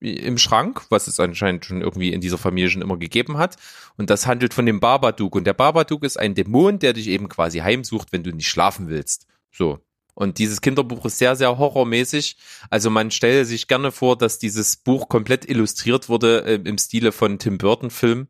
im 0.00 0.38
Schrank, 0.38 0.82
was 0.90 1.06
es 1.06 1.18
anscheinend 1.20 1.64
schon 1.64 1.80
irgendwie 1.80 2.12
in 2.12 2.20
dieser 2.20 2.38
Familie 2.38 2.70
schon 2.70 2.82
immer 2.82 2.98
gegeben 2.98 3.38
hat. 3.38 3.56
Und 3.96 4.10
das 4.10 4.26
handelt 4.26 4.52
von 4.52 4.66
dem 4.66 4.80
Babadook. 4.80 5.34
Und 5.34 5.44
der 5.44 5.54
Babadook 5.54 6.04
ist 6.04 6.18
ein 6.18 6.34
Dämon, 6.34 6.78
der 6.78 6.92
dich 6.92 7.08
eben 7.08 7.28
quasi 7.28 7.60
heimsucht, 7.60 8.12
wenn 8.12 8.22
du 8.22 8.30
nicht 8.30 8.48
schlafen 8.48 8.88
willst. 8.88 9.26
So. 9.50 9.80
Und 10.14 10.38
dieses 10.38 10.62
Kinderbuch 10.62 11.04
ist 11.04 11.18
sehr, 11.18 11.36
sehr 11.36 11.58
horrormäßig. 11.58 12.36
Also 12.70 12.88
man 12.88 13.10
stelle 13.10 13.44
sich 13.44 13.68
gerne 13.68 13.92
vor, 13.92 14.16
dass 14.16 14.38
dieses 14.38 14.76
Buch 14.76 15.08
komplett 15.08 15.48
illustriert 15.48 16.08
wurde 16.08 16.44
äh, 16.44 16.54
im 16.54 16.78
Stile 16.78 17.12
von 17.12 17.38
Tim 17.38 17.58
Burton 17.58 17.90
Film. 17.90 18.28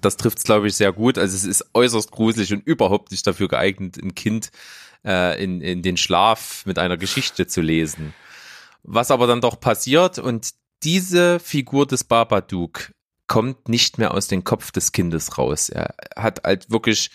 Das 0.00 0.16
trifft 0.16 0.38
es, 0.38 0.44
glaube 0.44 0.66
ich, 0.66 0.74
sehr 0.74 0.92
gut. 0.92 1.18
Also 1.18 1.36
es 1.36 1.44
ist 1.44 1.64
äußerst 1.74 2.10
gruselig 2.10 2.52
und 2.52 2.66
überhaupt 2.66 3.12
nicht 3.12 3.24
dafür 3.26 3.46
geeignet, 3.46 3.98
ein 3.98 4.16
Kind 4.16 4.50
äh, 5.04 5.42
in, 5.42 5.60
in 5.60 5.82
den 5.82 5.96
Schlaf 5.96 6.66
mit 6.66 6.78
einer 6.78 6.96
Geschichte 6.96 7.46
zu 7.46 7.60
lesen. 7.60 8.14
Was 8.84 9.10
aber 9.10 9.26
dann 9.26 9.40
doch 9.40 9.58
passiert 9.58 10.18
und 10.18 10.50
diese 10.82 11.40
Figur 11.40 11.86
des 11.86 12.04
Babadook 12.04 12.92
kommt 13.26 13.68
nicht 13.68 13.98
mehr 13.98 14.12
aus 14.12 14.28
dem 14.28 14.44
Kopf 14.44 14.70
des 14.70 14.92
Kindes 14.92 15.38
raus. 15.38 15.70
Er 15.70 15.94
hat 16.14 16.42
halt 16.44 16.70
wirklich 16.70 17.10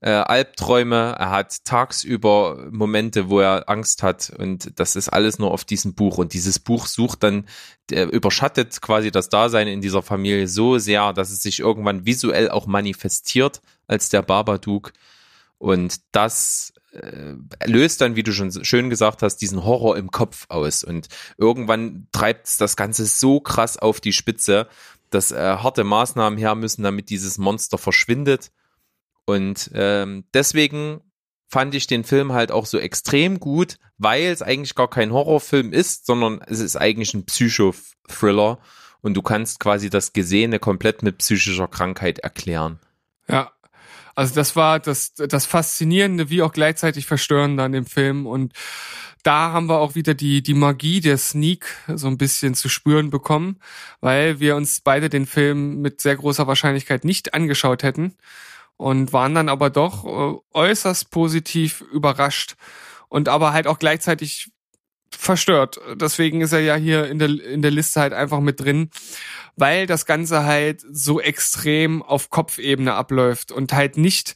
äh, 0.00 0.10
Albträume, 0.10 1.14
er 1.16 1.30
hat 1.30 1.64
tagsüber 1.64 2.66
Momente, 2.72 3.30
wo 3.30 3.38
er 3.38 3.68
Angst 3.68 4.02
hat 4.02 4.32
und 4.36 4.72
das 4.80 4.96
ist 4.96 5.08
alles 5.08 5.38
nur 5.38 5.52
auf 5.52 5.64
diesem 5.64 5.94
Buch. 5.94 6.18
Und 6.18 6.32
dieses 6.32 6.58
Buch 6.58 6.86
sucht 6.86 7.22
dann, 7.22 7.46
überschattet 7.88 8.82
quasi 8.82 9.12
das 9.12 9.28
Dasein 9.28 9.68
in 9.68 9.80
dieser 9.80 10.02
Familie 10.02 10.48
so 10.48 10.78
sehr, 10.78 11.12
dass 11.12 11.30
es 11.30 11.42
sich 11.42 11.60
irgendwann 11.60 12.04
visuell 12.04 12.50
auch 12.50 12.66
manifestiert 12.66 13.62
als 13.86 14.08
der 14.08 14.22
Babadook. 14.22 14.92
Und 15.58 16.00
das 16.10 16.72
löst 17.64 18.00
dann, 18.00 18.16
wie 18.16 18.22
du 18.22 18.32
schon 18.32 18.64
schön 18.64 18.90
gesagt 18.90 19.22
hast, 19.22 19.36
diesen 19.38 19.64
Horror 19.64 19.96
im 19.96 20.10
Kopf 20.10 20.46
aus. 20.48 20.84
Und 20.84 21.08
irgendwann 21.38 22.06
treibt 22.12 22.60
das 22.60 22.76
Ganze 22.76 23.06
so 23.06 23.40
krass 23.40 23.78
auf 23.78 24.00
die 24.00 24.12
Spitze, 24.12 24.68
dass 25.10 25.30
äh, 25.30 25.36
harte 25.36 25.84
Maßnahmen 25.84 26.38
her 26.38 26.54
müssen, 26.54 26.82
damit 26.82 27.10
dieses 27.10 27.38
Monster 27.38 27.78
verschwindet. 27.78 28.50
Und 29.24 29.70
ähm, 29.74 30.24
deswegen 30.34 31.00
fand 31.48 31.74
ich 31.74 31.86
den 31.86 32.04
Film 32.04 32.32
halt 32.32 32.50
auch 32.50 32.66
so 32.66 32.78
extrem 32.78 33.38
gut, 33.38 33.76
weil 33.98 34.24
es 34.24 34.42
eigentlich 34.42 34.74
gar 34.74 34.88
kein 34.88 35.12
Horrorfilm 35.12 35.72
ist, 35.72 36.06
sondern 36.06 36.40
es 36.46 36.60
ist 36.60 36.76
eigentlich 36.76 37.14
ein 37.14 37.26
Psychothriller 37.26 38.58
und 39.02 39.14
du 39.14 39.22
kannst 39.22 39.60
quasi 39.60 39.90
das 39.90 40.12
Gesehene 40.12 40.58
komplett 40.58 41.02
mit 41.02 41.18
psychischer 41.18 41.68
Krankheit 41.68 42.20
erklären. 42.20 42.80
Ja, 43.28 43.52
also 44.14 44.34
das 44.34 44.56
war 44.56 44.80
das, 44.80 45.14
das 45.14 45.46
Faszinierende 45.46 46.30
wie 46.30 46.42
auch 46.42 46.52
gleichzeitig 46.52 47.06
Verstörende 47.06 47.62
an 47.62 47.72
dem 47.72 47.86
Film. 47.86 48.26
Und 48.26 48.52
da 49.22 49.52
haben 49.52 49.68
wir 49.68 49.78
auch 49.78 49.94
wieder 49.94 50.14
die, 50.14 50.42
die 50.42 50.54
Magie 50.54 51.00
der 51.00 51.16
Sneak 51.16 51.66
so 51.94 52.08
ein 52.08 52.18
bisschen 52.18 52.54
zu 52.54 52.68
spüren 52.68 53.10
bekommen, 53.10 53.58
weil 54.00 54.40
wir 54.40 54.56
uns 54.56 54.80
beide 54.80 55.08
den 55.08 55.26
Film 55.26 55.80
mit 55.80 56.00
sehr 56.00 56.16
großer 56.16 56.46
Wahrscheinlichkeit 56.46 57.04
nicht 57.04 57.34
angeschaut 57.34 57.82
hätten 57.82 58.16
und 58.76 59.12
waren 59.12 59.34
dann 59.34 59.48
aber 59.48 59.70
doch 59.70 60.04
äh, 60.04 60.38
äußerst 60.52 61.10
positiv 61.10 61.82
überrascht 61.92 62.56
und 63.08 63.28
aber 63.28 63.52
halt 63.52 63.66
auch 63.66 63.78
gleichzeitig 63.78 64.50
verstört. 65.16 65.80
Deswegen 65.94 66.40
ist 66.40 66.52
er 66.52 66.60
ja 66.60 66.74
hier 66.74 67.06
in 67.08 67.18
der, 67.18 67.28
in 67.28 67.62
der 67.62 67.70
Liste 67.70 68.00
halt 68.00 68.12
einfach 68.12 68.40
mit 68.40 68.60
drin, 68.60 68.90
weil 69.56 69.86
das 69.86 70.06
Ganze 70.06 70.44
halt 70.44 70.82
so 70.90 71.20
extrem 71.20 72.02
auf 72.02 72.30
Kopfebene 72.30 72.94
abläuft 72.94 73.52
und 73.52 73.72
halt 73.72 73.96
nicht 73.96 74.34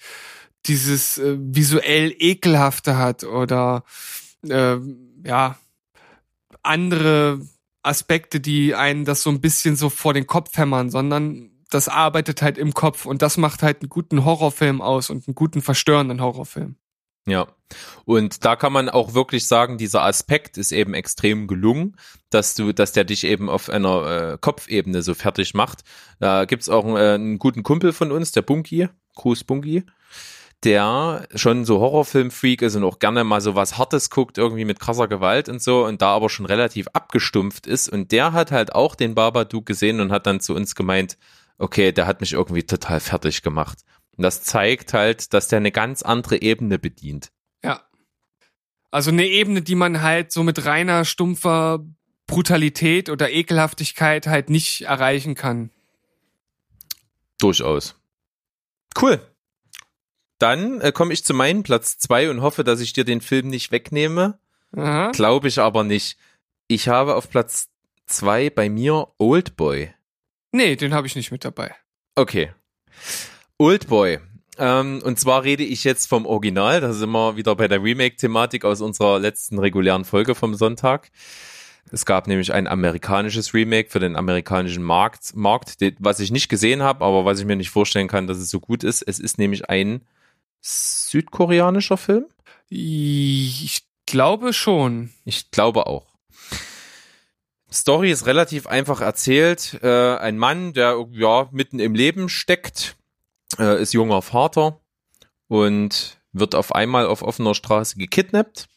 dieses 0.67 1.19
äh, 1.19 1.37
visuell 1.39 2.15
ekelhafte 2.19 2.97
hat 2.97 3.25
oder 3.25 3.85
äh, 4.49 4.77
ja 5.25 5.59
andere 6.63 7.41
Aspekte, 7.83 8.41
die 8.41 8.75
einen 8.75 9.05
das 9.05 9.23
so 9.23 9.31
ein 9.31 9.41
bisschen 9.41 9.77
so 9.77 9.89
vor 9.89 10.13
den 10.13 10.27
Kopf 10.27 10.57
hämmern, 10.57 10.91
sondern 10.91 11.51
das 11.71 11.89
arbeitet 11.89 12.43
halt 12.43 12.59
im 12.59 12.75
Kopf 12.75 13.07
und 13.07 13.23
das 13.23 13.37
macht 13.37 13.63
halt 13.63 13.83
einen 13.83 13.89
guten 13.89 14.25
Horrorfilm 14.25 14.81
aus 14.81 15.11
und 15.11 15.27
einen 15.27 15.35
guten 15.35 15.63
verstörenden 15.63 16.21
Horrorfilm. 16.21 16.77
Ja. 17.27 17.49
Und 18.05 18.45
da 18.45 18.55
kann 18.55 18.73
man 18.73 18.89
auch 18.89 19.15
wirklich 19.15 19.49
sagen, 19.49 19.79
dieser 19.79 20.05
Aspekt 20.05 20.57
ist 20.57 20.71
eben 20.71 20.95
extrem 20.95 21.49
gelungen, 21.49 21.97
dass 22.31 22.55
du, 22.55 22.73
dass 22.73 22.93
der 22.93 23.05
dich 23.05 23.25
eben 23.25 23.51
auf 23.51 23.69
einer 23.69 24.07
äh, 24.07 24.39
Kopfebene 24.41 25.03
so 25.03 25.15
fertig 25.15 25.53
macht. 25.55 25.83
Da 26.21 26.45
gibt's 26.45 26.69
auch 26.69 26.85
einen, 26.85 26.97
äh, 26.97 27.15
einen 27.15 27.39
guten 27.39 27.65
Kumpel 27.65 27.93
von 27.93 28.13
uns, 28.13 28.31
der 28.31 28.43
Bunky, 28.43 28.89
Gruß 29.17 29.43
Bunky, 29.43 29.85
der 30.63 31.27
schon 31.35 31.65
so 31.65 31.81
Horrorfilm-Freak 31.81 32.63
ist 32.63 32.77
und 32.77 32.85
auch 32.85 33.01
gerne 33.01 33.25
mal 33.25 33.41
so 33.41 33.57
was 33.57 33.77
Hartes 33.77 34.11
guckt, 34.11 34.39
irgendwie 34.39 34.65
mit 34.65 34.79
krasser 34.79 35.09
Gewalt 35.09 35.49
und 35.49 35.61
so, 35.61 35.85
und 35.85 36.01
da 36.01 36.15
aber 36.15 36.31
schon 36.31 36.47
relativ 36.47 36.87
abgestumpft 36.93 37.67
ist. 37.67 37.89
Und 37.89 38.13
der 38.13 38.33
hat 38.33 38.53
halt 38.53 38.75
auch 38.75 38.95
den 38.95 39.17
Babadook 39.17 39.67
gesehen 39.67 40.01
und 40.01 40.13
hat 40.13 40.27
dann 40.27 40.41
zu 40.41 40.55
uns 40.55 40.77
gemeint, 40.77 41.19
okay, 41.59 41.91
der 41.91 42.07
hat 42.07 42.21
mich 42.21 42.35
irgendwie 42.35 42.63
total 42.63 43.01
fertig 43.01 43.43
gemacht. 43.43 43.79
Und 44.17 44.23
das 44.23 44.43
zeigt 44.43 44.93
halt, 44.93 45.33
dass 45.35 45.49
der 45.49 45.59
eine 45.59 45.73
ganz 45.73 46.03
andere 46.03 46.41
Ebene 46.41 46.79
bedient. 46.79 47.33
Ja. 47.63 47.83
Also 48.91 49.11
eine 49.11 49.27
Ebene, 49.27 49.63
die 49.63 49.75
man 49.75 50.03
halt 50.03 50.33
so 50.33 50.43
mit 50.43 50.65
reiner, 50.65 51.05
stumpfer 51.05 51.85
Brutalität 52.27 53.11
oder 53.11 53.31
Ekelhaftigkeit 53.31 54.27
halt 54.27 54.51
nicht 54.51 54.83
erreichen 54.83 55.35
kann. 55.35 55.71
Durchaus. 57.39 57.95
Cool. 59.01 59.21
Dann 60.39 60.81
äh, 60.81 60.93
komme 60.93 61.13
ich 61.13 61.25
zu 61.25 61.35
meinem 61.35 61.63
Platz 61.63 61.99
zwei 61.99 62.31
und 62.31 62.41
hoffe, 62.41 62.65
dass 62.65 62.81
ich 62.81 62.93
dir 62.93 63.05
den 63.05 63.21
Film 63.21 63.49
nicht 63.49 63.71
wegnehme. 63.73 64.39
Glaube 64.73 65.49
ich 65.49 65.59
aber 65.59 65.85
nicht. 65.85 66.19
Ich 66.67 66.89
habe 66.89 67.15
auf 67.15 67.31
Platz 67.31 67.69
zwei 68.07 68.51
bei 68.51 68.69
mir 68.69 69.09
Oldboy. 69.17 69.93
Nee, 70.53 70.77
den 70.77 70.93
habe 70.93 71.07
ich 71.07 71.17
nicht 71.17 71.31
mit 71.31 71.45
dabei. 71.45 71.75
Okay. 72.15 72.53
Oldboy. 73.59 74.19
Ähm, 74.59 75.01
und 75.03 75.19
zwar 75.19 75.45
rede 75.45 75.65
ich 75.65 75.85
jetzt 75.85 76.07
vom 76.07 76.27
Original. 76.27 76.81
Da 76.81 76.93
sind 76.93 77.11
wir 77.11 77.37
wieder 77.37 77.57
bei 77.57 77.69
der 77.69 77.83
Remake-Thematik 77.83 78.65
aus 78.65 78.83
unserer 78.83 79.19
letzten 79.19 79.59
regulären 79.59 80.05
Folge 80.05 80.35
vom 80.35 80.55
Sonntag. 80.55 81.11
Es 81.91 82.05
gab 82.05 82.27
nämlich 82.27 82.53
ein 82.53 82.67
amerikanisches 82.67 83.55
Remake 83.55 83.91
für 83.91 84.01
den 84.01 84.17
amerikanischen 84.17 84.83
Markt, 84.83 85.37
Markt 85.37 85.77
was 86.01 86.21
ich 86.21 86.31
nicht 86.31 86.49
gesehen 86.49 86.83
habe, 86.83 87.05
aber 87.05 87.25
was 87.25 87.39
ich 87.39 87.47
mir 87.47 87.57
nicht 87.57 87.71
vorstellen 87.71 88.09
kann, 88.09 88.27
dass 88.27 88.39
es 88.39 88.51
so 88.51 88.61
gut 88.61 88.83
ist. 88.85 89.03
Es 89.03 89.19
ist 89.19 89.39
nämlich 89.39 89.71
ein 89.71 90.03
südkoreanischer 90.61 91.97
Film. 91.97 92.27
Ich 92.69 93.85
glaube 94.05 94.53
schon. 94.53 95.11
Ich 95.25 95.51
glaube 95.51 95.87
auch. 95.87 96.07
Story 97.73 98.11
ist 98.11 98.27
relativ 98.27 98.67
einfach 98.67 99.01
erzählt. 99.01 99.79
Äh, 99.83 100.17
ein 100.17 100.39
Mann, 100.39 100.73
der 100.73 101.07
ja 101.13 101.49
mitten 101.53 101.79
im 101.79 101.95
Leben 101.95 102.29
steckt, 102.29 102.97
äh, 103.59 103.81
ist 103.81 103.93
junger 103.93 104.23
Vater 104.23 104.81
und 105.49 106.19
wird 106.33 106.55
auf 106.55 106.75
einmal 106.75 107.07
auf 107.07 107.23
offener 107.23 107.55
Straße 107.55 107.97
gekidnappt 107.97 108.69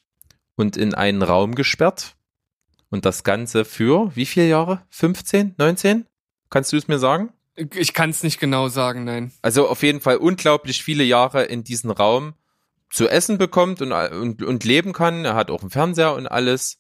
und 0.56 0.78
in 0.78 0.94
einen 0.94 1.22
Raum 1.22 1.56
gesperrt. 1.56 2.16
Und 2.90 3.06
das 3.06 3.24
Ganze 3.24 3.66
für 3.66 4.16
wie 4.16 4.26
viele 4.26 4.48
Jahre? 4.48 4.82
15, 4.90 5.56
19? 5.58 6.06
Kannst 6.50 6.74
du 6.74 6.78
es 6.78 6.88
mir 6.88 7.00
sagen? 7.00 7.32
Ich 7.56 7.94
kann 7.94 8.10
es 8.10 8.24
nicht 8.24 8.40
genau 8.40 8.70
sagen, 8.70 9.04
nein. 9.04 9.32
Also 9.42 9.68
auf 9.68 9.84
jeden 9.84 10.00
Fall 10.00 10.18
unglaublich 10.18 10.84
viele 10.84 11.04
Jahre 11.04 11.44
in 11.44 11.64
diesem 11.64 11.92
Raum 11.92 12.34
zu 12.90 13.08
essen 13.08 13.38
bekommt 13.38 13.82
und, 13.82 13.92
und, 13.92 14.42
und 14.42 14.64
leben 14.64 14.94
kann. 14.94 15.26
Er 15.26 15.36
hat 15.36 15.52
auch 15.52 15.62
einen 15.62 15.70
Fernseher 15.70 16.16
und 16.16 16.28
alles. 16.28 16.80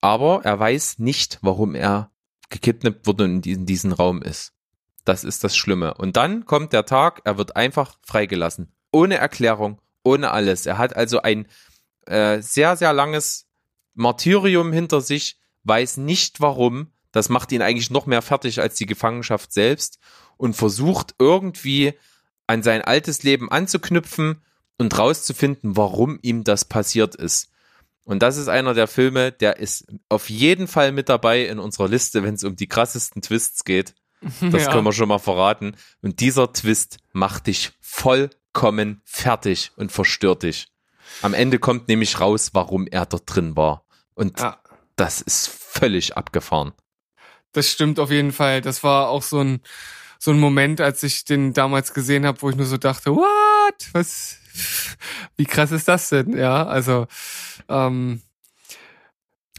Aber 0.00 0.40
er 0.44 0.58
weiß 0.58 0.98
nicht, 0.98 1.38
warum 1.42 1.74
er 1.74 2.10
gekidnappt 2.50 3.06
wurde 3.06 3.24
und 3.24 3.46
in 3.46 3.66
diesem 3.66 3.92
Raum 3.92 4.22
ist. 4.22 4.52
Das 5.06 5.22
ist 5.22 5.44
das 5.44 5.56
Schlimme. 5.56 5.94
Und 5.94 6.16
dann 6.16 6.46
kommt 6.46 6.72
der 6.72 6.84
Tag, 6.84 7.22
er 7.24 7.38
wird 7.38 7.54
einfach 7.54 7.94
freigelassen. 8.02 8.72
Ohne 8.90 9.16
Erklärung, 9.16 9.80
ohne 10.02 10.32
alles. 10.32 10.66
Er 10.66 10.78
hat 10.78 10.96
also 10.96 11.22
ein 11.22 11.46
äh, 12.06 12.42
sehr, 12.42 12.76
sehr 12.76 12.92
langes 12.92 13.46
Martyrium 13.94 14.72
hinter 14.72 15.00
sich, 15.00 15.38
weiß 15.62 15.98
nicht 15.98 16.40
warum. 16.40 16.90
Das 17.12 17.28
macht 17.28 17.52
ihn 17.52 17.62
eigentlich 17.62 17.90
noch 17.90 18.06
mehr 18.06 18.20
fertig 18.20 18.60
als 18.60 18.74
die 18.74 18.86
Gefangenschaft 18.86 19.52
selbst 19.52 20.00
und 20.36 20.56
versucht 20.56 21.14
irgendwie 21.20 21.94
an 22.48 22.64
sein 22.64 22.82
altes 22.82 23.22
Leben 23.22 23.48
anzuknüpfen 23.48 24.42
und 24.76 24.98
rauszufinden, 24.98 25.76
warum 25.76 26.18
ihm 26.20 26.42
das 26.42 26.64
passiert 26.64 27.14
ist. 27.14 27.52
Und 28.04 28.22
das 28.22 28.36
ist 28.36 28.48
einer 28.48 28.74
der 28.74 28.88
Filme, 28.88 29.30
der 29.30 29.58
ist 29.58 29.86
auf 30.08 30.30
jeden 30.30 30.66
Fall 30.66 30.90
mit 30.90 31.08
dabei 31.08 31.46
in 31.46 31.60
unserer 31.60 31.88
Liste, 31.88 32.24
wenn 32.24 32.34
es 32.34 32.44
um 32.44 32.56
die 32.56 32.68
krassesten 32.68 33.22
Twists 33.22 33.64
geht. 33.64 33.94
Das 34.40 34.64
Ja. 34.64 34.72
können 34.72 34.84
wir 34.84 34.92
schon 34.92 35.08
mal 35.08 35.18
verraten. 35.18 35.76
Und 36.02 36.20
dieser 36.20 36.52
Twist 36.52 36.98
macht 37.12 37.46
dich 37.46 37.72
vollkommen 37.80 39.00
fertig 39.04 39.72
und 39.76 39.92
verstört 39.92 40.42
dich. 40.42 40.68
Am 41.22 41.34
Ende 41.34 41.58
kommt 41.58 41.88
nämlich 41.88 42.18
raus, 42.20 42.50
warum 42.52 42.86
er 42.86 43.06
dort 43.06 43.22
drin 43.26 43.56
war. 43.56 43.84
Und 44.14 44.40
Ja. 44.40 44.60
das 44.96 45.20
ist 45.20 45.48
völlig 45.48 46.16
abgefahren. 46.16 46.72
Das 47.52 47.70
stimmt 47.70 48.00
auf 48.00 48.10
jeden 48.10 48.32
Fall. 48.32 48.60
Das 48.60 48.82
war 48.82 49.08
auch 49.08 49.22
so 49.22 49.40
ein, 49.40 49.60
so 50.18 50.30
ein 50.30 50.40
Moment, 50.40 50.80
als 50.80 51.02
ich 51.02 51.24
den 51.24 51.52
damals 51.52 51.94
gesehen 51.94 52.26
habe, 52.26 52.40
wo 52.42 52.50
ich 52.50 52.56
nur 52.56 52.66
so 52.66 52.76
dachte, 52.78 53.14
what? 53.14 53.88
Was? 53.92 54.38
Wie 55.36 55.44
krass 55.44 55.70
ist 55.70 55.86
das 55.88 56.08
denn? 56.08 56.36
Ja, 56.36 56.66
also 56.66 57.06
ähm, 57.68 58.22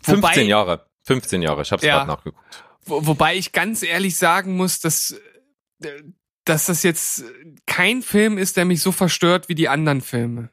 15 0.04 0.18
wobei, 0.24 0.42
Jahre. 0.42 0.86
15 1.04 1.42
Jahre. 1.42 1.62
Ich 1.62 1.72
habe 1.72 1.80
es 1.82 1.86
Ja. 1.88 1.98
gerade 1.98 2.08
nachgeguckt. 2.10 2.64
Wo, 2.88 3.06
wobei 3.06 3.36
ich 3.36 3.52
ganz 3.52 3.84
ehrlich 3.84 4.18
sagen 4.18 4.56
muss, 4.56 4.80
dass, 4.80 5.16
äh, 5.84 6.04
dass 6.46 6.66
das 6.68 6.84
jetzt 6.84 7.24
kein 7.66 8.02
Film 8.02 8.38
ist, 8.38 8.58
der 8.58 8.66
mich 8.66 8.82
so 8.82 8.92
verstört 8.92 9.50
wie 9.50 9.56
die 9.56 9.70
anderen 9.70 10.02
Filme. 10.02 10.50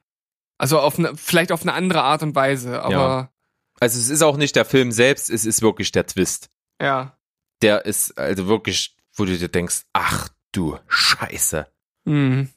Also 0.59 0.79
auf 0.79 0.99
eine, 0.99 1.17
vielleicht 1.17 1.53
auf 1.53 1.63
eine 1.63 1.73
andere 1.73 2.03
Art 2.03 2.23
und 2.23 2.35
Weise, 2.35 2.83
aber 2.83 3.33
Also 3.81 3.99
es 3.99 4.09
ist 4.09 4.23
auch 4.23 4.37
nicht 4.37 4.57
der 4.57 4.65
Film 4.65 4.93
selbst, 4.93 5.31
es 5.31 5.45
ist 5.45 5.63
wirklich 5.63 5.93
der 5.93 6.07
Twist. 6.07 6.51
ja. 6.81 7.17
Der 7.63 7.87
ist 7.87 8.19
also 8.19 8.47
wirklich, 8.47 8.95
wo 9.15 9.25
du 9.25 9.39
dir 9.39 9.49
denkst, 9.49 9.85
ach 9.93 10.29
du 10.53 10.79
Scheiße. 10.89 11.67
Mhm. 12.05 12.51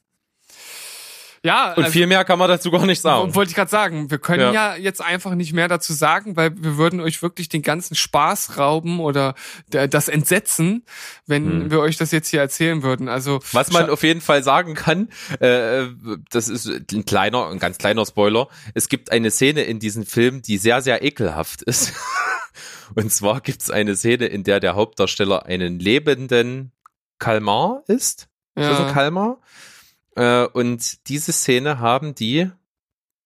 Ja, 1.48 1.72
Und 1.76 1.84
also- 1.86 1.92
viel 1.94 2.08
mehr 2.08 2.26
kann 2.26 2.38
man 2.38 2.50
dazu 2.50 2.70
gar 2.72 2.86
nicht 2.86 3.00
sagen. 3.00 3.34
Wollte 3.34 3.50
ich 3.50 3.56
gerade 3.56 3.72
sagen, 3.72 4.12
wir 4.12 4.18
können 4.18 4.54
Ja. 4.54 4.76
ja. 4.76 4.76
jetzt 4.76 5.02
einfach 5.02 5.34
nicht 5.34 5.54
mehr 5.54 5.70
dazu 5.70 5.94
sagen, 5.94 6.36
weil 6.36 6.52
wir 6.62 6.76
würden 6.76 7.00
euch 7.00 7.22
wirklich 7.22 7.48
den 7.48 7.62
ganzen 7.62 7.96
Spaß 7.96 8.58
rauben 8.58 9.00
oder 9.00 9.34
das 9.70 10.10
Entsetzen, 10.10 10.84
wenn 11.26 11.46
Hm. 11.46 11.72
wir 11.72 11.80
euch 11.80 11.96
das 11.96 12.12
jetzt 12.12 12.28
hier 12.28 12.42
erzählen 12.42 12.84
würden. 12.84 13.08
Also 13.08 13.40
Was 13.54 13.72
man 13.72 13.90
auf 13.90 14.04
jeden 14.04 14.20
Fall 14.20 14.44
sagen 14.44 14.74
kann, 14.74 15.08
äh, 15.40 15.86
das 16.32 16.50
ist 16.50 16.68
ein 16.92 17.06
kleiner, 17.06 17.48
ein 17.50 17.60
ganz 17.60 17.78
kleiner 17.78 18.06
Spoiler. 18.06 18.50
Es 18.74 18.90
gibt 18.90 19.12
eine 19.14 19.32
Szene 19.32 19.64
in 19.64 19.80
diesem 19.80 20.06
Film, 20.06 20.42
die 20.42 20.58
sehr, 20.58 20.82
sehr 20.82 21.02
ekelhaft 21.02 21.62
ist. 21.62 21.94
Und 22.96 23.12
zwar 23.14 23.40
gibt 23.40 23.62
es 23.62 23.70
eine 23.70 23.96
Szene, 23.96 24.26
in 24.26 24.44
der 24.44 24.60
der 24.60 24.76
Hauptdarsteller 24.76 25.46
einen 25.46 25.80
lebenden 25.80 26.74
Kalmar 27.20 27.84
ist. 27.88 28.28
Ist 28.56 28.66
das 28.70 28.80
ein 28.80 28.88
ja, 28.88 28.92
Kalmar? 28.94 29.38
Äh, 30.18 30.48
und 30.48 31.08
diese 31.08 31.32
Szene 31.32 31.80
haben 31.80 32.16
die, 32.16 32.50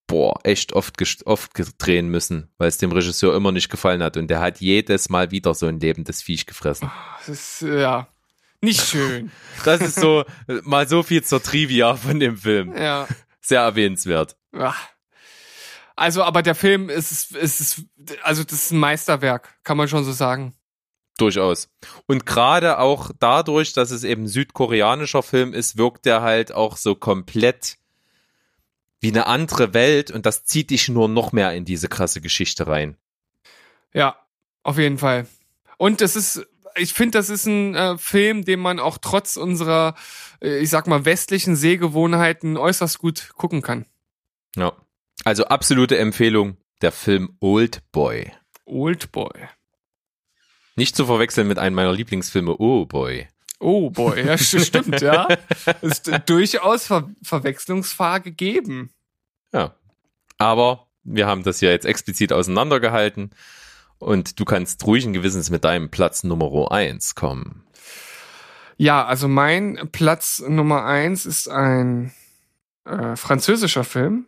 boah, 0.07 0.39
echt 0.43 0.73
oft, 0.73 0.95
oft 1.25 1.51
drehen 1.77 2.09
müssen, 2.09 2.49
weil 2.57 2.67
es 2.67 2.77
dem 2.77 2.91
Regisseur 2.91 3.35
immer 3.35 3.51
nicht 3.51 3.69
gefallen 3.69 4.03
hat. 4.03 4.17
Und 4.17 4.27
der 4.27 4.41
hat 4.41 4.59
jedes 4.59 5.09
Mal 5.09 5.31
wieder 5.31 5.53
so 5.53 5.67
ein 5.67 5.79
lebendes 5.79 6.21
Viech 6.21 6.45
gefressen. 6.45 6.91
das 7.19 7.29
ist 7.29 7.61
äh, 7.63 7.81
ja 7.81 8.07
nicht 8.61 8.85
schön. 8.85 9.31
Das 9.65 9.81
ist 9.81 9.95
so, 9.95 10.21
äh, 10.47 10.61
mal 10.63 10.87
so 10.87 11.03
viel 11.03 11.23
zur 11.23 11.41
Trivia 11.41 11.95
von 11.95 12.19
dem 12.19 12.37
Film. 12.37 12.75
ja. 12.75 13.07
Sehr 13.41 13.61
erwähnenswert. 13.61 14.37
ja. 14.53 14.75
Also, 15.95 16.23
aber 16.23 16.41
der 16.41 16.55
Film 16.55 16.89
ist, 16.89 17.11
ist, 17.11 17.35
ist, 17.35 17.83
also 18.23 18.43
das 18.43 18.53
ist 18.53 18.71
ein 18.71 18.79
Meisterwerk, 18.79 19.59
kann 19.63 19.77
man 19.77 19.87
schon 19.87 20.03
so 20.03 20.11
sagen. 20.11 20.55
Durchaus. 21.21 21.69
Und 22.07 22.25
gerade 22.25 22.79
auch 22.79 23.11
dadurch, 23.19 23.73
dass 23.73 23.91
es 23.91 24.03
eben 24.03 24.27
südkoreanischer 24.27 25.21
Film 25.21 25.53
ist, 25.53 25.77
wirkt 25.77 26.07
er 26.07 26.21
halt 26.21 26.51
auch 26.51 26.77
so 26.77 26.95
komplett 26.95 27.77
wie 29.01 29.09
eine 29.09 29.27
andere 29.27 29.73
Welt 29.73 30.09
und 30.09 30.25
das 30.25 30.45
zieht 30.45 30.71
dich 30.71 30.89
nur 30.89 31.07
noch 31.07 31.31
mehr 31.31 31.53
in 31.53 31.63
diese 31.63 31.89
krasse 31.89 32.21
Geschichte 32.21 32.67
rein. 32.67 32.97
Ja, 33.93 34.15
auf 34.63 34.77
jeden 34.77 34.97
Fall. 34.97 35.27
Und 35.77 36.01
das 36.01 36.15
ist, 36.15 36.47
ich 36.75 36.93
finde, 36.93 37.17
das 37.17 37.29
ist 37.29 37.45
ein 37.45 37.75
äh, 37.75 37.97
Film, 37.97 38.45
den 38.45 38.59
man 38.59 38.79
auch 38.79 38.97
trotz 38.97 39.37
unserer, 39.37 39.95
äh, 40.41 40.59
ich 40.59 40.69
sag 40.69 40.87
mal, 40.87 41.05
westlichen 41.05 41.55
Sehgewohnheiten 41.55 42.57
äußerst 42.57 42.99
gut 42.99 43.31
gucken 43.35 43.61
kann. 43.61 43.85
Ja. 44.55 44.73
Also 45.23 45.45
absolute 45.45 45.99
Empfehlung, 45.99 46.57
der 46.81 46.91
Film 46.91 47.35
Old 47.39 47.81
Boy. 47.91 48.31
Old 48.65 49.11
Boy. 49.11 49.49
Nicht 50.75 50.95
zu 50.95 51.05
verwechseln 51.05 51.47
mit 51.47 51.59
einem 51.59 51.75
meiner 51.75 51.91
Lieblingsfilme, 51.93 52.55
Oh 52.59 52.85
Boy. 52.85 53.27
Oh 53.59 53.91
boy, 53.91 54.25
ja, 54.25 54.33
st- 54.33 54.65
stimmt, 54.65 55.01
ja. 55.01 55.27
Ist 55.81 56.07
äh, 56.07 56.19
durchaus 56.25 56.87
Ver 56.87 57.07
Verwechslungsfahr 57.21 58.19
gegeben. 58.19 58.89
Ja. 59.53 59.75
Aber 60.39 60.87
wir 61.03 61.27
haben 61.27 61.43
das 61.43 61.61
ja 61.61 61.69
jetzt 61.69 61.85
explizit 61.85 62.33
auseinandergehalten 62.33 63.29
und 63.99 64.39
du 64.39 64.45
kannst 64.45 64.83
ruhigen 64.87 65.13
Gewissens 65.13 65.51
mit 65.51 65.63
deinem 65.63 65.91
Platz 65.91 66.23
Nummer 66.23 66.71
eins 66.71 67.13
kommen. 67.13 67.63
Ja, 68.77 69.05
also 69.05 69.27
mein 69.27 69.89
Platz 69.91 70.39
Nummer 70.47 70.85
eins 70.85 71.27
ist 71.27 71.47
ein 71.47 72.11
äh, 72.85 73.15
französischer 73.15 73.83
Film. 73.83 74.25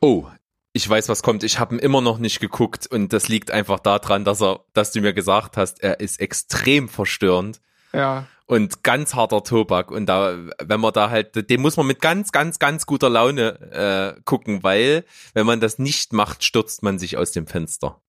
Oh, 0.00 0.26
ich 0.72 0.88
weiß, 0.88 1.08
was 1.08 1.22
kommt. 1.22 1.42
Ich 1.44 1.58
habe 1.58 1.74
ihn 1.74 1.78
immer 1.80 2.00
noch 2.00 2.18
nicht 2.18 2.40
geguckt 2.40 2.86
und 2.86 3.12
das 3.12 3.28
liegt 3.28 3.50
einfach 3.50 3.80
daran, 3.80 4.24
dass 4.24 4.40
er, 4.42 4.64
dass 4.74 4.92
du 4.92 5.00
mir 5.00 5.12
gesagt 5.14 5.56
hast, 5.56 5.82
er 5.82 6.00
ist 6.00 6.20
extrem 6.20 6.88
verstörend 6.88 7.60
Ja, 7.92 8.26
und 8.46 8.82
ganz 8.82 9.14
harter 9.14 9.42
Tobak 9.44 9.90
und 9.90 10.06
da, 10.06 10.36
wenn 10.62 10.80
man 10.80 10.92
da 10.92 11.10
halt, 11.10 11.50
den 11.50 11.60
muss 11.60 11.76
man 11.76 11.86
mit 11.86 12.00
ganz, 12.00 12.32
ganz, 12.32 12.58
ganz 12.58 12.86
guter 12.86 13.10
Laune 13.10 14.16
äh, 14.16 14.20
gucken, 14.24 14.62
weil 14.62 15.04
wenn 15.34 15.46
man 15.46 15.60
das 15.60 15.78
nicht 15.78 16.12
macht, 16.14 16.42
stürzt 16.44 16.82
man 16.82 16.98
sich 16.98 17.16
aus 17.18 17.32
dem 17.32 17.46
Fenster. 17.46 18.00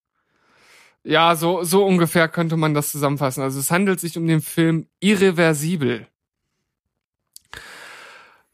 ja, 1.04 1.34
so 1.36 1.62
so 1.62 1.84
ungefähr 1.84 2.28
könnte 2.28 2.56
man 2.56 2.74
das 2.74 2.90
zusammenfassen. 2.90 3.42
Also 3.42 3.58
es 3.60 3.70
handelt 3.70 4.00
sich 4.00 4.16
um 4.18 4.26
den 4.26 4.40
Film 4.42 4.86
Irreversibel. 5.00 6.06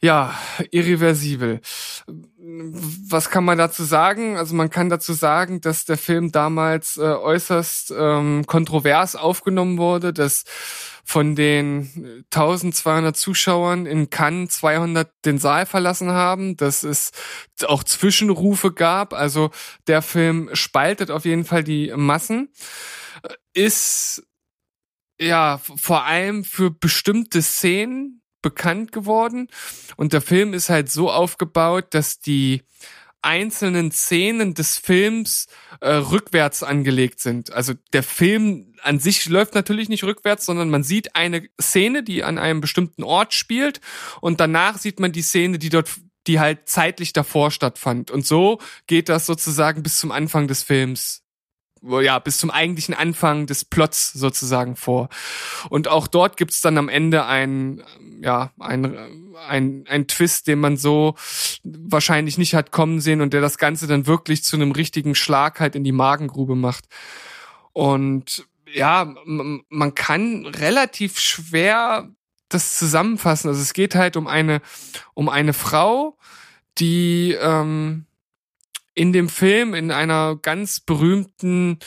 Ja, 0.00 0.34
irreversibel. 0.70 1.60
Was 3.08 3.30
kann 3.30 3.44
man 3.44 3.58
dazu 3.58 3.84
sagen? 3.84 4.36
Also 4.36 4.54
man 4.54 4.70
kann 4.70 4.88
dazu 4.88 5.12
sagen, 5.12 5.60
dass 5.60 5.84
der 5.84 5.98
Film 5.98 6.32
damals 6.32 6.96
äh, 6.96 7.02
äußerst 7.02 7.94
ähm, 7.96 8.46
kontrovers 8.46 9.16
aufgenommen 9.16 9.78
wurde, 9.78 10.12
dass 10.12 10.44
von 11.04 11.36
den 11.36 12.24
1200 12.32 13.16
Zuschauern 13.16 13.86
in 13.86 14.10
Cannes 14.10 14.50
200 14.54 15.08
den 15.24 15.38
Saal 15.38 15.64
verlassen 15.64 16.10
haben, 16.10 16.56
dass 16.56 16.82
es 16.82 17.12
auch 17.66 17.84
Zwischenrufe 17.84 18.72
gab. 18.72 19.12
Also 19.12 19.50
der 19.86 20.02
Film 20.02 20.50
spaltet 20.52 21.12
auf 21.12 21.24
jeden 21.24 21.44
Fall 21.44 21.62
die 21.62 21.92
Massen, 21.94 22.48
ist 23.54 24.26
ja 25.20 25.58
vor 25.58 26.04
allem 26.04 26.42
für 26.42 26.70
bestimmte 26.70 27.40
Szenen 27.40 28.22
bekannt 28.42 28.92
geworden. 28.92 29.48
Und 29.96 30.12
der 30.12 30.20
Film 30.20 30.54
ist 30.54 30.68
halt 30.68 30.90
so 30.90 31.10
aufgebaut, 31.10 31.86
dass 31.90 32.20
die 32.20 32.62
einzelnen 33.22 33.90
Szenen 33.90 34.54
des 34.54 34.76
Films 34.76 35.48
äh, 35.80 35.90
rückwärts 35.90 36.62
angelegt 36.62 37.18
sind. 37.18 37.52
Also 37.52 37.74
der 37.92 38.04
Film 38.04 38.74
an 38.82 39.00
sich 39.00 39.26
läuft 39.28 39.54
natürlich 39.54 39.88
nicht 39.88 40.04
rückwärts, 40.04 40.46
sondern 40.46 40.70
man 40.70 40.84
sieht 40.84 41.16
eine 41.16 41.48
Szene, 41.60 42.04
die 42.04 42.22
an 42.22 42.38
einem 42.38 42.60
bestimmten 42.60 43.02
Ort 43.02 43.34
spielt 43.34 43.80
und 44.20 44.38
danach 44.38 44.78
sieht 44.78 45.00
man 45.00 45.10
die 45.10 45.22
Szene, 45.22 45.58
die 45.58 45.70
dort 45.70 45.90
die 46.28 46.40
halt 46.40 46.68
zeitlich 46.68 47.12
davor 47.12 47.50
stattfand. 47.50 48.10
Und 48.10 48.26
so 48.26 48.58
geht 48.86 49.08
das 49.08 49.26
sozusagen 49.26 49.82
bis 49.82 49.98
zum 49.98 50.10
Anfang 50.10 50.48
des 50.48 50.62
Films 50.62 51.22
ja, 51.82 52.18
bis 52.18 52.38
zum 52.38 52.50
eigentlichen 52.50 52.94
Anfang 52.94 53.46
des 53.46 53.64
Plots 53.64 54.12
sozusagen 54.12 54.76
vor. 54.76 55.08
Und 55.68 55.88
auch 55.88 56.06
dort 56.06 56.36
gibt's 56.36 56.60
dann 56.60 56.78
am 56.78 56.88
Ende 56.88 57.26
ein, 57.26 57.82
ja, 58.22 58.50
ein, 58.58 58.96
ein, 59.48 59.84
ein 59.88 60.06
Twist, 60.08 60.46
den 60.46 60.58
man 60.58 60.76
so 60.76 61.14
wahrscheinlich 61.62 62.38
nicht 62.38 62.54
hat 62.54 62.70
kommen 62.70 63.00
sehen 63.00 63.20
und 63.20 63.32
der 63.32 63.40
das 63.40 63.58
Ganze 63.58 63.86
dann 63.86 64.06
wirklich 64.06 64.42
zu 64.42 64.56
einem 64.56 64.72
richtigen 64.72 65.14
Schlag 65.14 65.60
halt 65.60 65.74
in 65.74 65.84
die 65.84 65.92
Magengrube 65.92 66.56
macht. 66.56 66.86
Und 67.72 68.46
ja, 68.72 69.14
man 69.24 69.94
kann 69.94 70.46
relativ 70.46 71.18
schwer 71.18 72.10
das 72.48 72.78
zusammenfassen. 72.78 73.48
Also 73.48 73.60
es 73.60 73.72
geht 73.72 73.94
halt 73.94 74.16
um 74.16 74.26
eine, 74.26 74.60
um 75.14 75.28
eine 75.28 75.52
Frau, 75.52 76.16
die 76.78 77.36
ähm, 77.40 78.05
in 78.96 79.12
dem 79.12 79.28
Film 79.28 79.74
in 79.74 79.92
einer 79.92 80.34
ganz 80.34 80.80
berühmten 80.80 81.78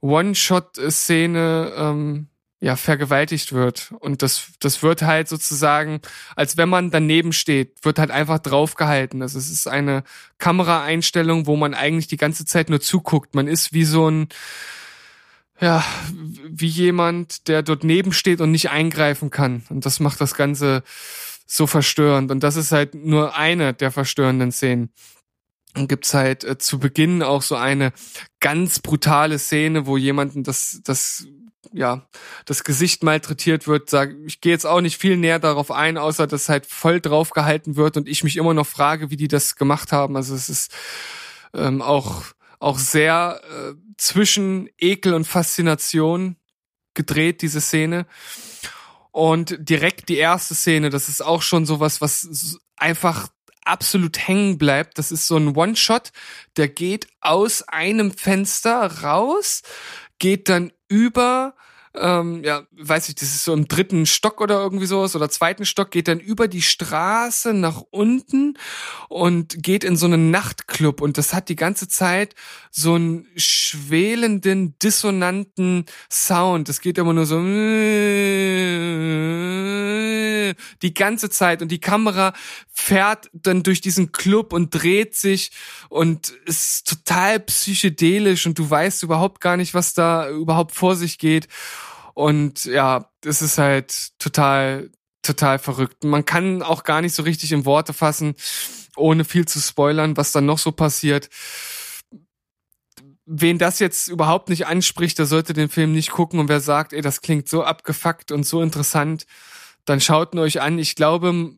One-Shot-Szene 0.00 1.72
ähm, 1.76 2.28
ja 2.60 2.76
vergewaltigt 2.76 3.52
wird 3.52 3.92
und 4.00 4.22
das 4.22 4.52
das 4.60 4.82
wird 4.82 5.02
halt 5.02 5.28
sozusagen 5.28 6.00
als 6.34 6.56
wenn 6.56 6.70
man 6.70 6.90
daneben 6.90 7.34
steht 7.34 7.84
wird 7.84 7.98
halt 7.98 8.10
einfach 8.10 8.38
draufgehalten 8.38 9.20
also 9.20 9.38
es 9.38 9.50
ist 9.50 9.66
eine 9.66 10.02
Kameraeinstellung 10.38 11.46
wo 11.46 11.56
man 11.56 11.74
eigentlich 11.74 12.06
die 12.06 12.16
ganze 12.16 12.46
Zeit 12.46 12.70
nur 12.70 12.80
zuguckt 12.80 13.34
man 13.34 13.48
ist 13.48 13.74
wie 13.74 13.84
so 13.84 14.08
ein 14.08 14.28
ja 15.60 15.84
wie 16.48 16.68
jemand 16.68 17.48
der 17.48 17.62
dort 17.62 17.84
neben 17.84 18.14
steht 18.14 18.40
und 18.40 18.52
nicht 18.52 18.70
eingreifen 18.70 19.28
kann 19.28 19.64
und 19.68 19.84
das 19.84 20.00
macht 20.00 20.22
das 20.22 20.34
ganze 20.34 20.84
so 21.46 21.66
verstörend. 21.66 22.30
Und 22.30 22.42
das 22.42 22.56
ist 22.56 22.72
halt 22.72 22.94
nur 22.94 23.36
eine 23.36 23.74
der 23.74 23.90
verstörenden 23.90 24.52
Szenen. 24.52 24.90
Gibt's 25.74 26.14
halt 26.14 26.44
äh, 26.44 26.56
zu 26.58 26.78
Beginn 26.78 27.22
auch 27.22 27.42
so 27.42 27.56
eine 27.56 27.92
ganz 28.40 28.78
brutale 28.78 29.38
Szene, 29.38 29.86
wo 29.86 29.96
jemanden 29.96 30.44
das, 30.44 30.80
das, 30.84 31.26
ja, 31.72 32.08
das 32.44 32.62
Gesicht 32.62 33.02
malträtiert 33.02 33.66
wird. 33.66 33.90
Sag, 33.90 34.14
ich 34.24 34.40
gehe 34.40 34.52
jetzt 34.52 34.66
auch 34.66 34.80
nicht 34.80 35.00
viel 35.00 35.16
näher 35.16 35.40
darauf 35.40 35.72
ein, 35.72 35.98
außer 35.98 36.26
dass 36.26 36.48
halt 36.48 36.66
voll 36.66 37.00
drauf 37.00 37.30
gehalten 37.30 37.74
wird 37.74 37.96
und 37.96 38.08
ich 38.08 38.22
mich 38.22 38.36
immer 38.36 38.54
noch 38.54 38.66
frage, 38.66 39.10
wie 39.10 39.16
die 39.16 39.28
das 39.28 39.56
gemacht 39.56 39.90
haben. 39.90 40.16
Also 40.16 40.34
es 40.34 40.48
ist 40.48 40.72
ähm, 41.54 41.82
auch, 41.82 42.22
auch 42.60 42.78
sehr 42.78 43.40
äh, 43.42 43.74
zwischen 43.96 44.68
Ekel 44.78 45.14
und 45.14 45.26
Faszination 45.26 46.36
gedreht, 46.94 47.42
diese 47.42 47.60
Szene. 47.60 48.06
Und 49.10 49.56
direkt 49.58 50.08
die 50.08 50.16
erste 50.16 50.54
Szene, 50.54 50.90
das 50.90 51.08
ist 51.08 51.24
auch 51.24 51.42
schon 51.42 51.66
sowas, 51.66 52.00
was 52.00 52.58
einfach 52.76 53.28
absolut 53.64 54.18
hängen 54.18 54.58
bleibt. 54.58 54.98
Das 54.98 55.12
ist 55.12 55.26
so 55.26 55.36
ein 55.36 55.56
One-Shot, 55.56 56.12
der 56.56 56.68
geht 56.68 57.08
aus 57.20 57.62
einem 57.62 58.12
Fenster 58.12 59.02
raus, 59.02 59.62
geht 60.18 60.48
dann 60.48 60.72
über 60.88 61.54
ähm, 61.96 62.42
ja, 62.42 62.64
weiß 62.72 63.08
ich, 63.08 63.14
das 63.14 63.28
ist 63.28 63.44
so 63.44 63.52
im 63.52 63.68
dritten 63.68 64.04
Stock 64.06 64.40
oder 64.40 64.60
irgendwie 64.60 64.86
sowas 64.86 65.14
oder 65.14 65.30
zweiten 65.30 65.64
Stock, 65.64 65.92
geht 65.92 66.08
dann 66.08 66.18
über 66.18 66.48
die 66.48 66.62
Straße 66.62 67.54
nach 67.54 67.82
unten 67.90 68.58
und 69.08 69.62
geht 69.62 69.84
in 69.84 69.96
so 69.96 70.06
einen 70.06 70.30
Nachtclub 70.32 71.00
und 71.00 71.18
das 71.18 71.32
hat 71.32 71.48
die 71.48 71.56
ganze 71.56 71.86
Zeit 71.86 72.34
so 72.70 72.94
einen 72.94 73.28
schwelenden, 73.36 74.76
dissonanten 74.80 75.84
Sound. 76.10 76.68
Das 76.68 76.80
geht 76.80 76.98
immer 76.98 77.12
nur 77.12 77.26
so 77.26 77.38
die 80.82 80.94
ganze 80.94 81.30
Zeit 81.30 81.62
und 81.62 81.68
die 81.68 81.80
Kamera 81.80 82.32
fährt 82.72 83.30
dann 83.32 83.62
durch 83.62 83.80
diesen 83.80 84.12
Club 84.12 84.52
und 84.52 84.70
dreht 84.70 85.14
sich 85.14 85.50
und 85.88 86.28
ist 86.46 86.86
total 86.86 87.40
psychedelisch 87.40 88.46
und 88.46 88.58
du 88.58 88.68
weißt 88.68 89.02
überhaupt 89.02 89.40
gar 89.40 89.56
nicht, 89.56 89.74
was 89.74 89.94
da 89.94 90.28
überhaupt 90.28 90.74
vor 90.74 90.96
sich 90.96 91.18
geht. 91.18 91.48
Und 92.14 92.64
ja, 92.64 93.10
es 93.24 93.42
ist 93.42 93.58
halt 93.58 94.18
total, 94.18 94.90
total 95.22 95.58
verrückt. 95.58 96.04
Man 96.04 96.24
kann 96.24 96.62
auch 96.62 96.84
gar 96.84 97.00
nicht 97.02 97.14
so 97.14 97.24
richtig 97.24 97.52
in 97.52 97.64
Worte 97.64 97.92
fassen, 97.92 98.34
ohne 98.96 99.24
viel 99.24 99.46
zu 99.46 99.60
spoilern, 99.60 100.16
was 100.16 100.32
dann 100.32 100.46
noch 100.46 100.58
so 100.58 100.72
passiert. 100.72 101.28
Wen 103.26 103.58
das 103.58 103.78
jetzt 103.78 104.08
überhaupt 104.08 104.48
nicht 104.48 104.66
anspricht, 104.66 105.18
der 105.18 105.26
sollte 105.26 105.54
den 105.54 105.68
Film 105.68 105.92
nicht 105.92 106.10
gucken. 106.10 106.38
Und 106.38 106.48
wer 106.48 106.60
sagt, 106.60 106.92
ey, 106.92 107.00
das 107.00 107.20
klingt 107.20 107.48
so 107.48 107.64
abgefuckt 107.64 108.30
und 108.30 108.44
so 108.44 108.62
interessant, 108.62 109.26
dann 109.84 110.00
schaut 110.00 110.34
ihn 110.34 110.38
euch 110.38 110.60
an. 110.60 110.78
Ich 110.78 110.96
glaube, 110.96 111.52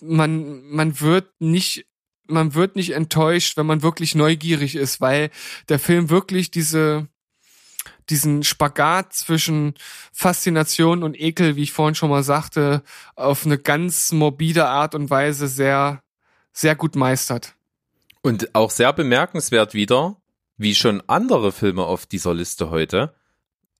man, 0.00 0.62
man 0.62 1.00
wird 1.00 1.30
nicht 1.40 1.86
man 2.26 2.54
wird 2.54 2.76
nicht 2.76 2.90
enttäuscht, 2.90 3.56
wenn 3.56 3.66
man 3.66 3.82
wirklich 3.82 4.14
neugierig 4.14 4.76
ist, 4.76 5.00
weil 5.00 5.30
der 5.68 5.78
Film 5.78 6.10
wirklich 6.10 6.50
diese, 6.50 7.08
diesen 8.08 8.42
Spagat 8.42 9.12
zwischen 9.12 9.74
Faszination 10.12 11.02
und 11.02 11.20
Ekel, 11.20 11.56
wie 11.56 11.62
ich 11.62 11.72
vorhin 11.72 11.94
schon 11.94 12.10
mal 12.10 12.22
sagte, 12.22 12.82
auf 13.14 13.44
eine 13.44 13.58
ganz 13.58 14.12
morbide 14.12 14.66
Art 14.66 14.94
und 14.94 15.10
Weise 15.10 15.48
sehr, 15.48 16.02
sehr 16.52 16.76
gut 16.76 16.96
meistert. 16.96 17.54
Und 18.22 18.54
auch 18.54 18.70
sehr 18.70 18.92
bemerkenswert 18.92 19.74
wieder, 19.74 20.16
wie 20.56 20.74
schon 20.74 21.02
andere 21.08 21.52
Filme 21.52 21.84
auf 21.84 22.06
dieser 22.06 22.32
Liste 22.32 22.70
heute, 22.70 23.14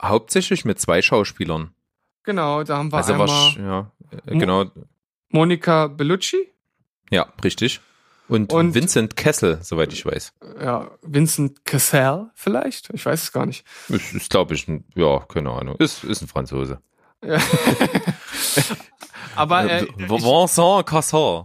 hauptsächlich 0.03 0.65
mit 0.65 0.79
zwei 0.81 1.01
Schauspielern. 1.01 1.74
Genau, 2.25 2.63
da 2.65 2.79
haben 2.79 2.91
wir 2.93 2.97
Also 2.97 3.13
einmal 3.13 3.29
was, 3.29 3.55
ja, 3.57 3.91
äh, 4.27 4.39
genau, 4.39 4.65
Monika 5.29 5.87
Bellucci, 5.89 6.51
ja, 7.11 7.27
richtig. 7.43 7.81
Und, 8.27 8.53
Und- 8.55 8.75
Vincent 8.75 9.17
Kessel, 9.17 9.59
soweit 9.63 9.93
ich 9.93 10.07
weiß. 10.07 10.33
ja, 10.61 10.91
Vincent 11.03 11.65
Cassel 11.67 12.31
vielleicht, 12.35 12.89
ich 12.95 13.05
weiß 13.05 13.23
es 13.25 13.33
gar 13.33 13.45
nicht. 13.45 13.67
Ist, 13.89 14.15
ist 14.15 14.31
glaube 14.31 14.55
ich, 14.55 14.67
ein, 14.67 14.85
ja, 14.95 15.21
keine 15.21 15.51
Ahnung. 15.51 15.77
Ist, 15.79 16.05
ist 16.05 16.23
ein 16.23 16.29
Franzose. 16.29 16.81
Ja. 17.23 17.39
Aber 19.37 19.65
äh, 19.71 19.81
Äh, 19.85 19.89
Vincent 20.09 20.87
Cassel. 20.87 21.45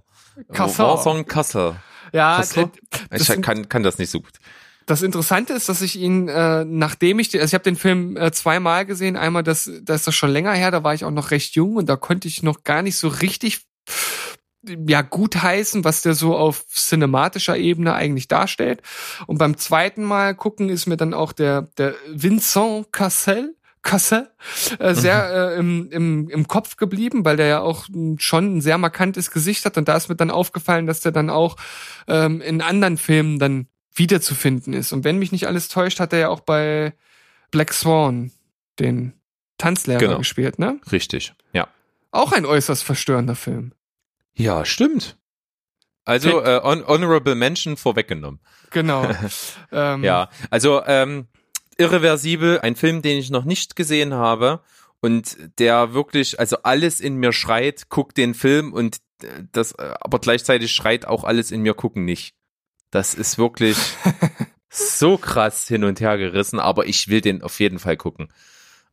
Cassel. 0.54 0.86
Vincent 0.88 1.28
Kessel. 1.30 1.76
ja, 2.14 2.38
Cassel? 2.38 2.72
äh, 3.10 3.18
Ich 3.18 3.42
kann, 3.42 3.68
kann 3.68 3.84
das 3.84 3.98
nicht 3.98 4.10
so 4.10 4.22
gut. 4.22 4.34
Das 4.90 5.02
Interessante 5.04 5.54
ist, 5.54 5.70
dass 5.70 5.82
ich 5.82 5.98
ihn, 6.00 6.28
äh, 6.28 6.66
nachdem 6.66 7.20
ich, 7.20 7.30
den- 7.30 7.42
also 7.42 7.52
ich 7.52 7.54
habe 7.54 7.64
den 7.64 7.76
Film 7.76 8.18
äh, 8.18 8.32
zweimal 8.32 8.86
gesehen, 8.86 9.16
einmal, 9.18 9.44
das, 9.44 9.70
das 9.84 9.98
ist 10.02 10.08
das 10.08 10.16
schon 10.16 10.32
länger 10.32 10.54
her, 10.54 10.72
da 10.72 10.84
war 10.84 10.94
ich 10.94 11.06
auch 11.06 11.12
noch 11.12 11.32
recht 11.32 11.54
jung 11.56 11.76
und 11.76 11.88
da 11.88 11.96
konnte 11.96 12.28
ich 12.28 12.42
noch 12.44 12.64
gar 12.64 12.82
nicht 12.82 12.98
so 12.98 13.08
richtig 13.08 13.62
ja 14.88 15.02
gut 15.04 15.38
heißen, 15.42 15.86
was 15.86 16.02
der 16.02 16.14
so 16.16 16.36
auf 16.36 16.66
cinematischer 16.68 17.56
Ebene 17.58 17.94
eigentlich 17.94 18.28
darstellt. 18.28 18.82
Und 19.26 19.38
beim 19.38 19.56
zweiten 19.58 20.04
Mal 20.04 20.36
gucken 20.36 20.70
ist 20.70 20.86
mir 20.86 20.98
dann 20.98 21.14
auch 21.14 21.32
der 21.32 21.64
der 21.78 21.94
Vincent 22.12 22.92
Cassel 22.92 23.56
Cassel 23.82 24.30
äh, 24.80 24.94
sehr 24.94 25.54
äh, 25.54 25.58
im, 25.60 25.90
im, 25.92 26.30
im 26.30 26.48
Kopf 26.48 26.76
geblieben, 26.76 27.24
weil 27.24 27.38
der 27.38 27.48
ja 27.48 27.60
auch 27.62 27.88
schon 28.18 28.58
ein 28.58 28.62
sehr 28.62 28.78
markantes 28.78 29.32
Gesicht 29.32 29.64
hat. 29.64 29.78
Und 29.78 29.88
da 29.88 29.96
ist 29.96 30.10
mir 30.10 30.18
dann 30.18 30.30
aufgefallen, 30.32 30.86
dass 30.88 31.00
der 31.00 31.14
dann 31.14 31.30
auch 31.30 31.56
ähm, 32.08 32.42
in 32.42 32.62
anderen 32.62 32.98
Filmen 32.98 33.40
dann 33.40 33.68
wiederzufinden 33.94 34.74
ist. 34.74 34.92
Und 34.94 35.04
wenn 35.04 35.18
mich 35.20 35.32
nicht 35.32 35.48
alles 35.48 35.68
täuscht, 35.68 36.00
hat 36.00 36.14
er 36.14 36.20
ja 36.20 36.30
auch 36.30 36.42
bei 36.42 36.94
Black 37.52 37.74
Swan 37.74 38.32
den 38.80 39.14
Tanzlehrer 39.58 40.00
Genau. 40.00 40.18
gespielt, 40.20 40.58
ne? 40.60 40.80
Richtig, 40.92 41.34
ja. 41.54 41.68
Auch 42.12 42.32
ein 42.32 42.46
äußerst 42.46 42.84
verstörender 42.84 43.36
Film. 43.36 43.74
Ja, 44.34 44.64
stimmt. 44.66 45.18
Also 46.06 46.42
äh, 46.42 46.62
hon 46.64 46.86
Honorable 46.88 47.36
Mention 47.36 47.78
vorweggenommen. 47.78 48.40
Genau. 48.72 49.08
ähm, 49.72 50.04
Ja, 50.04 50.30
also 50.50 50.82
ähm, 50.86 51.28
irreversibel, 51.78 52.60
ein 52.62 52.76
Film, 52.76 53.02
den 53.02 53.18
ich 53.20 53.30
noch 53.30 53.44
nicht 53.46 53.76
gesehen 53.76 54.14
habe 54.14 54.62
und 55.02 55.38
der 55.60 55.94
wirklich, 55.94 56.40
also 56.40 56.58
alles 56.64 57.00
in 57.00 57.16
mir 57.18 57.32
schreit, 57.34 57.88
guck 57.90 58.16
den 58.16 58.34
Film 58.34 58.74
und 58.74 58.98
äh, 59.24 59.28
das, 59.52 59.74
äh, 59.74 59.94
aber 60.00 60.20
gleichzeitig 60.20 60.72
schreit 60.72 61.06
auch 61.06 61.24
alles 61.24 61.52
in 61.52 61.62
mir, 61.62 61.74
gucken 61.74 62.06
nicht. 62.06 62.36
Das 62.92 63.14
ist 63.14 63.38
wirklich 63.38 63.78
so 64.70 65.18
krass 65.18 65.68
hin 65.68 65.84
und 65.84 66.00
her 66.00 66.18
gerissen, 66.18 66.60
aber 66.60 66.86
ich 66.86 67.08
will 67.08 67.22
den 67.22 67.42
auf 67.42 67.60
jeden 67.60 67.80
Fall 67.80 67.98
gucken. 67.98 68.30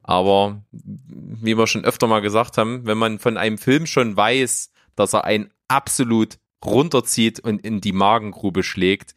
Aber 0.03 0.63
wie 0.71 1.57
wir 1.57 1.67
schon 1.67 1.85
öfter 1.85 2.07
mal 2.07 2.21
gesagt 2.21 2.59
haben, 2.59 2.87
wenn 2.87 2.99
man 2.99 3.19
von 3.19 3.37
einem 3.37 3.59
Film 3.59 3.87
schon 3.87 4.17
weiß, 4.17 4.71
dass 4.95 5.15
er 5.15 5.25
einen 5.25 5.51
absolut 5.69 6.39
runterzieht 6.65 7.41
und 7.41 7.65
in 7.65 7.81
die 7.81 7.93
Magengrube 7.93 8.63
schlägt, 8.63 9.15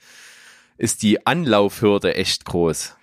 ist 0.78 1.04
die 1.04 1.26
Anlaufhürde 1.26 2.16
echt 2.16 2.46
groß. 2.46 2.96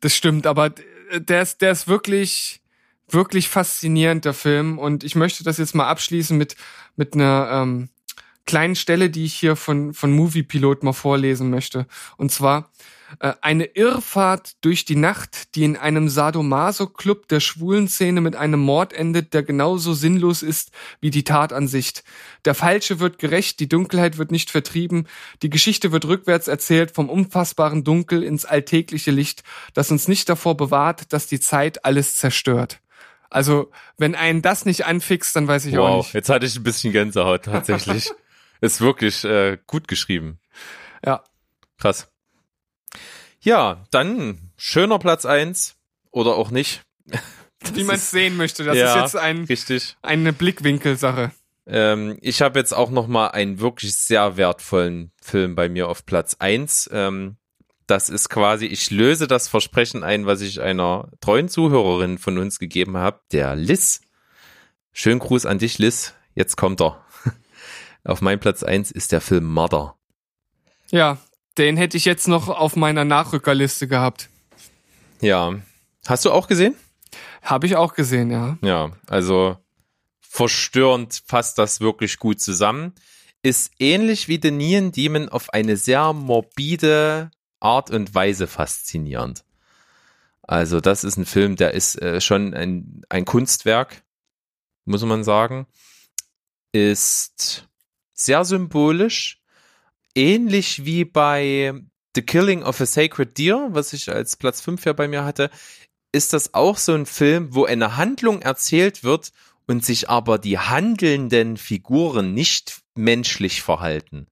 Das 0.00 0.16
stimmt, 0.16 0.46
aber 0.46 0.72
der 1.12 1.42
ist, 1.42 1.60
der 1.60 1.72
ist 1.72 1.88
wirklich, 1.88 2.60
wirklich 3.08 3.48
faszinierend, 3.48 4.24
der 4.24 4.34
Film. 4.34 4.78
Und 4.78 5.04
ich 5.04 5.14
möchte 5.14 5.44
das 5.44 5.58
jetzt 5.58 5.74
mal 5.74 5.88
abschließen 5.88 6.36
mit, 6.36 6.56
mit 6.96 7.14
einer 7.14 7.48
ähm, 7.52 7.88
kleinen 8.48 8.76
Stelle, 8.76 9.10
die 9.10 9.26
ich 9.26 9.34
hier 9.34 9.56
von, 9.56 9.92
von 9.92 10.10
Movie 10.10 10.42
Pilot 10.42 10.82
mal 10.82 10.94
vorlesen 10.94 11.50
möchte. 11.50 11.86
Und 12.16 12.32
zwar 12.32 12.70
äh, 13.20 13.34
eine 13.42 13.64
Irrfahrt 13.64 14.56
durch 14.62 14.86
die 14.86 14.96
Nacht, 14.96 15.54
die 15.54 15.64
in 15.64 15.76
einem 15.76 16.08
Sadomaso-Club 16.08 17.28
der 17.28 17.40
schwulen 17.40 17.88
Szene 17.88 18.22
mit 18.22 18.36
einem 18.36 18.60
Mord 18.60 18.94
endet, 18.94 19.34
der 19.34 19.42
genauso 19.42 19.92
sinnlos 19.92 20.42
ist 20.42 20.70
wie 21.02 21.10
die 21.10 21.24
Tat 21.24 21.52
an 21.52 21.68
sich. 21.68 21.92
Der 22.46 22.54
Falsche 22.54 23.00
wird 23.00 23.18
gerecht, 23.18 23.60
die 23.60 23.68
Dunkelheit 23.68 24.16
wird 24.16 24.32
nicht 24.32 24.50
vertrieben, 24.50 25.06
die 25.42 25.50
Geschichte 25.50 25.92
wird 25.92 26.06
rückwärts 26.06 26.48
erzählt 26.48 26.92
vom 26.92 27.10
unfassbaren 27.10 27.84
Dunkel 27.84 28.22
ins 28.22 28.46
alltägliche 28.46 29.10
Licht, 29.10 29.42
das 29.74 29.90
uns 29.90 30.08
nicht 30.08 30.26
davor 30.26 30.56
bewahrt, 30.56 31.12
dass 31.12 31.26
die 31.26 31.40
Zeit 31.40 31.84
alles 31.84 32.16
zerstört. 32.16 32.80
Also, 33.28 33.70
wenn 33.98 34.14
einen 34.14 34.40
das 34.40 34.64
nicht 34.64 34.86
anfixt, 34.86 35.36
dann 35.36 35.46
weiß 35.46 35.66
ich 35.66 35.76
auch 35.76 35.98
nicht. 35.98 36.14
jetzt 36.14 36.30
hatte 36.30 36.46
ich 36.46 36.56
ein 36.56 36.62
bisschen 36.62 36.94
Gänsehaut 36.94 37.44
tatsächlich. 37.44 38.10
ist 38.60 38.80
wirklich 38.80 39.24
äh, 39.24 39.58
gut 39.66 39.88
geschrieben. 39.88 40.40
Ja. 41.04 41.24
Krass. 41.78 42.08
Ja, 43.40 43.84
dann 43.90 44.50
schöner 44.56 44.98
Platz 44.98 45.24
eins 45.24 45.76
oder 46.10 46.36
auch 46.36 46.50
nicht. 46.50 46.82
Wie 47.74 47.84
man 47.84 47.96
es 47.96 48.10
sehen 48.10 48.36
möchte. 48.36 48.64
Das 48.64 48.76
ja, 48.76 48.94
ist 48.94 49.00
jetzt 49.00 49.16
ein, 49.16 49.44
Richtig. 49.44 49.96
eine 50.02 50.32
Blickwinkelsache. 50.32 51.32
Ähm, 51.66 52.18
ich 52.22 52.40
habe 52.40 52.58
jetzt 52.58 52.72
auch 52.72 52.90
noch 52.90 53.06
mal 53.08 53.28
einen 53.28 53.60
wirklich 53.60 53.94
sehr 53.94 54.36
wertvollen 54.36 55.12
Film 55.20 55.54
bei 55.54 55.68
mir 55.68 55.88
auf 55.88 56.06
Platz 56.06 56.36
eins. 56.38 56.88
Ähm, 56.92 57.36
das 57.86 58.10
ist 58.10 58.28
quasi, 58.28 58.66
ich 58.66 58.90
löse 58.90 59.26
das 59.26 59.48
Versprechen 59.48 60.04
ein, 60.04 60.26
was 60.26 60.40
ich 60.40 60.60
einer 60.60 61.10
treuen 61.20 61.48
Zuhörerin 61.48 62.18
von 62.18 62.38
uns 62.38 62.58
gegeben 62.58 62.96
habe, 62.96 63.20
der 63.32 63.56
Liz. 63.56 64.02
Schönen 64.92 65.20
Gruß 65.20 65.46
an 65.46 65.58
dich, 65.58 65.78
Liz. 65.78 66.14
Jetzt 66.34 66.56
kommt 66.56 66.80
er. 66.80 67.04
Auf 68.08 68.22
meinem 68.22 68.40
Platz 68.40 68.62
eins 68.62 68.90
ist 68.90 69.12
der 69.12 69.20
Film 69.20 69.44
Mother. 69.44 69.94
Ja, 70.90 71.18
den 71.58 71.76
hätte 71.76 71.98
ich 71.98 72.06
jetzt 72.06 72.26
noch 72.26 72.48
auf 72.48 72.74
meiner 72.74 73.04
Nachrückerliste 73.04 73.86
gehabt. 73.86 74.30
Ja. 75.20 75.60
Hast 76.06 76.24
du 76.24 76.32
auch 76.32 76.46
gesehen? 76.46 76.74
Habe 77.42 77.66
ich 77.66 77.76
auch 77.76 77.92
gesehen, 77.92 78.30
ja. 78.30 78.56
Ja, 78.62 78.92
also 79.06 79.58
verstörend 80.20 81.22
fasst 81.26 81.58
das 81.58 81.82
wirklich 81.82 82.18
gut 82.18 82.40
zusammen. 82.40 82.94
Ist 83.42 83.72
ähnlich 83.78 84.26
wie 84.26 84.40
The 84.42 84.52
Neon 84.52 84.90
Demon 84.90 85.28
auf 85.28 85.52
eine 85.52 85.76
sehr 85.76 86.14
morbide 86.14 87.30
Art 87.60 87.90
und 87.90 88.14
Weise 88.14 88.46
faszinierend. 88.46 89.44
Also 90.42 90.80
das 90.80 91.04
ist 91.04 91.18
ein 91.18 91.26
Film, 91.26 91.56
der 91.56 91.74
ist 91.74 92.00
äh, 92.00 92.22
schon 92.22 92.54
ein, 92.54 93.02
ein 93.10 93.26
Kunstwerk, 93.26 94.02
muss 94.86 95.02
man 95.02 95.24
sagen. 95.24 95.66
Ist 96.72 97.67
sehr 98.18 98.44
symbolisch, 98.44 99.40
ähnlich 100.14 100.84
wie 100.84 101.04
bei 101.04 101.72
The 102.14 102.22
Killing 102.22 102.62
of 102.62 102.80
a 102.80 102.86
Sacred 102.86 103.38
Deer, 103.38 103.68
was 103.70 103.92
ich 103.92 104.10
als 104.10 104.36
Platz 104.36 104.60
5 104.60 104.84
ja 104.84 104.92
bei 104.92 105.08
mir 105.08 105.24
hatte, 105.24 105.50
ist 106.12 106.32
das 106.32 106.54
auch 106.54 106.78
so 106.78 106.94
ein 106.94 107.06
Film, 107.06 107.54
wo 107.54 107.64
eine 107.64 107.96
Handlung 107.96 108.42
erzählt 108.42 109.04
wird 109.04 109.30
und 109.66 109.84
sich 109.84 110.08
aber 110.08 110.38
die 110.38 110.58
handelnden 110.58 111.56
Figuren 111.56 112.34
nicht 112.34 112.80
menschlich 112.94 113.62
verhalten. 113.62 114.26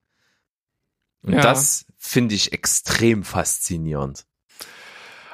Und 1.23 1.35
Ja. 1.35 1.43
das 1.43 1.87
finde 1.99 2.35
ich 2.35 2.53
extrem 2.53 3.23
faszinierend. 3.23 4.27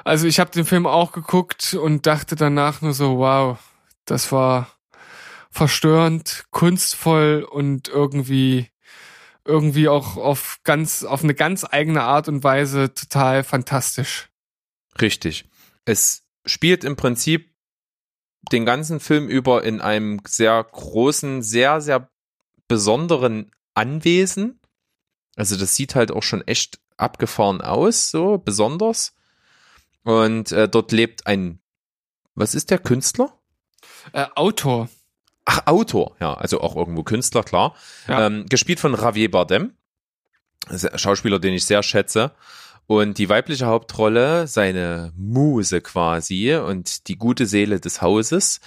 Also 0.03 0.27
ich 0.27 0.39
habe 0.39 0.51
den 0.51 0.65
Film 0.65 0.85
auch 0.85 1.13
geguckt 1.13 1.73
und 1.73 2.05
dachte 2.05 2.35
danach 2.35 2.81
nur 2.81 2.93
so, 2.93 3.17
wow, 3.17 3.57
das 4.05 4.31
war 4.31 4.67
verstörend, 5.53 6.45
kunstvoll 6.49 7.47
und 7.49 7.87
irgendwie 7.87 8.69
irgendwie 9.45 9.87
auch 9.87 10.17
auf 10.17 10.59
ganz 10.63 11.03
auf 11.03 11.23
eine 11.23 11.35
ganz 11.35 11.65
eigene 11.69 12.01
Art 12.01 12.27
und 12.27 12.43
Weise 12.43 12.93
total 12.93 13.43
fantastisch. 13.43 14.29
Richtig. 14.99 15.45
Es 15.85 16.23
spielt 16.45 16.83
im 16.83 16.95
Prinzip 16.95 17.53
den 18.51 18.65
ganzen 18.65 18.99
Film 18.99 19.27
über 19.27 19.63
in 19.63 19.79
einem 19.79 20.21
sehr 20.27 20.63
großen, 20.63 21.43
sehr, 21.43 21.81
sehr 21.81 22.09
besonderen 22.67 23.51
Anwesen. 23.75 24.59
Also 25.35 25.55
das 25.55 25.75
sieht 25.75 25.93
halt 25.93 26.11
auch 26.11 26.23
schon 26.23 26.41
echt 26.47 26.79
abgefahren 26.97 27.61
aus, 27.61 28.09
so 28.09 28.39
besonders. 28.39 29.13
Und 30.03 30.51
äh, 30.51 30.67
dort 30.67 30.91
lebt 30.91 31.27
ein, 31.27 31.59
was 32.33 32.55
ist 32.55 32.71
der 32.71 32.79
Künstler? 32.79 33.39
Äh, 34.13 34.25
Autor. 34.35 34.89
Ach, 35.45 35.67
Autor, 35.67 36.15
ja, 36.19 36.33
also 36.33 36.61
auch 36.61 36.75
irgendwo 36.75 37.03
Künstler, 37.03 37.43
klar. 37.43 37.75
Ja. 38.07 38.27
Ähm, 38.27 38.45
gespielt 38.47 38.79
von 38.79 38.93
Javier 38.95 39.29
Bardem, 39.29 39.73
Schauspieler, 40.95 41.39
den 41.39 41.53
ich 41.53 41.65
sehr 41.65 41.83
schätze. 41.83 42.31
Und 42.85 43.17
die 43.17 43.29
weibliche 43.29 43.65
Hauptrolle, 43.65 44.47
seine 44.47 45.13
Muse 45.15 45.81
quasi 45.81 46.53
und 46.55 47.07
die 47.07 47.17
gute 47.17 47.45
Seele 47.45 47.79
des 47.79 48.01
Hauses, 48.01 48.59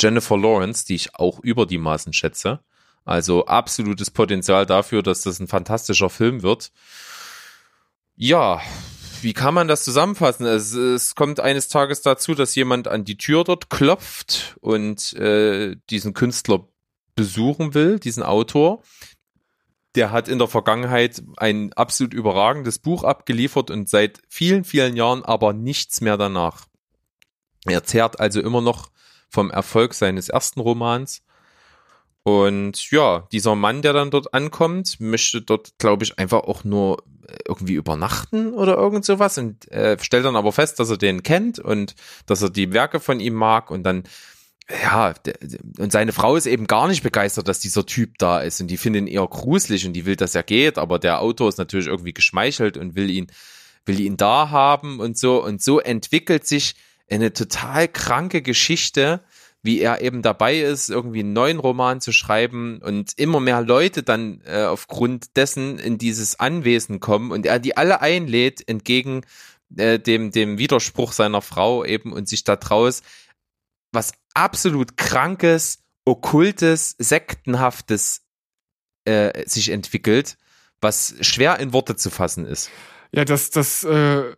Jennifer 0.00 0.36
Lawrence, 0.36 0.84
die 0.86 0.96
ich 0.96 1.14
auch 1.14 1.40
über 1.40 1.66
die 1.66 1.78
Maßen 1.78 2.12
schätze. 2.12 2.60
Also 3.04 3.46
absolutes 3.46 4.10
Potenzial 4.10 4.66
dafür, 4.66 5.02
dass 5.02 5.22
das 5.22 5.40
ein 5.40 5.48
fantastischer 5.48 6.10
Film 6.10 6.42
wird. 6.42 6.72
Ja, 8.16 8.60
wie 9.22 9.32
kann 9.32 9.54
man 9.54 9.68
das 9.68 9.84
zusammenfassen? 9.84 10.46
Es, 10.46 10.72
es 10.72 11.14
kommt 11.14 11.40
eines 11.40 11.68
Tages 11.68 12.02
dazu, 12.02 12.34
dass 12.34 12.54
jemand 12.54 12.88
an 12.88 13.04
die 13.04 13.16
Tür 13.16 13.44
dort 13.44 13.70
klopft 13.70 14.56
und 14.60 15.12
äh, 15.14 15.76
diesen 15.90 16.14
Künstler 16.14 16.66
besuchen 17.14 17.74
will, 17.74 17.98
diesen 17.98 18.22
Autor. 18.22 18.82
Der 19.94 20.12
hat 20.12 20.28
in 20.28 20.38
der 20.38 20.48
Vergangenheit 20.48 21.22
ein 21.36 21.72
absolut 21.72 22.14
überragendes 22.14 22.78
Buch 22.78 23.02
abgeliefert 23.02 23.70
und 23.70 23.88
seit 23.88 24.20
vielen, 24.28 24.64
vielen 24.64 24.96
Jahren 24.96 25.24
aber 25.24 25.52
nichts 25.52 26.00
mehr 26.00 26.16
danach. 26.16 26.66
Er 27.66 27.82
zehrt 27.84 28.20
also 28.20 28.40
immer 28.40 28.60
noch 28.60 28.90
vom 29.28 29.50
Erfolg 29.50 29.94
seines 29.94 30.28
ersten 30.28 30.60
Romans. 30.60 31.22
Und 32.22 32.90
ja, 32.90 33.26
dieser 33.32 33.54
Mann, 33.54 33.82
der 33.82 33.92
dann 33.92 34.10
dort 34.10 34.34
ankommt, 34.34 35.00
möchte 35.00 35.40
dort, 35.40 35.78
glaube 35.78 36.04
ich, 36.04 36.18
einfach 36.18 36.40
auch 36.40 36.64
nur 36.64 37.02
irgendwie 37.46 37.74
übernachten 37.74 38.52
oder 38.52 38.76
irgend 38.76 39.04
sowas 39.04 39.38
und 39.38 39.70
äh, 39.70 39.96
stellt 40.00 40.24
dann 40.24 40.36
aber 40.36 40.52
fest, 40.52 40.80
dass 40.80 40.90
er 40.90 40.96
den 40.96 41.22
kennt 41.22 41.58
und 41.58 41.94
dass 42.26 42.42
er 42.42 42.50
die 42.50 42.72
Werke 42.72 43.00
von 43.00 43.20
ihm 43.20 43.34
mag 43.34 43.70
und 43.70 43.84
dann 43.84 44.04
ja, 44.82 45.14
und 45.78 45.90
seine 45.90 46.12
Frau 46.12 46.36
ist 46.36 46.46
eben 46.46 46.68
gar 46.68 46.86
nicht 46.86 47.02
begeistert, 47.02 47.48
dass 47.48 47.58
dieser 47.58 47.86
Typ 47.86 48.18
da 48.18 48.40
ist 48.40 48.60
und 48.60 48.68
die 48.68 48.76
findet 48.76 49.02
ihn 49.02 49.06
eher 49.08 49.26
gruselig 49.26 49.84
und 49.84 49.94
die 49.94 50.06
will, 50.06 50.16
dass 50.16 50.34
er 50.34 50.44
geht, 50.44 50.78
aber 50.78 50.98
der 51.00 51.20
Autor 51.20 51.48
ist 51.48 51.58
natürlich 51.58 51.88
irgendwie 51.88 52.12
geschmeichelt 52.12 52.76
und 52.76 52.94
will 52.94 53.10
ihn, 53.10 53.26
will 53.84 53.98
ihn 53.98 54.16
da 54.16 54.50
haben 54.50 55.00
und 55.00 55.18
so. 55.18 55.42
Und 55.42 55.60
so 55.60 55.80
entwickelt 55.80 56.46
sich 56.46 56.76
eine 57.10 57.32
total 57.32 57.88
kranke 57.88 58.42
Geschichte, 58.42 59.24
wie 59.62 59.80
er 59.80 60.00
eben 60.00 60.22
dabei 60.22 60.60
ist, 60.60 60.88
irgendwie 60.88 61.20
einen 61.20 61.32
neuen 61.32 61.58
Roman 61.58 62.00
zu 62.00 62.12
schreiben 62.12 62.80
und 62.82 63.12
immer 63.18 63.40
mehr 63.40 63.60
Leute 63.60 64.02
dann 64.02 64.40
äh, 64.46 64.64
aufgrund 64.64 65.36
dessen 65.36 65.78
in 65.78 65.98
dieses 65.98 66.40
Anwesen 66.40 67.00
kommen 67.00 67.30
und 67.30 67.44
er 67.44 67.58
die 67.58 67.76
alle 67.76 68.00
einlädt 68.00 68.66
entgegen 68.68 69.22
äh, 69.76 69.98
dem, 69.98 70.30
dem 70.30 70.58
Widerspruch 70.58 71.12
seiner 71.12 71.42
Frau 71.42 71.84
eben 71.84 72.12
und 72.12 72.28
sich 72.28 72.44
da 72.44 72.56
draus 72.56 73.02
was 73.92 74.12
absolut 74.34 74.96
krankes, 74.96 75.82
okkultes, 76.04 76.94
sektenhaftes 76.98 78.22
äh, 79.04 79.48
sich 79.48 79.70
entwickelt, 79.70 80.36
was 80.80 81.14
schwer 81.20 81.58
in 81.58 81.72
Worte 81.72 81.96
zu 81.96 82.10
fassen 82.10 82.46
ist. 82.46 82.70
Ja, 83.12 83.24
das, 83.24 83.50
das, 83.50 83.82
äh, 83.84 84.34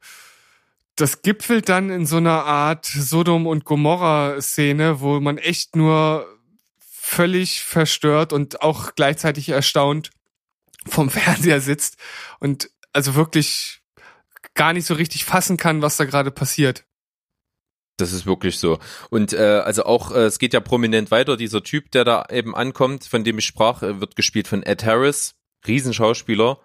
das 0.96 1.22
gipfelt 1.22 1.68
dann 1.68 1.90
in 1.90 2.06
so 2.06 2.18
einer 2.18 2.44
Art 2.44 2.84
Sodom 2.86 3.46
und 3.46 3.64
Gomorra-Szene, 3.64 5.00
wo 5.00 5.20
man 5.20 5.38
echt 5.38 5.76
nur 5.76 6.26
völlig 6.78 7.62
verstört 7.62 8.32
und 8.32 8.62
auch 8.62 8.94
gleichzeitig 8.94 9.48
erstaunt 9.48 10.10
vom 10.86 11.10
Fernseher 11.10 11.60
sitzt 11.60 11.96
und 12.40 12.70
also 12.92 13.14
wirklich 13.14 13.80
gar 14.54 14.72
nicht 14.72 14.86
so 14.86 14.94
richtig 14.94 15.24
fassen 15.24 15.56
kann, 15.56 15.82
was 15.82 15.96
da 15.96 16.04
gerade 16.04 16.30
passiert. 16.30 16.84
Das 17.96 18.12
ist 18.12 18.26
wirklich 18.26 18.58
so. 18.58 18.78
Und 19.10 19.32
äh, 19.32 19.62
also 19.64 19.84
auch, 19.84 20.12
äh, 20.12 20.24
es 20.24 20.38
geht 20.38 20.54
ja 20.54 20.60
prominent 20.60 21.10
weiter, 21.10 21.36
dieser 21.36 21.62
Typ, 21.62 21.90
der 21.92 22.04
da 22.04 22.26
eben 22.30 22.54
ankommt, 22.54 23.04
von 23.04 23.22
dem 23.22 23.38
ich 23.38 23.46
sprach, 23.46 23.82
äh, 23.82 24.00
wird 24.00 24.16
gespielt 24.16 24.48
von 24.48 24.62
Ed 24.62 24.84
Harris, 24.84 25.34
Riesenschauspieler. 25.66 26.58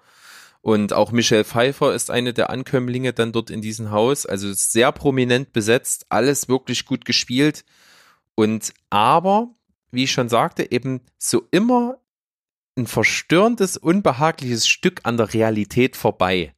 Und 0.68 0.92
auch 0.92 1.14
Michelle 1.14 1.46
Pfeiffer 1.46 1.96
ist 1.96 2.12
eine 2.12 2.34
der 2.34 2.50
Ankömmlinge 2.50 3.14
dann 3.14 3.32
dort 3.32 3.50
in 3.50 3.62
diesem 3.62 3.90
Haus. 3.92 4.26
Also 4.26 4.52
sehr 4.52 4.92
prominent 4.92 5.54
besetzt, 5.54 6.06
alles 6.10 6.50
wirklich 6.50 6.84
gut 6.86 7.06
gespielt. 7.06 7.64
Und 8.36 8.74
aber, 8.90 9.48
wie 9.92 10.04
ich 10.04 10.12
schon 10.12 10.28
sagte, 10.28 10.70
eben 10.70 11.00
so 11.18 11.48
immer 11.52 12.02
ein 12.78 12.86
verstörendes, 12.86 13.78
unbehagliches 13.78 14.68
Stück 14.68 15.00
an 15.04 15.16
der 15.16 15.34
Realität 15.34 15.96
vorbei. 15.96 16.54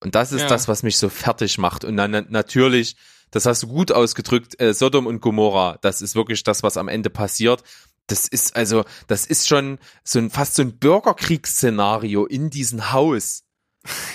Und 0.00 0.14
das 0.14 0.32
ist 0.32 0.40
Ja. 0.42 0.48
das, 0.48 0.66
was 0.66 0.82
mich 0.82 0.96
so 0.96 1.10
fertig 1.10 1.58
macht. 1.58 1.84
Und 1.84 1.98
dann 1.98 2.12
na- 2.12 2.24
natürlich, 2.26 2.96
das 3.30 3.44
hast 3.44 3.62
du 3.62 3.66
gut 3.66 3.92
ausgedrückt, 3.92 4.58
äh, 4.58 4.72
Sodom 4.72 5.06
und 5.06 5.20
Gomorra, 5.20 5.76
das 5.82 6.00
ist 6.00 6.14
wirklich 6.14 6.44
das, 6.44 6.62
was 6.62 6.78
am 6.78 6.88
Ende 6.88 7.10
passiert. 7.10 7.62
Das 8.08 8.28
ist 8.28 8.54
also, 8.56 8.84
das 9.08 9.26
ist 9.26 9.48
schon 9.48 9.78
so 10.04 10.18
ein 10.18 10.30
fast 10.30 10.54
so 10.54 10.62
ein 10.62 10.78
Bürgerkriegsszenario 10.78 12.24
in 12.26 12.50
diesem 12.50 12.92
Haus. 12.92 13.42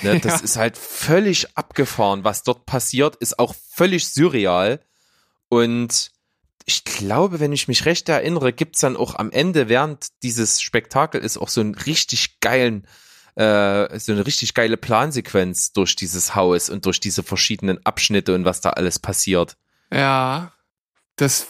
Ne, 0.01 0.19
das 0.21 0.39
Ja. 0.39 0.45
ist 0.45 0.55
halt 0.57 0.77
völlig 0.77 1.57
abgefahren, 1.57 2.23
was 2.23 2.43
dort 2.43 2.65
passiert, 2.65 3.15
ist 3.17 3.39
auch 3.39 3.55
völlig 3.73 4.07
surreal. 4.07 4.79
Und 5.49 6.11
ich 6.65 6.83
glaube, 6.85 7.39
wenn 7.39 7.51
ich 7.53 7.67
mich 7.67 7.85
recht 7.85 8.07
erinnere, 8.07 8.53
gibt's 8.53 8.79
dann 8.81 8.95
auch 8.95 9.15
am 9.15 9.31
Ende, 9.31 9.67
während 9.67 10.07
dieses 10.23 10.61
Spektakel 10.61 11.19
ist, 11.21 11.37
auch 11.37 11.49
so 11.49 11.59
einen 11.59 11.75
richtig 11.75 12.39
geilen, 12.39 12.87
äh, 13.35 13.99
so 13.99 14.11
eine 14.11 14.25
richtig 14.25 14.53
geile 14.53 14.77
Plansequenz 14.77 15.73
durch 15.73 15.95
dieses 15.95 16.35
Haus 16.35 16.69
und 16.69 16.85
durch 16.85 16.99
diese 16.99 17.23
verschiedenen 17.23 17.85
Abschnitte 17.85 18.35
und 18.35 18.45
was 18.45 18.61
da 18.61 18.69
alles 18.71 18.99
passiert. 18.99 19.57
Ja, 19.91 20.53
das, 21.15 21.47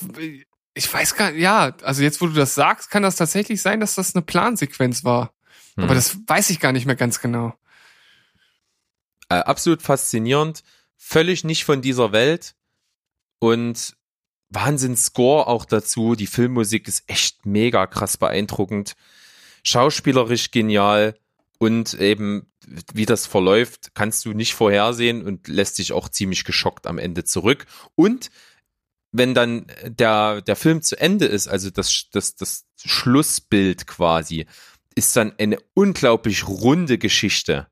ich 0.74 0.92
weiß 0.92 1.16
gar 1.16 1.32
nicht, 1.32 1.42
ja, 1.42 1.76
also 1.84 2.04
jetzt, 2.04 2.22
wo 2.22 2.28
du 2.28 2.34
das 2.34 2.56
sagst, 2.56 2.90
kann 2.90 3.04
das 3.04 3.16
tatsächlich 3.16 3.62
sein, 3.62 3.80
dass 3.80 3.96
das 3.96 4.16
eine 4.16 4.22
Plansequenz 4.22 5.04
war. 5.04 5.34
Hm. 5.76 5.86
Aber 5.86 5.96
das 5.96 6.18
weiß 6.28 6.50
ich 6.50 6.60
gar 6.60 6.72
nicht 6.72 6.86
mehr 6.86 6.96
ganz 6.96 7.20
genau. 7.20 7.54
äh, 9.30 9.36
absolut 9.36 9.82
faszinierend, 9.82 10.64
völlig 10.98 11.44
nicht 11.44 11.66
von 11.66 11.82
dieser 11.82 12.12
Welt 12.12 12.56
und 13.40 13.96
Wahnsinns-Score 14.50 15.48
auch 15.48 15.66
dazu. 15.66 16.16
Die 16.16 16.28
Filmmusik 16.28 16.88
ist 16.88 17.04
echt 17.08 17.46
mega 17.46 17.88
krass 17.88 18.18
beeindruckend, 18.18 18.96
schauspielerisch 19.64 20.52
genial 20.52 21.16
und 21.58 21.94
eben 21.94 22.52
wie 22.94 23.06
das 23.06 23.26
verläuft, 23.26 23.92
kannst 23.94 24.26
du 24.26 24.34
nicht 24.34 24.54
vorhersehen 24.54 25.26
und 25.26 25.48
lässt 25.48 25.78
dich 25.78 25.94
auch 25.94 26.10
ziemlich 26.10 26.44
geschockt 26.44 26.88
am 26.88 26.98
Ende 26.98 27.24
zurück. 27.24 27.66
Und 27.96 28.30
wenn 29.12 29.34
dann 29.34 29.68
der, 29.84 30.42
der 30.42 30.56
Film 30.56 30.82
zu 30.82 31.00
Ende 31.00 31.26
ist, 31.26 31.48
also 31.48 31.70
das, 31.70 32.08
das, 32.12 32.36
das 32.36 32.66
Schlussbild 32.84 33.88
quasi, 33.88 34.46
ist 34.96 35.16
dann 35.16 35.34
eine 35.38 35.58
unglaublich 35.74 36.48
runde 36.48 36.98
Geschichte. 36.98 37.68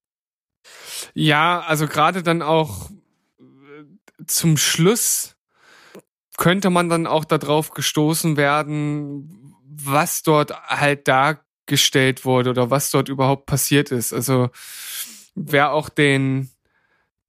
Ja, 1.14 1.62
also 1.62 1.88
gerade 1.88 2.24
dann 2.24 2.42
auch 2.42 2.90
äh, 3.40 4.26
zum 4.28 4.58
Schluss 4.58 5.36
könnte 6.38 6.70
man 6.70 6.90
dann 6.90 7.08
auch 7.08 7.26
darauf 7.26 7.72
gestoßen 7.72 8.38
werden, 8.38 9.56
was 9.66 10.24
dort 10.24 10.52
halt 10.68 11.08
dargestellt 11.08 12.26
wurde 12.26 12.52
oder 12.52 12.70
was 12.70 12.92
dort 12.92 13.10
überhaupt 13.10 13.46
passiert 13.46 13.92
ist. 13.92 14.14
Also 14.14 14.50
wer 15.36 15.72
auch 15.72 15.90
den, 15.90 16.50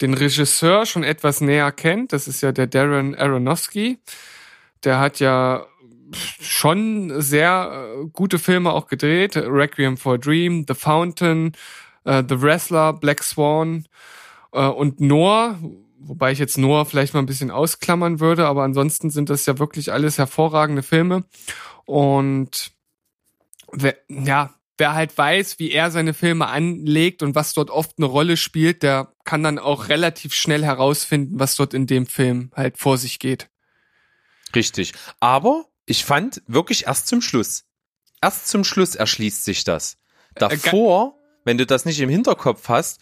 den 0.01 0.15
Regisseur 0.15 0.87
schon 0.87 1.03
etwas 1.03 1.41
näher 1.41 1.73
kennt, 1.73 2.13
das 2.13 2.29
ist 2.29 2.41
ja 2.41 2.53
der 2.53 2.67
Darren 2.67 3.15
Aronofsky, 3.15 3.99
der 4.85 4.99
hat 4.99 5.21
ja 5.21 5.67
schon 6.13 7.21
sehr 7.21 7.71
äh, 7.73 8.07
gute 8.13 8.39
Filme 8.39 8.73
auch 8.73 8.87
gedreht. 8.87 9.37
Requiem 9.37 9.97
for 9.97 10.15
a 10.15 10.19
Dream, 10.19 10.65
The 10.67 10.75
Fountain, 10.75 11.53
äh, 12.05 12.23
The 12.29 12.41
Wrestler, 12.41 12.93
Black 12.93 13.23
Swan 13.23 13.87
äh, 14.53 14.67
und 14.67 15.01
Noah, 15.01 15.59
wobei 15.99 16.33
ich 16.33 16.39
jetzt 16.39 16.59
Noah 16.59 16.87
vielleicht 16.87 17.15
mal 17.15 17.21
ein 17.21 17.27
bisschen 17.27 17.51
ausklammern 17.51 18.21
würde, 18.21 18.47
aber 18.47 18.65
ansonsten 18.65 19.11
sind 19.11 19.31
das 19.31 19.47
ja 19.47 19.59
wirklich 19.59 19.93
alles 19.93 20.19
hervorragende 20.19 20.83
Filme. 20.83 21.25
Und 21.85 22.73
ja, 24.09 24.51
wer 24.81 24.95
halt 24.95 25.17
weiß, 25.17 25.61
wie 25.61 25.71
er 25.71 25.93
seine 25.93 26.15
Filme 26.15 26.49
anlegt 26.49 27.23
und 27.23 27.37
was 27.37 27.53
dort 27.55 27.71
oft 27.71 27.99
eine 27.99 28.07
Rolle 28.07 28.37
spielt, 28.37 28.83
der 28.83 29.15
kann 29.25 29.45
dann 29.45 29.59
auch 29.61 29.89
relativ 29.89 30.35
schnell 30.35 30.65
herausfinden, 30.65 31.39
was 31.39 31.55
dort 31.55 31.75
in 31.75 31.87
dem 31.87 32.07
Film 32.07 32.51
halt 32.57 32.79
vor 32.79 32.99
sich 32.99 33.21
geht. 33.21 33.49
Richtig. 34.55 34.95
Aber 35.21 35.67
ich 35.87 36.05
fand 36.05 36.43
wirklich 36.47 36.87
erst 36.87 37.07
zum 37.07 37.23
Schluss. 37.23 37.65
Erst 38.21 38.49
zum 38.49 38.65
Schluss 38.65 38.97
erschließt 38.97 39.45
sich 39.45 39.63
das. 39.63 39.95
Äh, 40.35 40.41
Davor, 40.41 41.17
wenn 41.45 41.59
du 41.59 41.67
das 41.67 41.85
nicht 41.85 42.01
im 42.01 42.09
Hinterkopf 42.09 42.69
hast, 42.69 43.01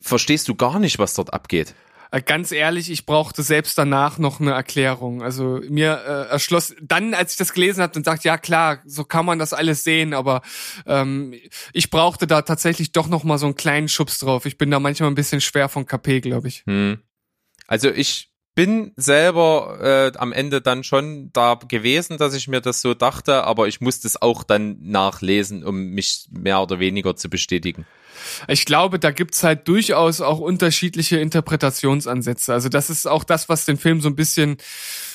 verstehst 0.00 0.48
du 0.48 0.54
gar 0.54 0.78
nicht, 0.78 0.98
was 0.98 1.14
dort 1.14 1.32
abgeht. 1.32 1.74
Äh, 2.14 2.22
Ganz 2.22 2.52
ehrlich, 2.52 2.90
ich 2.90 3.06
brauchte 3.06 3.42
selbst 3.42 3.76
danach 3.76 4.18
noch 4.18 4.40
eine 4.40 4.52
Erklärung. 4.52 5.22
Also 5.22 5.60
mir 5.68 6.00
äh, 6.06 6.30
erschloss 6.30 6.74
dann, 6.80 7.12
als 7.12 7.32
ich 7.32 7.38
das 7.38 7.52
gelesen 7.52 7.82
habe, 7.82 7.92
dann 7.92 8.04
sagt 8.04 8.24
ja 8.24 8.38
klar, 8.38 8.80
so 8.84 9.04
kann 9.04 9.26
man 9.26 9.38
das 9.38 9.52
alles 9.52 9.84
sehen, 9.84 10.14
aber 10.14 10.42
ähm, 10.86 11.34
ich 11.72 11.90
brauchte 11.90 12.26
da 12.26 12.42
tatsächlich 12.42 12.92
doch 12.92 13.08
noch 13.08 13.24
mal 13.24 13.38
so 13.38 13.46
einen 13.46 13.56
kleinen 13.56 13.88
Schubs 13.88 14.18
drauf. 14.18 14.46
Ich 14.46 14.58
bin 14.58 14.70
da 14.70 14.78
manchmal 14.78 15.10
ein 15.10 15.16
bisschen 15.16 15.40
schwer 15.40 15.68
von 15.68 15.86
KP, 15.86 16.20
glaube 16.20 16.48
ich. 16.48 16.62
Hm. 16.66 16.98
Also 17.66 17.90
ich 17.90 18.33
bin 18.54 18.92
selber 18.96 20.12
äh, 20.14 20.18
am 20.18 20.32
Ende 20.32 20.60
dann 20.60 20.84
schon 20.84 21.30
da 21.32 21.54
gewesen, 21.54 22.18
dass 22.18 22.34
ich 22.34 22.48
mir 22.48 22.60
das 22.60 22.80
so 22.80 22.94
dachte, 22.94 23.44
aber 23.44 23.66
ich 23.68 23.80
musste 23.80 24.06
es 24.06 24.20
auch 24.20 24.44
dann 24.44 24.76
nachlesen, 24.80 25.64
um 25.64 25.88
mich 25.90 26.28
mehr 26.30 26.62
oder 26.62 26.78
weniger 26.78 27.16
zu 27.16 27.28
bestätigen. 27.28 27.86
Ich 28.46 28.64
glaube, 28.64 28.98
da 28.98 29.10
gibt's 29.10 29.42
halt 29.42 29.66
durchaus 29.66 30.20
auch 30.20 30.38
unterschiedliche 30.38 31.18
Interpretationsansätze. 31.18 32.52
Also 32.52 32.68
das 32.68 32.90
ist 32.90 33.06
auch 33.06 33.24
das, 33.24 33.48
was 33.48 33.64
den 33.64 33.76
Film 33.76 34.00
so 34.00 34.08
ein 34.08 34.16
bisschen 34.16 34.56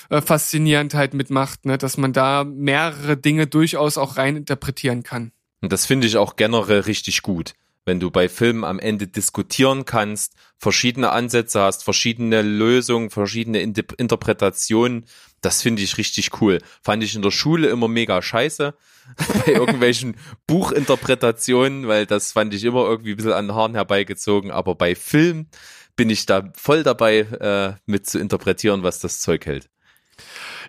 äh, 0.10 0.22
faszinierend 0.22 0.94
halt 0.94 1.14
mitmacht, 1.14 1.66
ne? 1.66 1.78
dass 1.78 1.98
man 1.98 2.14
da 2.14 2.44
mehrere 2.44 3.16
Dinge 3.16 3.48
durchaus 3.48 3.98
auch 3.98 4.18
rein 4.18 4.36
interpretieren 4.36 5.04
kann. 5.04 5.32
Und 5.62 5.72
das 5.72 5.86
finde 5.86 6.08
ich 6.08 6.18
auch 6.18 6.36
generell 6.36 6.82
richtig 6.82 7.22
gut. 7.22 7.54
Wenn 7.86 8.00
du 8.00 8.12
bei 8.12 8.30
Filmen 8.30 8.64
am 8.64 8.80
Ende 8.80 9.08
diskutieren 9.08 9.86
kannst, 9.86 10.36
verschiedene 10.58 11.12
Ansätze 11.12 11.62
hast, 11.62 11.84
verschiedene 11.84 12.42
Lösungen, 12.42 13.10
verschiedene 13.10 13.62
Inter 13.62 13.84
Interpretationen, 13.98 15.06
das 15.42 15.62
finde 15.62 15.82
ich 15.82 15.98
richtig 15.98 16.42
cool. 16.42 16.60
Fand 16.82 17.04
ich 17.04 17.16
in 17.16 17.22
der 17.22 17.32
Schule 17.32 17.70
immer 17.70 17.88
mega 17.88 18.22
scheiße. 18.22 18.76
bei 19.46 19.54
irgendwelchen 19.54 20.18
Buchinterpretationen, 20.48 21.88
weil 21.88 22.06
das 22.06 22.34
fand 22.34 22.54
ich 22.54 22.64
immer 22.64 22.86
irgendwie 22.86 23.12
ein 23.12 23.18
bisschen 23.18 23.34
an 23.34 23.48
den 23.48 23.56
Haaren 23.56 23.76
herbeigezogen. 23.76 24.52
Aber 24.52 24.76
bei 24.76 24.96
Film 24.96 25.48
bin 25.96 26.10
ich 26.10 26.26
da 26.26 26.52
voll 26.56 26.84
dabei, 26.84 27.20
äh, 27.20 27.74
mit 27.86 28.08
zu 28.08 28.20
interpretieren, 28.20 28.84
was 28.84 29.00
das 29.00 29.20
Zeug 29.20 29.46
hält. 29.46 29.70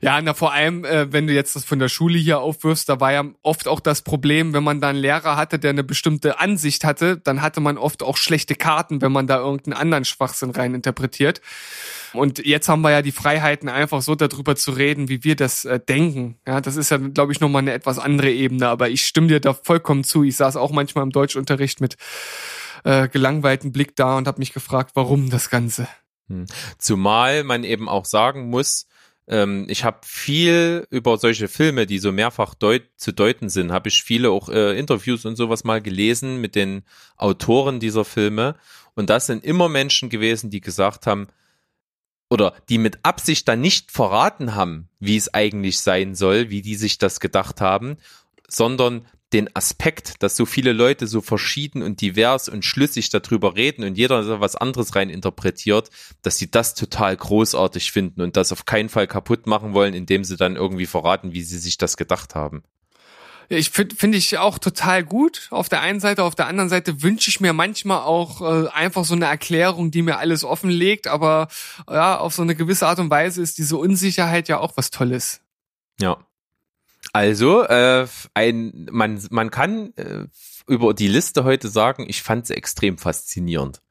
Ja, 0.02 0.20
na 0.22 0.32
vor 0.32 0.52
allem, 0.52 0.84
äh, 0.86 1.12
wenn 1.12 1.26
du 1.26 1.34
jetzt 1.34 1.56
das 1.56 1.64
von 1.64 1.78
der 1.78 1.90
Schule 1.90 2.18
hier 2.18 2.40
aufwirfst, 2.40 2.88
da 2.88 3.00
war 3.00 3.12
ja 3.12 3.24
oft 3.42 3.68
auch 3.68 3.80
das 3.80 4.00
Problem, 4.00 4.54
wenn 4.54 4.64
man 4.64 4.80
da 4.80 4.88
einen 4.88 4.98
Lehrer 4.98 5.36
hatte, 5.36 5.58
der 5.58 5.70
eine 5.70 5.84
bestimmte 5.84 6.40
Ansicht 6.40 6.84
hatte, 6.84 7.18
dann 7.18 7.42
hatte 7.42 7.60
man 7.60 7.76
oft 7.76 8.02
auch 8.02 8.16
schlechte 8.16 8.54
Karten, 8.54 9.02
wenn 9.02 9.12
man 9.12 9.26
da 9.26 9.38
irgendeinen 9.38 9.74
anderen 9.74 10.06
Schwachsinn 10.06 10.50
rein 10.50 10.74
interpretiert. 10.74 11.42
Und 12.14 12.44
jetzt 12.44 12.68
haben 12.68 12.80
wir 12.80 12.90
ja 12.90 13.02
die 13.02 13.12
Freiheiten, 13.12 13.68
einfach 13.68 14.00
so 14.00 14.14
darüber 14.14 14.56
zu 14.56 14.72
reden, 14.72 15.10
wie 15.10 15.22
wir 15.22 15.36
das 15.36 15.66
äh, 15.66 15.78
denken. 15.78 16.38
Ja, 16.46 16.62
das 16.62 16.76
ist 16.76 16.90
ja, 16.90 16.96
glaube 16.96 17.32
ich, 17.32 17.40
nochmal 17.40 17.60
eine 17.60 17.72
etwas 17.74 17.98
andere 17.98 18.30
Ebene, 18.30 18.68
aber 18.68 18.88
ich 18.88 19.06
stimme 19.06 19.28
dir 19.28 19.40
da 19.40 19.52
vollkommen 19.52 20.02
zu. 20.02 20.24
Ich 20.24 20.36
saß 20.36 20.56
auch 20.56 20.72
manchmal 20.72 21.04
im 21.04 21.10
Deutschunterricht 21.10 21.82
mit 21.82 21.98
äh, 22.84 23.06
gelangweilten 23.08 23.70
Blick 23.70 23.96
da 23.96 24.16
und 24.16 24.26
habe 24.26 24.38
mich 24.38 24.54
gefragt, 24.54 24.92
warum 24.94 25.28
das 25.28 25.50
Ganze. 25.50 25.88
Hm. 26.28 26.46
Zumal 26.78 27.44
man 27.44 27.64
eben 27.64 27.88
auch 27.88 28.06
sagen 28.06 28.48
muss, 28.48 28.86
ähm, 29.30 29.66
ich 29.68 29.84
habe 29.84 30.00
viel 30.02 30.86
über 30.90 31.16
solche 31.16 31.46
Filme, 31.46 31.86
die 31.86 32.00
so 32.00 32.10
mehrfach 32.10 32.54
deut 32.54 32.82
zu 32.96 33.12
deuten 33.12 33.48
sind, 33.48 33.70
habe 33.70 33.88
ich 33.88 34.02
viele 34.02 34.30
auch 34.30 34.48
äh, 34.48 34.76
Interviews 34.76 35.24
und 35.24 35.36
sowas 35.36 35.62
mal 35.62 35.80
gelesen 35.80 36.40
mit 36.40 36.56
den 36.56 36.82
Autoren 37.16 37.78
dieser 37.78 38.04
Filme. 38.04 38.56
Und 38.96 39.08
das 39.08 39.26
sind 39.26 39.44
immer 39.44 39.68
Menschen 39.68 40.10
gewesen, 40.10 40.50
die 40.50 40.60
gesagt 40.60 41.06
haben, 41.06 41.28
oder 42.28 42.54
die 42.68 42.78
mit 42.78 42.98
Absicht 43.04 43.46
dann 43.46 43.60
nicht 43.60 43.92
verraten 43.92 44.56
haben, 44.56 44.88
wie 44.98 45.16
es 45.16 45.32
eigentlich 45.32 45.80
sein 45.80 46.16
soll, 46.16 46.50
wie 46.50 46.60
die 46.60 46.76
sich 46.76 46.98
das 46.98 47.20
gedacht 47.20 47.60
haben, 47.60 47.98
sondern 48.48 49.06
den 49.32 49.54
Aspekt, 49.54 50.22
dass 50.22 50.36
so 50.36 50.44
viele 50.46 50.72
Leute 50.72 51.06
so 51.06 51.20
verschieden 51.20 51.82
und 51.82 52.00
divers 52.00 52.48
und 52.48 52.64
schlüssig 52.64 53.10
darüber 53.10 53.54
reden 53.54 53.84
und 53.84 53.96
jeder 53.96 54.24
so 54.24 54.40
was 54.40 54.56
anderes 54.56 54.96
rein 54.96 55.10
interpretiert, 55.10 55.90
dass 56.22 56.38
sie 56.38 56.50
das 56.50 56.74
total 56.74 57.16
großartig 57.16 57.92
finden 57.92 58.22
und 58.22 58.36
das 58.36 58.52
auf 58.52 58.64
keinen 58.64 58.88
Fall 58.88 59.06
kaputt 59.06 59.46
machen 59.46 59.72
wollen, 59.72 59.94
indem 59.94 60.24
sie 60.24 60.36
dann 60.36 60.56
irgendwie 60.56 60.86
verraten, 60.86 61.32
wie 61.32 61.42
sie 61.42 61.58
sich 61.58 61.78
das 61.78 61.96
gedacht 61.96 62.34
haben. 62.34 62.62
Ich 63.52 63.70
finde 63.70 63.96
finde 63.96 64.16
ich 64.16 64.38
auch 64.38 64.60
total 64.60 65.02
gut. 65.02 65.48
Auf 65.50 65.68
der 65.68 65.80
einen 65.80 65.98
Seite, 65.98 66.22
auf 66.22 66.36
der 66.36 66.46
anderen 66.46 66.68
Seite 66.68 67.02
wünsche 67.02 67.30
ich 67.30 67.40
mir 67.40 67.52
manchmal 67.52 68.02
auch 68.02 68.42
äh, 68.42 68.68
einfach 68.68 69.04
so 69.04 69.14
eine 69.14 69.24
Erklärung, 69.24 69.90
die 69.90 70.02
mir 70.02 70.18
alles 70.18 70.44
offenlegt. 70.44 71.08
Aber 71.08 71.48
ja, 71.88 72.16
auf 72.16 72.32
so 72.32 72.42
eine 72.42 72.54
gewisse 72.54 72.86
Art 72.86 73.00
und 73.00 73.10
Weise 73.10 73.42
ist 73.42 73.58
diese 73.58 73.76
Unsicherheit 73.76 74.48
ja 74.48 74.60
auch 74.60 74.76
was 74.76 74.92
Tolles. 74.92 75.40
Ja. 76.00 76.18
Also, 77.12 77.62
äh, 77.64 78.06
ein, 78.34 78.86
man, 78.90 79.20
man 79.30 79.50
kann 79.50 79.92
äh, 79.96 80.26
über 80.66 80.94
die 80.94 81.08
Liste 81.08 81.44
heute 81.44 81.68
sagen, 81.68 82.06
ich 82.08 82.22
fand 82.22 82.46
sie 82.46 82.54
extrem 82.54 82.98
faszinierend. 82.98 83.82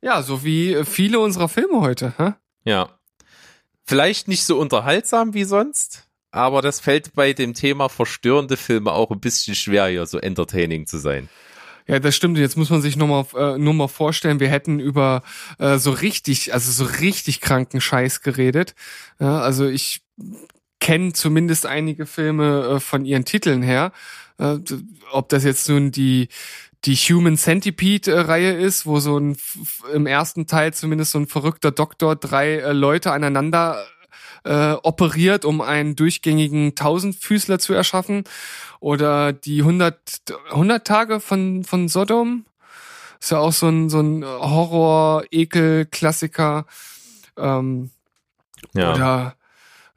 Ja, 0.00 0.22
so 0.22 0.44
wie 0.44 0.84
viele 0.84 1.20
unserer 1.20 1.48
Filme 1.48 1.80
heute. 1.80 2.14
Hä? 2.18 2.34
Ja. 2.64 2.90
Vielleicht 3.84 4.28
nicht 4.28 4.44
so 4.44 4.58
unterhaltsam 4.58 5.34
wie 5.34 5.44
sonst, 5.44 6.08
aber 6.30 6.62
das 6.62 6.80
fällt 6.80 7.14
bei 7.14 7.32
dem 7.32 7.54
Thema 7.54 7.88
verstörende 7.88 8.56
Filme 8.56 8.92
auch 8.92 9.10
ein 9.10 9.20
bisschen 9.20 9.54
schwer, 9.54 9.86
hier 9.86 10.06
so 10.06 10.18
entertaining 10.18 10.86
zu 10.86 10.98
sein. 10.98 11.28
Ja, 11.86 11.98
das 11.98 12.14
stimmt. 12.14 12.36
Jetzt 12.36 12.56
muss 12.56 12.68
man 12.68 12.82
sich 12.82 12.96
nur 12.96 13.08
mal, 13.08 13.24
äh, 13.34 13.58
nur 13.58 13.72
mal 13.72 13.88
vorstellen, 13.88 14.40
wir 14.40 14.50
hätten 14.50 14.78
über 14.78 15.22
äh, 15.58 15.78
so 15.78 15.90
richtig, 15.90 16.52
also 16.52 16.70
so 16.70 16.84
richtig 17.00 17.40
kranken 17.40 17.80
Scheiß 17.80 18.20
geredet. 18.20 18.74
Ja, 19.18 19.40
also 19.40 19.66
ich 19.66 20.02
kenne 20.80 21.12
zumindest 21.12 21.66
einige 21.66 22.06
Filme 22.06 22.76
äh, 22.76 22.80
von 22.80 23.04
ihren 23.04 23.24
Titeln 23.24 23.62
her. 23.62 23.92
Äh, 24.38 24.58
ob 25.12 25.28
das 25.28 25.44
jetzt 25.44 25.68
nun 25.68 25.90
die 25.90 26.28
die 26.84 26.94
Human 26.94 27.36
Centipede 27.36 28.12
äh, 28.12 28.20
Reihe 28.20 28.52
ist, 28.52 28.86
wo 28.86 29.00
so 29.00 29.18
ein 29.18 29.36
im 29.92 30.06
ersten 30.06 30.46
Teil 30.46 30.72
zumindest 30.72 31.10
so 31.12 31.18
ein 31.18 31.26
verrückter 31.26 31.70
Doktor 31.72 32.16
drei 32.16 32.54
äh, 32.56 32.72
Leute 32.72 33.12
aneinander 33.12 33.84
äh, 34.44 34.72
operiert, 34.82 35.44
um 35.44 35.60
einen 35.60 35.96
durchgängigen 35.96 36.74
Tausendfüßler 36.76 37.58
zu 37.58 37.74
erschaffen. 37.74 38.24
Oder 38.80 39.32
die 39.32 39.60
100, 39.60 39.98
100 40.50 40.86
Tage 40.86 41.20
von, 41.20 41.64
von 41.64 41.88
Sodom. 41.88 42.44
Ist 43.20 43.32
ja 43.32 43.38
auch 43.38 43.52
so 43.52 43.68
ein, 43.68 43.90
so 43.90 44.00
ein 44.00 44.24
Horror-Ekel-Klassiker. 44.24 46.66
Ähm, 47.36 47.90
Ja. 48.74 48.94
Oder 48.94 49.34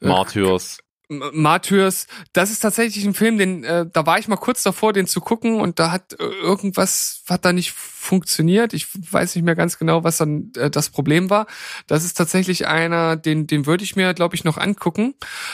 Martyrs. 0.09 0.79
M- 1.09 1.29
Martyrs, 1.33 2.07
das 2.31 2.51
ist 2.51 2.59
tatsächlich 2.61 3.03
ein 3.03 3.13
Film, 3.13 3.37
den 3.37 3.65
äh, 3.65 3.85
da 3.91 4.05
war 4.05 4.17
ich 4.17 4.29
mal 4.29 4.37
kurz 4.37 4.63
davor, 4.63 4.93
den 4.93 5.07
zu 5.07 5.19
gucken 5.19 5.59
und 5.59 5.77
da 5.77 5.91
hat 5.91 6.13
äh, 6.13 6.23
irgendwas 6.23 7.23
hat 7.27 7.43
da 7.43 7.51
nicht 7.51 7.73
funktioniert. 7.73 8.73
Ich 8.73 8.87
weiß 9.11 9.35
nicht 9.35 9.43
mehr 9.43 9.55
ganz 9.55 9.77
genau, 9.77 10.05
was 10.05 10.17
dann 10.17 10.51
äh, 10.55 10.69
das 10.69 10.89
Problem 10.89 11.29
war. 11.29 11.47
Das 11.85 12.05
ist 12.05 12.13
tatsächlich 12.13 12.65
einer, 12.65 13.17
den 13.17 13.45
den 13.45 13.65
würde 13.65 13.83
ich 13.83 13.97
mir, 13.97 14.13
glaube 14.13 14.35
ich, 14.35 14.45
noch 14.45 14.57
angucken. 14.57 15.13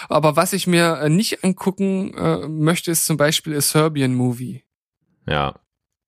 Aber 0.10 0.36
was 0.36 0.54
ich 0.54 0.68
mir 0.68 1.00
äh, 1.02 1.10
nicht 1.10 1.44
angucken 1.44 2.14
äh, 2.16 2.48
möchte, 2.48 2.92
ist 2.92 3.06
zum 3.06 3.18
Beispiel 3.18 3.58
A 3.58 3.62
Serbian 3.62 4.14
Movie. 4.14 4.64
Ja. 5.26 5.56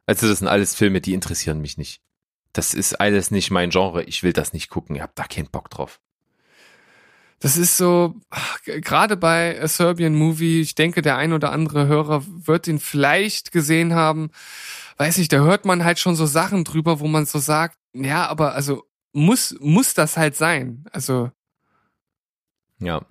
Also 0.05 0.27
das 0.27 0.39
sind 0.39 0.47
alles 0.47 0.75
Filme, 0.75 1.01
die 1.01 1.13
interessieren 1.13 1.59
mich 1.59 1.77
nicht. 1.77 2.01
Das 2.53 2.73
ist 2.73 2.99
alles 2.99 3.31
nicht 3.31 3.51
mein 3.51 3.69
Genre. 3.71 4.03
Ich 4.03 4.23
will 4.23 4.33
das 4.33 4.53
nicht 4.53 4.69
gucken. 4.69 4.95
Ich 4.95 5.01
hab 5.01 5.15
da 5.15 5.23
keinen 5.23 5.49
Bock 5.49 5.69
drauf. 5.69 5.99
Das 7.39 7.55
ist 7.55 7.77
so, 7.77 8.15
gerade 8.65 9.15
bei 9.15 9.61
A 9.61 9.67
Serbian 9.67 10.13
Movie, 10.15 10.61
ich 10.61 10.75
denke, 10.75 11.01
der 11.01 11.17
ein 11.17 11.31
oder 11.33 11.51
andere 11.51 11.87
Hörer 11.87 12.23
wird 12.27 12.67
ihn 12.67 12.79
vielleicht 12.79 13.51
gesehen 13.51 13.93
haben. 13.95 14.31
Weiß 14.97 15.17
nicht, 15.17 15.31
da 15.31 15.37
hört 15.37 15.63
man 15.65 15.85
halt 15.85 15.99
schon 15.99 16.15
so 16.15 16.25
Sachen 16.25 16.65
drüber, 16.65 16.99
wo 16.99 17.07
man 17.07 17.25
so 17.25 17.39
sagt, 17.39 17.77
ja, 17.93 18.27
aber 18.27 18.53
also 18.55 18.83
muss, 19.13 19.55
muss 19.61 19.93
das 19.93 20.17
halt 20.17 20.35
sein. 20.35 20.85
Also, 20.91 21.31
Ja. 22.79 23.01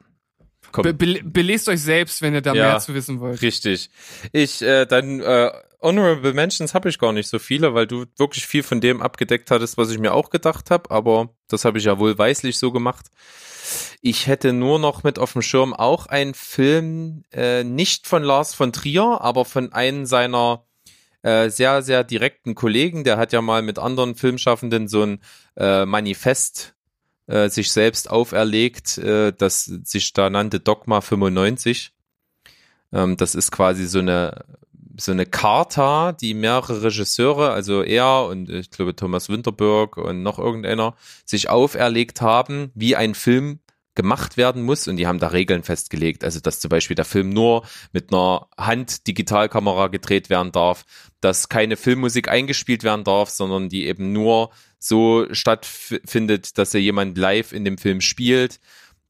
Be 0.73 0.93
be 0.93 1.21
belest 1.25 1.69
euch 1.71 1.81
selbst, 1.81 2.21
wenn 2.21 2.35
ihr 2.35 2.43
da 2.43 2.53
Ja. 2.53 2.69
mehr 2.69 2.79
zu 2.79 2.93
wissen 2.95 3.21
wollt. 3.21 3.41
Richtig. 3.41 3.89
Ich, 4.33 4.61
äh, 4.61 4.85
dann, 4.85 5.21
äh, 5.21 5.51
Honorable 5.81 6.35
Mentions 6.35 6.75
habe 6.75 6.89
ich 6.91 6.99
gar 6.99 7.13
nicht 7.13 7.29
so 7.29 7.39
viele, 7.39 7.73
weil 7.73 7.87
du 7.87 8.05
wirklich 8.19 8.47
viel 8.47 8.63
von 8.63 8.81
dem 8.81 9.01
abgedeckt 9.01 9.51
hattest, 9.51 9.79
was 9.79 9.91
ich 9.91 9.99
mir 9.99 10.13
auch 10.13 10.29
gedacht 10.29 10.71
habe, 10.71 10.91
aber 10.91 11.31
das 11.49 11.65
habe 11.65 11.79
ich 11.79 11.85
ja 11.85 11.99
wohlweislich 11.99 12.59
so 12.59 12.73
gemacht. 12.73 13.07
Ich 14.01 14.27
hätte 14.27 14.53
nur 14.53 14.79
noch 14.79 15.03
mit 15.03 15.19
auf 15.19 15.33
dem 15.33 15.43
Schirm 15.43 15.75
auch 15.75 16.07
einen 16.07 16.35
Film, 16.35 17.25
äh, 17.33 17.65
nicht 17.65 18.07
von 18.07 18.23
Lars 18.23 18.55
von 18.55 18.73
Trier, 18.73 19.19
aber 19.21 19.45
von 19.45 19.73
einem 19.73 20.07
seiner 20.07 20.65
äh, 21.23 21.51
sehr, 21.51 21.83
sehr 21.83 22.05
direkten 22.05 22.55
Kollegen, 22.55 23.05
der 23.05 23.17
hat 23.17 23.33
ja 23.33 23.43
mal 23.43 23.63
mit 23.63 23.79
anderen 23.79 24.15
Filmschaffenden 24.15 24.89
so 24.89 25.03
ein 25.03 25.21
äh, 25.57 25.85
Manifest 25.85 26.75
äh, 27.27 27.49
sich 27.49 27.73
selbst 27.73 28.11
auferlegt, 28.11 28.99
äh, 28.99 29.33
das 29.33 29.65
sich 29.65 30.13
da 30.13 30.31
nannte 30.31 30.61
Dogma 30.61 31.01
95. 31.01 31.93
Ähm, 32.93 33.17
das 33.17 33.35
ist 33.35 33.51
quasi 33.51 33.87
so 33.87 33.99
eine 33.99 34.45
so 35.01 35.13
eine 35.13 35.27
Charta, 35.27 36.13
die 36.13 36.35
mehrere 36.35 36.83
Regisseure, 36.83 37.53
also 37.53 37.83
er 37.83 38.27
und 38.27 38.51
ich 38.51 38.71
glaube 38.71 38.97
Thomas 38.97 39.29
Winterberg 39.29 39.97
und 39.97 40.23
noch 40.23 40.39
irgendeiner, 40.39 40.95
sich 41.25 41.49
auferlegt 41.49 42.21
haben, 42.21 42.71
wie 42.75 42.97
ein 42.97 43.15
Film 43.15 43.61
gemacht 43.99 44.37
werden 44.37 44.63
muss 44.63 44.87
und 44.87 44.97
die 44.97 45.09
haben 45.09 45.19
da 45.19 45.27
Regeln 45.29 45.65
festgelegt. 45.65 46.23
Also 46.23 46.39
dass 46.39 46.61
zum 46.61 46.69
Beispiel 46.69 46.95
der 46.95 47.05
Film 47.05 47.31
nur 47.31 47.67
mit 47.93 48.13
einer 48.13 48.47
Hand-Digitalkamera 48.57 49.89
gedreht 49.89 50.31
werden 50.31 50.53
darf, 50.53 50.85
dass 51.21 51.49
keine 51.49 51.77
Filmmusik 51.77 52.29
eingespielt 52.29 52.85
werden 52.85 53.03
darf, 53.03 53.29
sondern 53.29 53.69
die 53.69 53.87
eben 53.87 54.13
nur 54.13 54.51
so 54.79 55.27
stattfindet, 55.33 56.59
dass 56.59 56.75
er 56.75 56.81
jemand 56.81 57.19
live 57.19 57.53
in 57.53 57.65
dem 57.65 57.77
Film 57.77 58.01
spielt. 58.01 58.61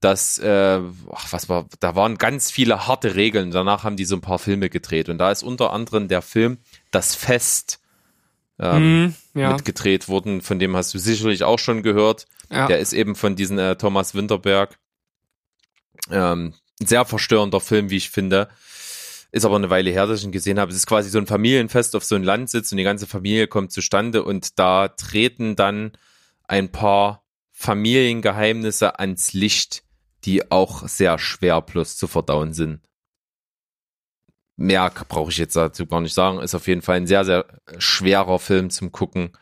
Dass, 0.01 0.39
äh, 0.39 0.81
ach, 1.13 1.33
was 1.33 1.49
war, 1.49 1.67
da 1.81 1.97
waren 1.97 2.19
ganz 2.19 2.51
viele 2.53 2.87
harte 2.87 3.17
Regeln. 3.17 3.51
Danach 3.51 3.83
haben 3.83 3.97
die 3.97 4.05
so 4.05 4.15
ein 4.15 4.21
paar 4.21 4.39
Filme 4.39 4.71
gedreht 4.71 5.09
und 5.09 5.19
da 5.19 5.33
ist 5.33 5.43
unter 5.43 5.73
anderem 5.73 6.07
der 6.07 6.23
Film 6.23 6.59
Das 6.93 7.15
Fest 7.17 7.81
ähm, 8.61 9.05
Mhm, 9.05 9.15
ja, 9.41 9.53
mitgedreht 9.53 10.09
worden. 10.09 10.41
Von 10.41 10.59
dem 10.59 10.77
hast 10.77 10.95
du 10.95 10.99
sicherlich 10.99 11.43
auch 11.45 11.59
schon 11.59 11.83
gehört. 11.83 12.27
ja. 12.51 12.67
Der 12.67 12.79
ist 12.79 12.93
eben 12.93 13.15
von 13.15 13.37
diesem 13.37 13.59
äh, 13.59 13.77
Thomas 13.77 14.15
Winterberg. 14.15 14.79
Ähm, 16.11 16.55
ein 16.81 16.87
sehr 16.87 17.05
verstörender 17.05 17.61
Film, 17.61 17.91
wie 17.91 17.97
ich 17.97 18.11
finde. 18.11 18.49
Ist 19.31 19.45
aber 19.45 19.57
eine 19.57 19.69
Weile 19.69 19.91
her, 19.91 20.07
dass 20.07 20.21
ich 20.21 20.25
ihn 20.25 20.33
gesehen 20.33 20.59
habe. 20.59 20.71
Es 20.71 20.77
ist 20.77 20.87
quasi 20.87 21.11
so 21.11 21.19
ein 21.19 21.27
Familienfest 21.27 21.95
auf 21.97 22.05
so 22.05 22.15
einem 22.15 22.25
Landsitz 22.25 22.73
und 22.73 22.79
die 22.79 22.85
ganze 22.85 23.07
Familie 23.07 23.47
kommt 23.47 23.73
zustande 23.73 24.23
und 24.25 24.59
da 24.59 24.89
treten 24.89 25.55
dann 25.55 25.93
ein 26.45 26.71
paar 26.73 27.25
Familiengeheimnisse 27.53 28.99
ans 28.99 29.33
Licht, 29.35 29.83
die 30.25 30.51
auch 30.51 30.87
sehr 30.89 31.19
schwer 31.19 31.61
plus 31.61 31.97
zu 31.97 32.07
verdauen 32.07 32.53
sind. 32.53 32.81
Mehr 34.57 34.91
brauche 35.09 35.31
ich 35.31 35.39
jetzt 35.39 35.55
dazu 35.55 35.87
gar 35.87 36.01
nicht 36.01 36.15
sagen. 36.15 36.41
Ist 36.41 36.55
auf 36.55 36.67
jeden 36.67 36.83
Fall 36.83 36.97
ein 36.97 37.07
sehr, 37.07 37.25
sehr 37.25 37.47
schwerer 37.79 38.39
Film 38.39 38.71
zum 38.71 38.91
Gucken. 38.91 39.37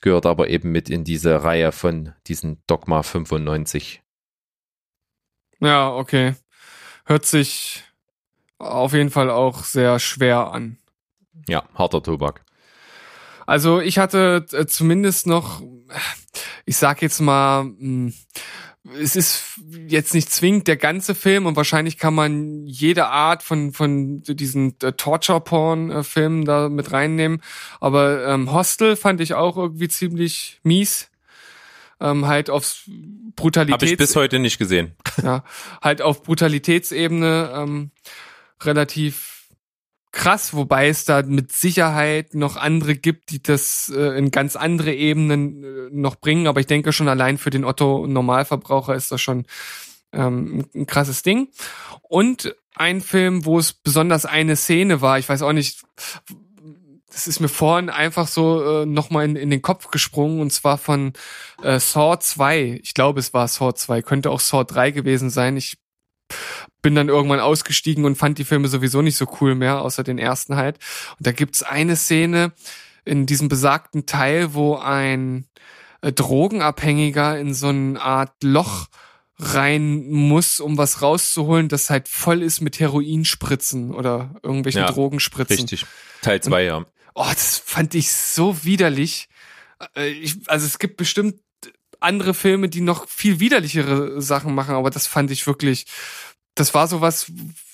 Gehört 0.00 0.26
aber 0.26 0.48
eben 0.48 0.70
mit 0.70 0.88
in 0.88 1.04
diese 1.04 1.42
Reihe 1.42 1.72
von 1.72 2.14
diesen 2.26 2.62
Dogma 2.66 3.02
95. 3.02 4.02
ja, 5.60 5.92
okay. 5.92 6.34
Hört 7.04 7.24
sich 7.24 7.84
auf 8.58 8.92
jeden 8.92 9.10
Fall 9.10 9.30
auch 9.30 9.64
sehr 9.64 9.98
schwer 9.98 10.52
an. 10.52 10.78
Ja, 11.48 11.64
harter 11.74 12.02
Tobak. 12.02 12.44
Also 13.46 13.80
ich 13.80 13.98
hatte 13.98 14.44
äh, 14.52 14.66
zumindest 14.66 15.26
noch, 15.26 15.62
ich 16.66 16.76
sag 16.76 17.00
jetzt 17.00 17.20
mal, 17.20 17.64
mh, 17.64 18.12
es 19.00 19.16
ist 19.16 19.60
jetzt 19.86 20.14
nicht 20.14 20.30
zwingend 20.30 20.68
der 20.68 20.76
ganze 20.76 21.14
Film 21.14 21.46
und 21.46 21.56
wahrscheinlich 21.56 21.98
kann 21.98 22.14
man 22.14 22.66
jede 22.66 23.06
Art 23.06 23.42
von 23.42 23.72
von 23.72 24.22
diesen 24.22 24.74
äh, 24.82 24.92
Torture-Porn-Filmen 24.92 26.44
da 26.44 26.68
mit 26.68 26.92
reinnehmen. 26.92 27.42
Aber 27.80 28.26
ähm, 28.26 28.52
Hostel 28.52 28.96
fand 28.96 29.20
ich 29.20 29.34
auch 29.34 29.56
irgendwie 29.56 29.88
ziemlich 29.88 30.60
mies. 30.62 31.10
Ähm, 32.00 32.26
halt 32.26 32.48
aufs 32.48 32.84
Habe 32.86 32.96
ich 32.96 33.34
Brutalität 33.34 33.98
bis 33.98 34.14
heute 34.14 34.38
nicht 34.38 34.58
gesehen. 34.58 34.94
ja, 35.22 35.42
halt 35.82 36.00
auf 36.00 36.22
Brutalitätsebene 36.22 37.52
ähm, 37.54 37.90
relativ 38.62 39.37
krass, 40.12 40.54
wobei 40.54 40.88
es 40.88 41.04
da 41.04 41.22
mit 41.22 41.52
Sicherheit 41.52 42.34
noch 42.34 42.56
andere 42.56 42.94
gibt, 42.94 43.30
die 43.30 43.42
das 43.42 43.92
äh, 43.94 44.18
in 44.18 44.30
ganz 44.30 44.56
andere 44.56 44.92
Ebenen 44.92 45.64
äh, 45.64 45.88
noch 45.92 46.16
bringen. 46.16 46.46
Aber 46.46 46.60
ich 46.60 46.66
denke 46.66 46.92
schon 46.92 47.08
allein 47.08 47.38
für 47.38 47.50
den 47.50 47.64
Otto 47.64 48.06
Normalverbraucher 48.06 48.94
ist 48.94 49.12
das 49.12 49.20
schon 49.20 49.46
ähm, 50.12 50.66
ein, 50.74 50.86
krasses 50.86 51.22
Ding. 51.22 51.48
Und 52.02 52.54
ein 52.74 53.00
Film, 53.00 53.44
wo 53.44 53.58
es 53.58 53.72
besonders 53.72 54.24
eine 54.24 54.56
Szene 54.56 55.00
war, 55.00 55.18
ich 55.18 55.28
weiß 55.28 55.42
auch 55.42 55.52
nicht, 55.52 55.82
das 57.10 57.26
ist 57.26 57.40
mir 57.40 57.48
vorhin 57.48 57.90
einfach 57.90 58.28
so 58.28 58.82
äh, 58.82 58.86
nochmal 58.86 59.24
in, 59.24 59.36
in 59.36 59.50
den 59.50 59.62
Kopf 59.62 59.90
gesprungen 59.90 60.40
und 60.40 60.52
zwar 60.52 60.78
von 60.78 61.14
äh, 61.62 61.80
Saw 61.80 62.18
2. 62.18 62.80
Ich 62.82 62.94
glaube, 62.94 63.20
es 63.20 63.34
war 63.34 63.48
Saw 63.48 63.74
2, 63.74 64.02
könnte 64.02 64.30
auch 64.30 64.40
Saw 64.40 64.64
3 64.64 64.90
gewesen 64.92 65.30
sein. 65.30 65.56
Ich 65.56 65.78
bin 66.82 66.94
dann 66.94 67.08
irgendwann 67.08 67.40
ausgestiegen 67.40 68.04
und 68.04 68.16
fand 68.16 68.38
die 68.38 68.44
Filme 68.44 68.68
sowieso 68.68 69.02
nicht 69.02 69.16
so 69.16 69.26
cool 69.40 69.54
mehr, 69.54 69.82
außer 69.82 70.04
den 70.04 70.18
ersten 70.18 70.56
halt. 70.56 70.78
Und 71.18 71.26
da 71.26 71.32
gibt's 71.32 71.62
eine 71.62 71.96
Szene 71.96 72.52
in 73.04 73.26
diesem 73.26 73.48
besagten 73.48 74.06
Teil, 74.06 74.54
wo 74.54 74.76
ein 74.76 75.46
äh, 76.02 76.12
Drogenabhängiger 76.12 77.38
in 77.38 77.54
so 77.54 77.68
eine 77.68 78.00
Art 78.00 78.32
Loch 78.42 78.86
rein 79.38 80.10
muss, 80.10 80.60
um 80.60 80.76
was 80.78 81.00
rauszuholen, 81.00 81.68
das 81.68 81.90
halt 81.90 82.08
voll 82.08 82.42
ist 82.42 82.60
mit 82.60 82.80
Heroinspritzen 82.80 83.94
oder 83.94 84.34
irgendwelchen 84.42 84.82
Ja, 84.82 84.90
Drogenspritzen. 84.90 85.58
Richtig. 85.58 85.86
Teil 86.22 86.40
2, 86.40 86.64
ja. 86.64 86.84
Oh, 87.14 87.26
das 87.28 87.56
fand 87.58 87.94
ich 87.94 88.10
so 88.10 88.64
widerlich. 88.64 89.28
Äh, 89.96 90.08
Ich, 90.10 90.36
also 90.48 90.66
es 90.66 90.78
gibt 90.78 90.96
bestimmt 90.96 91.36
andere 92.00 92.34
Filme, 92.34 92.68
die 92.68 92.80
noch 92.80 93.08
viel 93.08 93.40
widerlichere 93.40 94.20
Sachen 94.22 94.54
machen, 94.54 94.74
aber 94.74 94.90
das 94.90 95.06
fand 95.06 95.30
ich 95.30 95.46
wirklich, 95.46 95.86
das 96.58 96.74
war 96.74 96.88
sowas, 96.88 97.30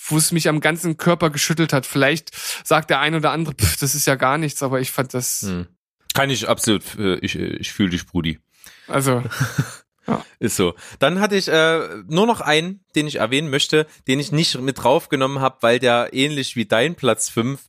wo 0.09 0.17
es 0.17 0.33
mich 0.33 0.49
am 0.49 0.61
ganzen 0.61 0.97
Körper 0.97 1.31
geschüttelt 1.31 1.73
hat. 1.73 1.87
Vielleicht 1.87 2.31
sagt 2.65 2.91
der 2.91 3.01
ein 3.01 3.15
oder 3.15 3.33
andere, 3.33 3.55
pff, 3.55 3.79
das 3.79 3.95
ist 3.95 4.07
ja 4.07 4.15
gar 4.15 4.39
nichts, 4.39 4.63
aber 4.63 4.81
ich 4.81 4.91
fand 4.91 5.15
das, 5.15 5.43
Hm. 5.43 5.67
Kann 6.15 6.31
ich 6.31 6.49
absolut, 6.49 6.97
äh, 6.97 7.17
ich, 7.17 7.35
ich 7.37 7.73
fühle 7.73 7.91
dich, 7.91 8.07
Brudi. 8.07 8.39
also, 8.87 9.23
Ist 10.39 10.57
so. 10.57 10.75
Dann 10.99 11.21
hatte 11.21 11.37
ich 11.37 11.49
äh, 11.49 12.03
nur 12.09 12.27
noch 12.27 12.41
einen, 12.41 12.85
den 12.95 13.07
ich 13.07 13.17
erwähnen 13.17 13.49
möchte, 13.49 13.87
den 14.07 14.21
ich 14.21 14.33
nicht 14.33 14.61
mit 14.61 14.83
draufgenommen 14.83 15.41
habe, 15.41 15.59
weil 15.63 15.79
der 15.79 16.11
ähnlich 16.13 16.57
wie 16.57 16.67
dein 16.67 16.95
Platz 16.95 17.31
5 17.31 17.61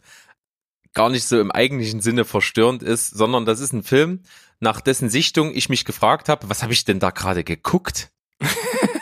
gar 0.93 1.09
nicht 1.09 1.25
so 1.25 1.39
im 1.39 1.51
eigentlichen 1.51 2.01
Sinne 2.01 2.25
verstörend 2.25 2.83
ist, 2.83 3.09
sondern 3.09 3.45
das 3.45 3.59
ist 3.59 3.73
ein 3.73 3.83
Film, 3.83 4.23
nach 4.59 4.81
dessen 4.81 5.09
Sichtung 5.09 5.53
ich 5.53 5.69
mich 5.69 5.85
gefragt 5.85 6.29
habe, 6.29 6.49
was 6.49 6.63
habe 6.63 6.73
ich 6.73 6.85
denn 6.85 6.99
da 6.99 7.11
gerade 7.11 7.43
geguckt? 7.43 8.11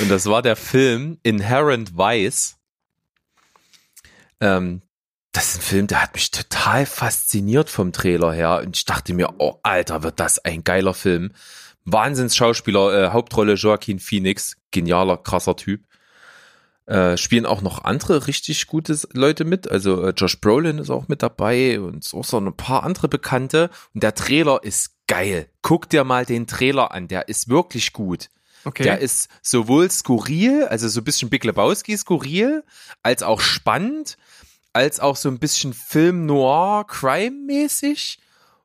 Und 0.00 0.10
das 0.10 0.26
war 0.26 0.42
der 0.42 0.56
Film 0.56 1.18
Inherent 1.22 1.96
Vice. 1.96 2.56
Ähm, 4.40 4.82
das 5.32 5.50
ist 5.50 5.58
ein 5.58 5.62
Film, 5.62 5.86
der 5.88 6.02
hat 6.02 6.14
mich 6.14 6.30
total 6.30 6.86
fasziniert 6.86 7.68
vom 7.68 7.92
Trailer 7.92 8.32
her. 8.32 8.62
Und 8.64 8.76
ich 8.76 8.84
dachte 8.84 9.12
mir, 9.12 9.34
oh 9.38 9.58
Alter, 9.62 10.02
wird 10.02 10.20
das 10.20 10.38
ein 10.38 10.64
geiler 10.64 10.94
Film. 10.94 11.32
Wahnsinns-Schauspieler, 11.84 13.06
äh, 13.06 13.10
Hauptrolle 13.10 13.54
Joaquin 13.54 13.98
Phoenix, 13.98 14.56
genialer, 14.70 15.16
krasser 15.16 15.56
Typ. 15.56 15.84
Äh, 16.86 17.16
spielen 17.18 17.44
auch 17.44 17.60
noch 17.60 17.84
andere 17.84 18.26
richtig 18.26 18.66
gute 18.66 18.98
Leute 19.12 19.44
mit. 19.44 19.70
Also 19.70 20.02
äh, 20.04 20.14
Josh 20.16 20.40
Brolin 20.40 20.78
ist 20.78 20.90
auch 20.90 21.08
mit 21.08 21.22
dabei 21.22 21.80
und 21.80 22.02
so, 22.02 22.22
so 22.22 22.38
ein 22.38 22.56
paar 22.56 22.84
andere 22.84 23.08
Bekannte. 23.08 23.68
Und 23.94 24.02
der 24.02 24.14
Trailer 24.14 24.62
ist 24.62 24.96
geil. 25.06 25.50
Guck 25.60 25.90
dir 25.90 26.04
mal 26.04 26.24
den 26.24 26.46
Trailer 26.46 26.92
an, 26.92 27.08
der 27.08 27.28
ist 27.28 27.48
wirklich 27.48 27.92
gut. 27.92 28.30
Okay. 28.64 28.82
Der 28.82 28.98
ist 28.98 29.28
sowohl 29.42 29.90
skurril, 29.90 30.66
also 30.66 30.88
so 30.88 31.00
ein 31.00 31.04
bisschen 31.04 31.30
Big 31.30 31.44
Lebowski 31.44 31.96
skurril, 31.96 32.64
als 33.02 33.22
auch 33.22 33.40
spannend, 33.40 34.16
als 34.72 35.00
auch 35.00 35.16
so 35.16 35.28
ein 35.28 35.38
bisschen 35.38 35.72
Film 35.72 36.26
Noir 36.26 36.86
Crime 36.86 37.36
mäßig 37.46 38.18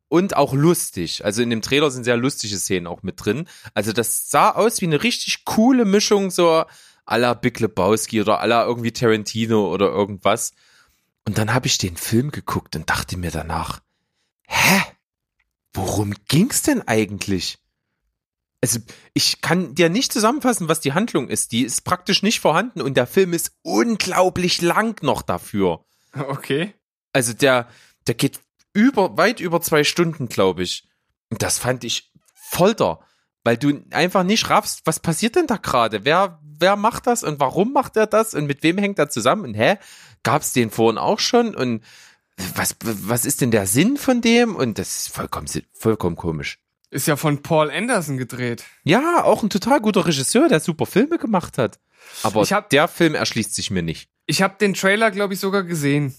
und 0.09 0.35
auch 0.35 0.53
lustig. 0.53 1.25
Also 1.25 1.41
in 1.41 1.49
dem 1.49 1.61
Trailer 1.61 1.89
sind 1.89 2.03
sehr 2.03 2.17
lustige 2.17 2.57
Szenen 2.57 2.87
auch 2.87 3.01
mit 3.01 3.23
drin. 3.23 3.47
Also 3.73 3.93
das 3.93 4.29
sah 4.29 4.51
aus 4.51 4.79
wie 4.81 4.85
eine 4.85 5.01
richtig 5.01 5.43
coole 5.43 5.85
Mischung 5.85 6.29
so 6.29 6.65
à 7.05 7.17
la 7.17 7.33
Big 7.33 7.59
Lebowski 7.59 8.21
oder 8.21 8.41
à 8.41 8.45
la 8.45 8.63
irgendwie 8.63 8.91
Tarantino 8.91 9.73
oder 9.73 9.87
irgendwas. 9.87 10.53
Und 11.25 11.37
dann 11.37 11.53
habe 11.53 11.67
ich 11.67 11.77
den 11.77 11.97
Film 11.97 12.31
geguckt 12.31 12.75
und 12.75 12.89
dachte 12.89 13.17
mir 13.17 13.31
danach, 13.31 13.79
hä? 14.47 14.83
Worum 15.73 16.13
ging's 16.27 16.61
denn 16.61 16.87
eigentlich? 16.87 17.57
Also 18.63 18.79
ich 19.13 19.41
kann 19.41 19.75
dir 19.75 19.89
nicht 19.89 20.13
zusammenfassen, 20.13 20.69
was 20.69 20.79
die 20.79 20.93
Handlung 20.93 21.27
ist. 21.27 21.51
Die 21.51 21.63
ist 21.63 21.83
praktisch 21.83 22.23
nicht 22.23 22.39
vorhanden 22.39 22.81
und 22.81 22.95
der 22.95 23.07
Film 23.07 23.33
ist 23.33 23.51
unglaublich 23.61 24.61
lang 24.61 25.03
noch 25.03 25.21
dafür. 25.21 25.83
okay. 26.13 26.73
Also 27.11 27.33
der, 27.33 27.67
der 28.07 28.15
geht 28.15 28.39
über, 28.71 29.17
weit 29.17 29.41
über 29.41 29.59
zwei 29.59 29.83
Stunden, 29.83 30.29
glaube 30.29 30.63
ich. 30.63 30.87
Und 31.29 31.43
das 31.43 31.59
fand 31.59 31.83
ich 31.83 32.13
Folter, 32.35 33.01
weil 33.43 33.57
du 33.57 33.83
einfach 33.91 34.23
nicht 34.23 34.49
raffst, 34.49 34.83
was 34.85 35.01
passiert 35.01 35.35
denn 35.35 35.47
da 35.47 35.57
gerade? 35.57 36.05
Wer, 36.05 36.39
wer 36.41 36.77
macht 36.77 37.05
das 37.05 37.25
und 37.25 37.41
warum 37.41 37.73
macht 37.73 37.97
er 37.97 38.07
das 38.07 38.33
und 38.33 38.45
mit 38.45 38.63
wem 38.63 38.77
hängt 38.77 38.97
er 38.97 39.09
zusammen? 39.09 39.43
Und 39.43 39.55
hä, 39.55 39.75
gab's 40.23 40.53
den 40.53 40.71
vorhin 40.71 40.97
auch 40.97 41.19
schon 41.19 41.53
und 41.53 41.83
was, 42.55 42.77
was 42.81 43.25
ist 43.25 43.41
denn 43.41 43.51
der 43.51 43.67
Sinn 43.67 43.97
von 43.97 44.21
dem? 44.21 44.55
Und 44.55 44.79
das 44.79 44.99
ist 44.99 45.09
vollkommen, 45.09 45.47
vollkommen 45.73 46.15
komisch. 46.15 46.62
Ist 46.93 47.07
ja 47.07 47.15
von 47.15 47.41
Paul 47.41 47.71
Anderson 47.71 48.17
gedreht. 48.17 48.63
Ja, 48.83 49.23
auch 49.23 49.41
ein 49.41 49.49
total 49.49 49.81
guter 49.81 50.05
Regisseur, 50.05 50.47
der 50.47 50.59
super 50.59 50.85
Filme 50.85 51.17
gemacht 51.17 51.57
hat. 51.57 51.79
Aber 52.21 52.43
hab- 52.43 52.69
der 52.69 52.87
Film 52.87 53.15
erschließt 53.15 53.55
sich 53.55 53.71
mir 53.71 53.81
nicht. 53.81 54.09
Ich 54.27 54.41
habe 54.43 54.57
den 54.59 54.75
Trailer, 54.75 55.09
glaube 55.09 55.33
ich, 55.33 55.39
sogar 55.39 55.63
gesehen. 55.63 56.13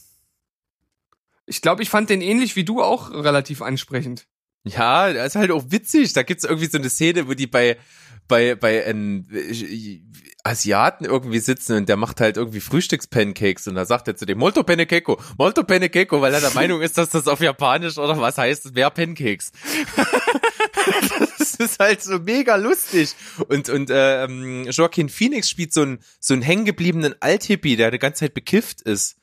Ich 1.47 1.61
glaube, 1.63 1.83
ich 1.83 1.91
fand 1.91 2.11
den 2.11 2.21
ähnlich 2.23 2.57
wie 2.57 2.65
du 2.65 2.83
auch 2.83 3.11
relativ 3.13 3.63
ansprechend. 3.63 4.27
Ja, 4.65 5.13
das 5.13 5.29
ist 5.29 5.37
halt 5.37 5.51
auch 5.53 5.67
witzig. 5.69 6.13
Da 6.13 6.23
gibt's 6.25 6.45
irgendwie 6.45 6.67
so 6.67 6.79
eine 6.79 6.91
Szene, 6.91 7.29
wo 7.29 7.35
die 7.35 7.47
bei 7.47 7.79
bei 8.27 8.55
bei 8.57 8.85
einem 8.85 9.29
äh, 9.31 10.01
Asiaten 10.45 11.07
irgendwie 11.07 11.39
sitzen 11.39 11.77
und 11.77 11.89
der 11.89 11.97
macht 11.97 12.21
halt 12.21 12.37
irgendwie 12.37 12.61
Frühstückspancakes 12.61 13.67
und 13.67 13.77
da 13.77 13.87
sagt 13.87 14.09
er 14.09 14.17
zu 14.17 14.27
dem 14.27 14.39
Molto 14.39 14.63
Pancake, 14.63 15.17
Molto 15.39 15.65
Pancake, 15.65 16.21
weil 16.21 16.35
er 16.35 16.41
der 16.41 16.51
Meinung 16.55 16.83
ist, 16.83 16.99
dass 16.99 17.09
das 17.09 17.27
auf 17.27 17.41
Japanisch 17.41 17.97
oder 17.97 18.21
was 18.21 18.37
heißt, 18.37 18.75
mehr 18.75 18.91
Pancakes. 18.91 19.53
das 21.39 21.55
ist 21.55 21.81
halt 21.81 22.03
so 22.03 22.19
mega 22.19 22.57
lustig. 22.57 23.15
Und 23.49 23.71
und 23.71 23.89
ähm, 23.91 24.67
Joaquin 24.69 25.09
Phoenix 25.09 25.49
spielt 25.49 25.73
so 25.73 25.81
einen 25.81 25.99
so 26.21 26.35
einen 26.35 26.43
hängengebliebenen 26.43 27.15
Althippie, 27.21 27.77
der 27.77 27.91
die 27.91 27.99
ganze 27.99 28.21
Zeit 28.21 28.35
bekifft 28.35 28.83
ist. 28.83 29.17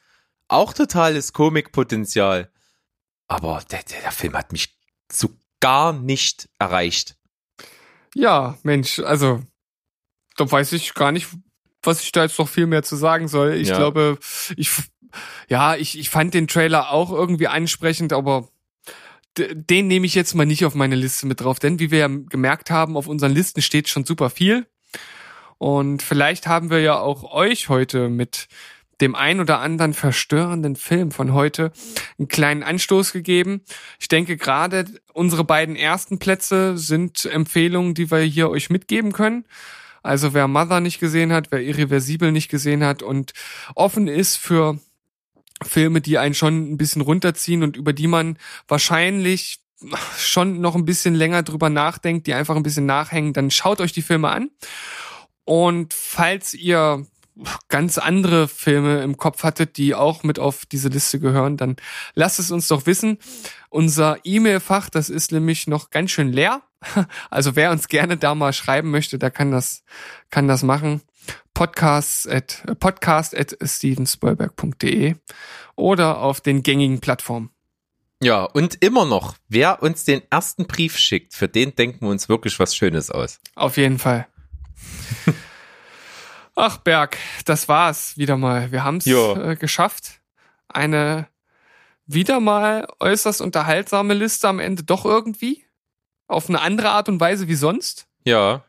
Auch 0.47 0.73
totales 0.73 1.33
Komikpotenzial. 1.33 2.49
Aber 3.27 3.63
der, 3.69 3.83
der, 3.83 4.01
der 4.01 4.11
Film 4.11 4.35
hat 4.35 4.51
mich 4.51 4.75
so 5.11 5.29
gar 5.59 5.93
nicht 5.93 6.49
erreicht. 6.57 7.15
Ja, 8.13 8.57
Mensch, 8.63 8.99
also 8.99 9.41
da 10.37 10.49
weiß 10.49 10.73
ich 10.73 10.93
gar 10.93 11.11
nicht, 11.11 11.27
was 11.83 12.03
ich 12.03 12.11
da 12.11 12.23
jetzt 12.23 12.37
noch 12.39 12.47
viel 12.49 12.67
mehr 12.67 12.83
zu 12.83 12.95
sagen 12.95 13.27
soll. 13.27 13.53
Ich 13.53 13.69
Ja. 13.69 13.77
glaube, 13.77 14.17
ich 14.55 14.71
ja, 15.47 15.75
ich, 15.75 15.99
ich 15.99 16.09
fand 16.09 16.33
den 16.33 16.47
Trailer 16.47 16.91
auch 16.91 17.11
irgendwie 17.11 17.47
ansprechend, 17.47 18.13
aber 18.13 18.47
den 19.37 19.87
nehme 19.87 20.05
ich 20.05 20.15
jetzt 20.15 20.35
mal 20.35 20.45
nicht 20.45 20.65
auf 20.65 20.75
meine 20.75 20.95
Liste 20.95 21.25
mit 21.25 21.41
drauf, 21.41 21.59
denn 21.59 21.79
wie 21.79 21.91
wir 21.91 21.99
ja 21.99 22.07
gemerkt 22.07 22.69
haben, 22.69 22.97
auf 22.97 23.07
unseren 23.07 23.31
Listen 23.33 23.61
steht 23.61 23.87
schon 23.87 24.05
super 24.05 24.29
viel. 24.29 24.67
Und 25.57 26.01
vielleicht 26.01 26.47
haben 26.47 26.69
wir 26.69 26.79
ja 26.79 26.97
auch 26.99 27.31
euch 27.33 27.69
heute 27.69 28.09
mit 28.09 28.47
dem 28.99 29.15
ein 29.15 29.39
oder 29.39 29.59
anderen 29.59 29.93
verstörenden 29.93 30.75
Film 30.75 31.11
von 31.11 31.33
heute 31.33 31.71
einen 32.19 32.27
kleinen 32.27 32.61
Anstoß 32.63 33.13
gegeben. 33.13 33.61
Ich 33.99 34.07
denke 34.07 34.37
gerade 34.37 34.85
unsere 35.13 35.43
beiden 35.43 35.75
ersten 35.75 36.19
Plätze 36.19 36.77
sind 36.77 37.25
Empfehlungen, 37.25 37.93
die 37.95 38.11
wir 38.11 38.19
hier 38.19 38.49
euch 38.49 38.69
mitgeben 38.69 39.11
können. 39.11 39.45
Also 40.03 40.33
wer 40.33 40.47
Mother 40.47 40.79
nicht 40.79 40.99
gesehen 40.99 41.31
hat, 41.31 41.51
wer 41.51 41.61
Irreversibel 41.61 42.31
nicht 42.31 42.49
gesehen 42.49 42.83
hat 42.83 43.03
und 43.03 43.33
offen 43.75 44.07
ist 44.07 44.37
für 44.37 44.79
Filme, 45.63 46.01
die 46.01 46.17
einen 46.17 46.33
schon 46.33 46.71
ein 46.71 46.77
bisschen 46.77 47.01
runterziehen 47.01 47.63
und 47.63 47.77
über 47.77 47.93
die 47.93 48.07
man 48.07 48.37
wahrscheinlich 48.67 49.59
schon 50.17 50.61
noch 50.61 50.75
ein 50.75 50.85
bisschen 50.85 51.15
länger 51.15 51.43
drüber 51.43 51.69
nachdenkt, 51.69 52.27
die 52.27 52.33
einfach 52.33 52.55
ein 52.55 52.63
bisschen 52.63 52.85
nachhängen, 52.85 53.33
dann 53.33 53.51
schaut 53.51 53.81
euch 53.81 53.93
die 53.93 54.01
Filme 54.01 54.29
an. 54.29 54.49
Und 55.43 55.93
falls 55.93 56.53
ihr 56.53 57.05
ganz 57.69 57.97
andere 57.97 58.47
Filme 58.47 59.01
im 59.01 59.17
Kopf 59.17 59.43
hattet, 59.43 59.77
die 59.77 59.95
auch 59.95 60.23
mit 60.23 60.39
auf 60.39 60.65
diese 60.65 60.89
Liste 60.89 61.19
gehören, 61.19 61.57
dann 61.57 61.75
lasst 62.13 62.39
es 62.39 62.51
uns 62.51 62.67
doch 62.67 62.85
wissen. 62.85 63.17
Unser 63.69 64.17
E-Mail-Fach, 64.23 64.89
das 64.89 65.09
ist 65.09 65.31
nämlich 65.31 65.67
noch 65.67 65.89
ganz 65.89 66.11
schön 66.11 66.31
leer. 66.31 66.61
Also 67.29 67.55
wer 67.55 67.71
uns 67.71 67.87
gerne 67.87 68.17
da 68.17 68.33
mal 68.33 68.53
schreiben 68.53 68.89
möchte, 68.89 69.19
der 69.19 69.29
kann 69.29 69.51
das, 69.51 69.83
kann 70.31 70.47
das 70.47 70.63
machen. 70.63 71.01
Podcast 71.53 72.27
at, 72.27 72.63
podcast 72.79 73.37
at 73.37 73.55
stevenspoilberg.de 73.63 75.15
oder 75.75 76.17
auf 76.17 76.41
den 76.41 76.63
gängigen 76.63 76.99
Plattformen. 76.99 77.51
Ja, 78.23 78.43
und 78.43 78.83
immer 78.83 79.05
noch, 79.05 79.35
wer 79.47 79.81
uns 79.81 80.05
den 80.05 80.21
ersten 80.29 80.67
Brief 80.67 80.97
schickt, 80.97 81.33
für 81.33 81.47
den 81.47 81.75
denken 81.75 82.05
wir 82.05 82.09
uns 82.09 82.29
wirklich 82.29 82.59
was 82.59 82.75
Schönes 82.75 83.09
aus. 83.09 83.39
Auf 83.55 83.77
jeden 83.77 83.97
Fall. 83.97 84.27
Ach, 86.63 86.77
Berg, 86.77 87.17
das 87.45 87.67
war's 87.67 88.19
wieder 88.19 88.37
mal. 88.37 88.71
Wir 88.71 88.83
haben's 88.83 89.07
äh, 89.07 89.55
geschafft. 89.55 90.21
Eine 90.67 91.27
wieder 92.05 92.39
mal 92.39 92.87
äußerst 92.99 93.41
unterhaltsame 93.41 94.13
Liste 94.13 94.47
am 94.47 94.59
Ende 94.59 94.83
doch 94.83 95.03
irgendwie. 95.03 95.65
Auf 96.27 96.49
eine 96.49 96.61
andere 96.61 96.89
Art 96.91 97.09
und 97.09 97.19
Weise 97.19 97.47
wie 97.47 97.55
sonst. 97.55 98.05
Ja, 98.25 98.63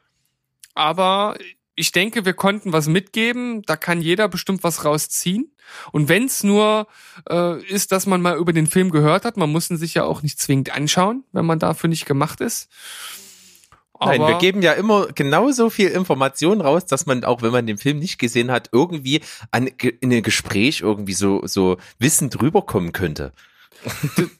Aber 0.75 1.37
ich 1.75 1.93
denke, 1.93 2.25
wir 2.25 2.33
konnten 2.33 2.73
was 2.73 2.87
mitgeben. 2.87 3.61
Da 3.61 3.77
kann 3.77 4.01
jeder 4.01 4.27
bestimmt 4.27 4.65
was 4.65 4.87
rausziehen. 4.87 5.55
Und 5.91 6.09
wenn's 6.09 6.43
nur 6.43 6.87
äh, 7.29 7.63
ist, 7.65 7.93
dass 7.93 8.07
man 8.07 8.23
mal 8.23 8.39
über 8.39 8.55
den 8.55 8.69
Film 8.69 8.91
gehört 8.91 9.27
hat, 9.27 9.37
man 9.37 9.53
muss 9.53 9.71
ihn 9.71 9.77
sich 9.77 9.93
ja 9.93 10.05
auch 10.05 10.23
nicht 10.23 10.41
zwingend 10.41 10.75
anschauen, 10.75 11.25
wenn 11.33 11.45
man 11.45 11.59
dafür 11.59 11.91
nicht 11.91 12.07
gemacht 12.07 12.41
ist. 12.41 12.71
Nein, 14.07 14.21
Aber- 14.21 14.31
wir 14.33 14.39
geben 14.39 14.63
ja 14.63 14.73
immer 14.73 15.07
genauso 15.09 15.71
viel 15.71 15.89
Information 15.89 16.61
raus, 16.61 16.87
dass 16.87 17.07
man 17.07 17.25
auch, 17.25 17.43
wenn 17.43 17.53
man 17.53 17.67
den 17.67 17.79
Film 17.79 17.99
nicht 17.99 18.19
gesehen 18.19 18.51
hat, 18.51 18.69
irgendwie 18.73 19.21
an, 19.51 19.67
in 19.67 20.13
ein 20.13 20.23
Gespräch 20.23 20.81
irgendwie 20.81 21.15
so, 21.15 21.47
so 21.47 21.77
wissend 21.99 22.41
rüberkommen 22.41 22.93
könnte. 22.93 23.33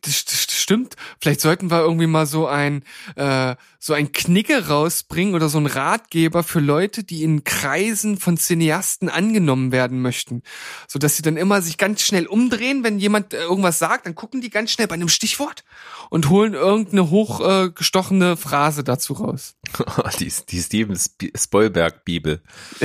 Das, 0.03 0.25
das 0.25 0.47
stimmt. 0.63 0.97
Vielleicht 1.21 1.41
sollten 1.41 1.71
wir 1.71 1.81
irgendwie 1.81 2.07
mal 2.07 2.27
so 2.27 2.47
ein 2.47 2.85
äh, 3.17 3.57
so 3.79 3.95
ein 3.95 4.13
Knicke 4.13 4.69
rausbringen 4.69 5.35
oder 5.35 5.49
so 5.49 5.59
ein 5.59 5.67
Ratgeber 5.67 6.45
für 6.45 6.61
Leute, 6.61 7.03
die 7.03 7.25
in 7.25 7.43
Kreisen 7.43 8.17
von 8.17 8.37
Cineasten 8.37 9.09
angenommen 9.09 9.73
werden 9.73 10.01
möchten, 10.01 10.43
so 10.87 10.99
dass 11.01 11.17
sie 11.17 11.23
dann 11.23 11.37
immer 11.37 11.63
sich 11.63 11.79
ganz 11.79 12.03
schnell 12.03 12.27
umdrehen, 12.27 12.85
wenn 12.85 12.99
jemand 13.01 13.35
äh, 13.35 13.43
irgendwas 13.43 13.79
sagt, 13.81 14.07
dann 14.07 14.15
gucken 14.15 14.41
die 14.41 14.51
ganz 14.51 14.71
schnell 14.71 14.87
bei 14.87 14.95
einem 14.95 15.09
Stichwort 15.09 15.65
und 16.11 16.29
holen 16.31 16.55
irgendeine 16.55 17.11
hochgestochene 17.11 18.33
äh, 18.33 18.37
Phrase 18.37 18.85
dazu 18.85 19.15
raus. 19.15 19.57
die, 20.21 20.33
die 20.49 20.61
Steven 20.63 20.95
Sp- 20.95 21.35
Spielberg 21.37 22.05
Bibel. 22.05 22.41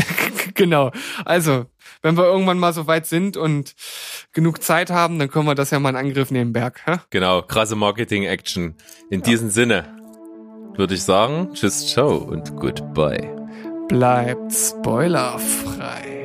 genau. 0.55 0.91
Also, 1.25 1.67
wenn 2.01 2.17
wir 2.17 2.25
irgendwann 2.25 2.59
mal 2.59 2.73
so 2.73 2.87
weit 2.87 3.05
sind 3.05 3.37
und 3.37 3.73
genug 4.33 4.61
Zeit 4.61 4.89
haben, 4.89 5.19
dann 5.19 5.29
können 5.29 5.45
wir 5.45 5.55
das 5.55 5.71
ja 5.71 5.79
mal 5.79 5.89
in 5.89 5.95
Angriff 5.95 6.31
nehmen, 6.31 6.53
Berg. 6.53 6.81
Hä? 6.85 6.97
Genau, 7.09 7.41
krasse 7.41 7.75
Marketing-Action. 7.75 8.75
In 9.09 9.21
diesem 9.21 9.49
Sinne 9.49 9.85
würde 10.75 10.93
ich 10.93 11.03
sagen, 11.03 11.53
tschüss, 11.53 11.87
ciao 11.87 12.17
und 12.17 12.55
goodbye. 12.55 13.35
Bleibt 13.87 14.53
spoilerfrei. 14.53 16.16